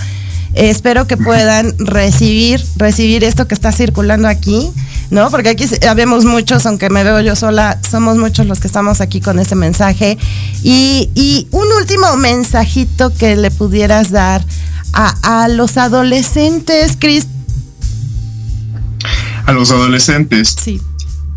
eh, 0.54 0.70
espero 0.70 1.06
que 1.06 1.16
puedan 1.16 1.74
recibir, 1.78 2.64
recibir 2.76 3.24
esto 3.24 3.46
que 3.48 3.54
está 3.54 3.72
circulando 3.72 4.28
aquí, 4.28 4.70
¿no? 5.10 5.30
Porque 5.30 5.50
aquí 5.50 5.64
habemos 5.88 6.24
muchos, 6.24 6.66
aunque 6.66 6.90
me 6.90 7.02
veo 7.04 7.20
yo 7.20 7.34
sola, 7.36 7.78
somos 7.88 8.16
muchos 8.16 8.46
los 8.46 8.60
que 8.60 8.66
estamos 8.68 9.00
aquí 9.00 9.20
con 9.20 9.38
ese 9.38 9.54
mensaje. 9.54 10.18
Y, 10.62 11.10
y 11.14 11.48
un 11.50 11.66
último 11.78 12.16
mensajito 12.16 13.12
que 13.14 13.36
le 13.36 13.50
pudieras 13.50 14.10
dar 14.10 14.44
a, 14.92 15.44
a 15.44 15.48
los 15.48 15.76
adolescentes, 15.76 16.96
Cris. 16.98 17.26
A 19.46 19.52
los 19.52 19.70
adolescentes, 19.70 20.54
Sí. 20.62 20.80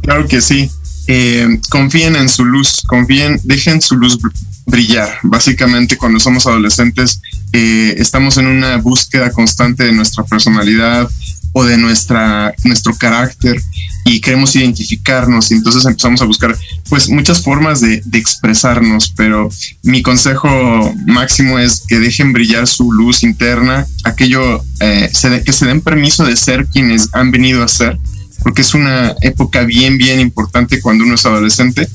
claro 0.02 0.28
que 0.28 0.42
sí. 0.42 0.70
Eh, 1.08 1.60
confíen 1.70 2.16
en 2.16 2.30
su 2.30 2.46
luz, 2.46 2.82
confíen, 2.88 3.40
dejen 3.44 3.82
su 3.82 3.96
luz 3.98 4.20
br- 4.20 4.32
brillar. 4.68 5.18
Básicamente, 5.24 5.98
cuando 5.98 6.20
somos 6.20 6.46
adolescentes, 6.46 7.20
eh, 7.54 7.96
estamos 8.00 8.38
en 8.38 8.48
una 8.48 8.78
búsqueda 8.78 9.32
constante 9.32 9.84
de 9.84 9.92
nuestra 9.94 10.24
personalidad 10.24 11.10
o 11.54 11.64
de 11.64 11.78
nuestra, 11.78 12.54
nuestro 12.64 12.96
carácter 12.96 13.62
y 14.06 14.20
queremos 14.20 14.56
identificarnos 14.56 15.52
y 15.52 15.54
entonces 15.54 15.86
empezamos 15.86 16.22
a 16.22 16.26
buscar 16.26 16.58
pues 16.90 17.10
muchas 17.10 17.42
formas 17.44 17.80
de, 17.80 18.02
expresarnos, 18.14 19.14
pero 19.16 19.50
mi 19.84 20.02
consejo 20.02 20.94
máximo 21.06 21.60
es 21.60 21.84
que 21.88 22.00
dejen 22.00 22.34
brillar 22.34 22.68
su 22.68 22.92
luz 22.92 23.24
interna, 23.24 23.86
aquello 24.04 24.64
eh, 24.80 25.10
que 25.46 25.54
se 25.54 25.66
den 25.66 25.82
permiso 25.82 26.26
de 26.26 26.36
ser 26.36 26.66
quienes 26.68 27.10
han 27.14 27.32
venido 27.32 27.64
a 27.64 27.68
ser, 27.68 28.00
porque 28.42 28.62
es 28.62 28.74
una 28.74 29.16
época 29.22 29.64
bien, 29.64 29.98
bien 29.98 30.20
importante 30.20 30.82
cuando 30.82 31.06
uno 31.06 31.16
es 31.16 31.26
adolescente. 31.26 31.88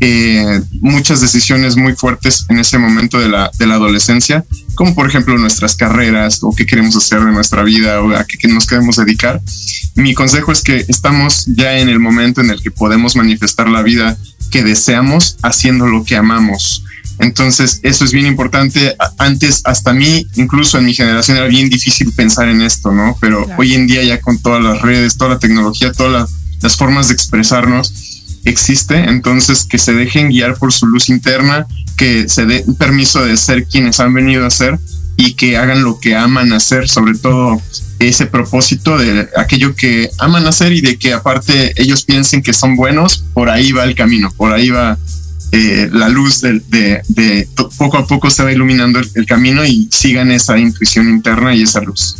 Eh, 0.00 0.60
muchas 0.80 1.20
decisiones 1.20 1.76
muy 1.76 1.94
fuertes 1.94 2.44
en 2.48 2.58
ese 2.58 2.78
momento 2.78 3.18
de 3.18 3.28
la, 3.28 3.50
de 3.58 3.66
la 3.66 3.74
adolescencia, 3.74 4.44
como 4.74 4.94
por 4.94 5.08
ejemplo 5.08 5.36
nuestras 5.38 5.76
carreras 5.76 6.38
o 6.42 6.54
qué 6.54 6.66
queremos 6.66 6.96
hacer 6.96 7.20
de 7.24 7.32
nuestra 7.32 7.62
vida 7.62 8.00
o 8.00 8.14
a 8.16 8.24
qué, 8.24 8.38
qué 8.38 8.48
nos 8.48 8.66
queremos 8.66 8.96
dedicar. 8.96 9.40
Mi 9.94 10.14
consejo 10.14 10.52
es 10.52 10.62
que 10.62 10.84
estamos 10.88 11.44
ya 11.46 11.78
en 11.78 11.88
el 11.88 11.98
momento 11.98 12.40
en 12.40 12.50
el 12.50 12.62
que 12.62 12.70
podemos 12.70 13.16
manifestar 13.16 13.68
la 13.68 13.82
vida 13.82 14.16
que 14.50 14.62
deseamos 14.64 15.36
haciendo 15.42 15.86
lo 15.86 16.04
que 16.04 16.16
amamos. 16.16 16.84
Entonces, 17.20 17.80
eso 17.82 18.04
es 18.04 18.12
bien 18.12 18.26
importante. 18.26 18.96
Antes, 19.18 19.60
hasta 19.64 19.92
mí, 19.92 20.26
incluso 20.36 20.78
en 20.78 20.84
mi 20.84 20.94
generación, 20.94 21.36
era 21.36 21.46
bien 21.48 21.68
difícil 21.68 22.12
pensar 22.12 22.48
en 22.48 22.62
esto, 22.62 22.92
¿no? 22.92 23.16
Pero 23.20 23.44
Claro. 23.44 23.60
hoy 23.60 23.74
en 23.74 23.88
día, 23.88 24.04
ya 24.04 24.20
con 24.20 24.38
todas 24.40 24.62
las 24.62 24.80
redes, 24.82 25.16
toda 25.16 25.30
la 25.30 25.38
tecnología, 25.40 25.92
todas 25.92 26.12
la- 26.12 26.28
las 26.62 26.76
formas 26.76 27.08
de 27.08 27.14
expresarnos, 27.14 28.17
existe. 28.50 28.96
Entonces, 28.96 29.64
que 29.64 29.78
se 29.78 29.92
dejen 29.92 30.28
guiar 30.30 30.56
por 30.56 30.72
su 30.72 30.86
luz 30.86 31.08
interna, 31.08 31.66
que 31.96 32.28
se 32.28 32.46
den 32.46 32.74
permiso 32.76 33.24
de 33.24 33.36
ser 33.36 33.64
quienes 33.66 34.00
han 34.00 34.14
venido 34.14 34.46
a 34.46 34.50
ser 34.50 34.78
y 35.16 35.34
que 35.34 35.56
hagan 35.56 35.82
lo 35.82 35.98
que 35.98 36.14
aman 36.14 36.52
hacer, 36.52 36.88
sobre 36.88 37.18
todo 37.18 37.60
ese 37.98 38.26
propósito 38.26 38.96
de 38.96 39.28
aquello 39.36 39.74
que 39.74 40.08
aman 40.18 40.46
hacer 40.46 40.72
y 40.72 40.80
de 40.80 40.96
que 40.96 41.12
aparte 41.12 41.72
ellos 41.80 42.04
piensen 42.04 42.42
que 42.42 42.52
son 42.52 42.76
buenos, 42.76 43.24
por 43.34 43.50
ahí 43.50 43.72
va 43.72 43.82
el 43.84 43.96
camino, 43.96 44.30
por 44.36 44.52
ahí 44.52 44.70
va 44.70 44.96
eh, 45.50 45.88
la 45.92 46.08
luz 46.08 46.40
de, 46.40 46.60
de- 46.68 47.00
de- 47.08 47.48
poco 47.76 47.96
a 47.98 48.06
poco 48.06 48.30
se 48.30 48.44
va 48.44 48.52
iluminando 48.52 49.00
el 49.14 49.26
camino 49.26 49.64
y 49.64 49.88
sigan 49.90 50.30
esa 50.30 50.56
intuición 50.58 51.08
interna 51.08 51.52
y 51.54 51.62
esa 51.62 51.80
luz. 51.80 52.16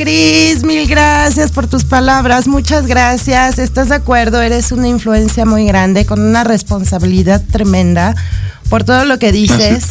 Cris, 0.00 0.64
mil 0.64 0.88
gracias 0.88 1.52
por 1.52 1.66
tus 1.66 1.84
palabras, 1.84 2.48
muchas 2.48 2.86
gracias. 2.86 3.58
¿Estás 3.58 3.90
de 3.90 3.96
acuerdo? 3.96 4.40
Eres 4.40 4.72
una 4.72 4.88
influencia 4.88 5.44
muy 5.44 5.66
grande, 5.66 6.06
con 6.06 6.22
una 6.22 6.42
responsabilidad 6.42 7.42
tremenda 7.52 8.14
por 8.70 8.84
todo 8.84 9.04
lo 9.04 9.18
que 9.18 9.32
dices, 9.32 9.84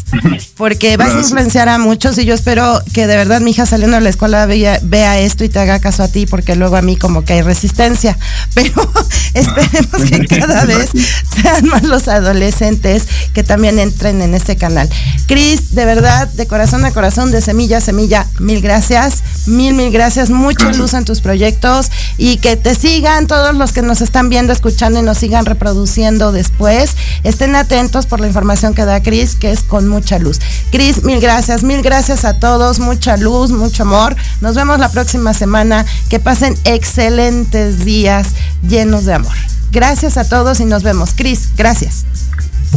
porque 0.56 0.96
vas 0.96 1.14
a 1.14 1.20
influenciar 1.20 1.68
a 1.68 1.78
muchos 1.78 2.18
y 2.18 2.26
yo 2.26 2.34
espero 2.34 2.82
que 2.94 3.08
de 3.08 3.18
verdad 3.18 3.42
mi 3.42 3.52
hija 3.52 3.66
saliendo 3.66 3.98
de 3.98 4.02
la 4.02 4.10
escuela 4.10 4.46
vea, 4.46 4.80
vea 4.82 5.20
esto 5.20 5.44
y 5.44 5.50
te 5.50 5.60
haga 5.60 5.80
caso 5.80 6.02
a 6.02 6.08
ti, 6.08 6.26
porque 6.26 6.56
luego 6.56 6.78
a 6.78 6.82
mí 6.82 6.96
como 6.96 7.26
que 7.26 7.34
hay 7.34 7.42
resistencia, 7.42 8.18
pero 8.54 8.90
esperemos 9.34 10.10
que 10.10 10.26
cada 10.28 10.64
vez 10.66 10.90
sean 11.36 11.66
más 11.68 11.84
los 11.84 12.08
adolescentes 12.08 13.04
que 13.34 13.44
también 13.44 13.80
entren 13.80 14.22
en 14.22 14.34
este 14.34 14.56
canal. 14.56 14.90
Cris, 15.28 15.76
de 15.76 15.84
verdad, 15.84 16.30
de 16.30 16.48
corazón 16.48 16.86
a 16.86 16.92
corazón, 16.92 17.32
de 17.32 17.42
semilla 17.42 17.78
a 17.78 17.82
semilla, 17.82 18.28
mil 18.40 18.62
gracias, 18.62 19.24
mil, 19.46 19.74
mil 19.74 19.92
gracias, 19.92 20.30
mucha 20.30 20.66
Gracias. 20.66 20.78
luz 20.78 20.94
en 20.94 21.04
tus 21.04 21.20
proyectos 21.20 21.92
y 22.18 22.38
que 22.38 22.56
te 22.56 22.76
sigan 22.76 23.28
todos 23.28 23.54
los 23.56 23.74
que 23.74 23.82
nos 23.82 24.00
están 24.00 24.30
viendo, 24.30 24.54
escuchando 24.54 25.00
y 25.00 25.04
nos 25.04 25.18
sigan 25.18 25.46
reproduciendo 25.46 26.32
después. 26.32 26.96
Estén 27.26 27.58
atentos 27.58 28.06
por 28.06 28.22
la 28.22 28.28
información 28.28 28.69
información 28.70 28.74
que 28.74 28.86
da 28.86 29.02
Cris, 29.02 29.36
que 29.36 29.52
es 29.52 29.64
con 29.64 29.88
mucha 29.88 30.20
luz. 30.20 30.40
Cris, 30.72 31.04
mil 31.04 31.20
gracias, 31.20 31.64
mil 31.64 31.82
gracias 31.82 32.26
a 32.26 32.40
todos, 32.40 32.80
mucha 32.80 33.18
luz, 33.18 33.52
mucho 33.52 33.84
amor. 33.84 34.16
Nos 34.42 34.56
vemos 34.56 34.80
la 34.80 34.90
próxima 34.90 35.34
semana. 35.34 35.86
Que 36.10 36.20
pasen 36.20 36.56
excelentes 36.64 37.86
días 37.86 38.28
llenos 38.68 39.06
de 39.06 39.14
amor. 39.14 39.36
Gracias 39.72 40.18
a 40.18 40.28
todos 40.28 40.60
y 40.60 40.66
nos 40.66 40.84
vemos. 40.84 41.12
Cris, 41.16 41.50
gracias. 41.56 42.06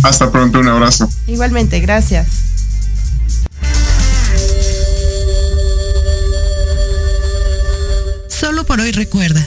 Hasta 0.02 0.30
pronto, 0.30 0.58
un 0.60 0.68
abrazo. 0.68 1.08
Igualmente, 1.26 1.80
gracias. 1.80 2.26
Solo 8.28 8.64
por 8.64 8.80
hoy 8.80 8.92
recuerda. 8.92 9.46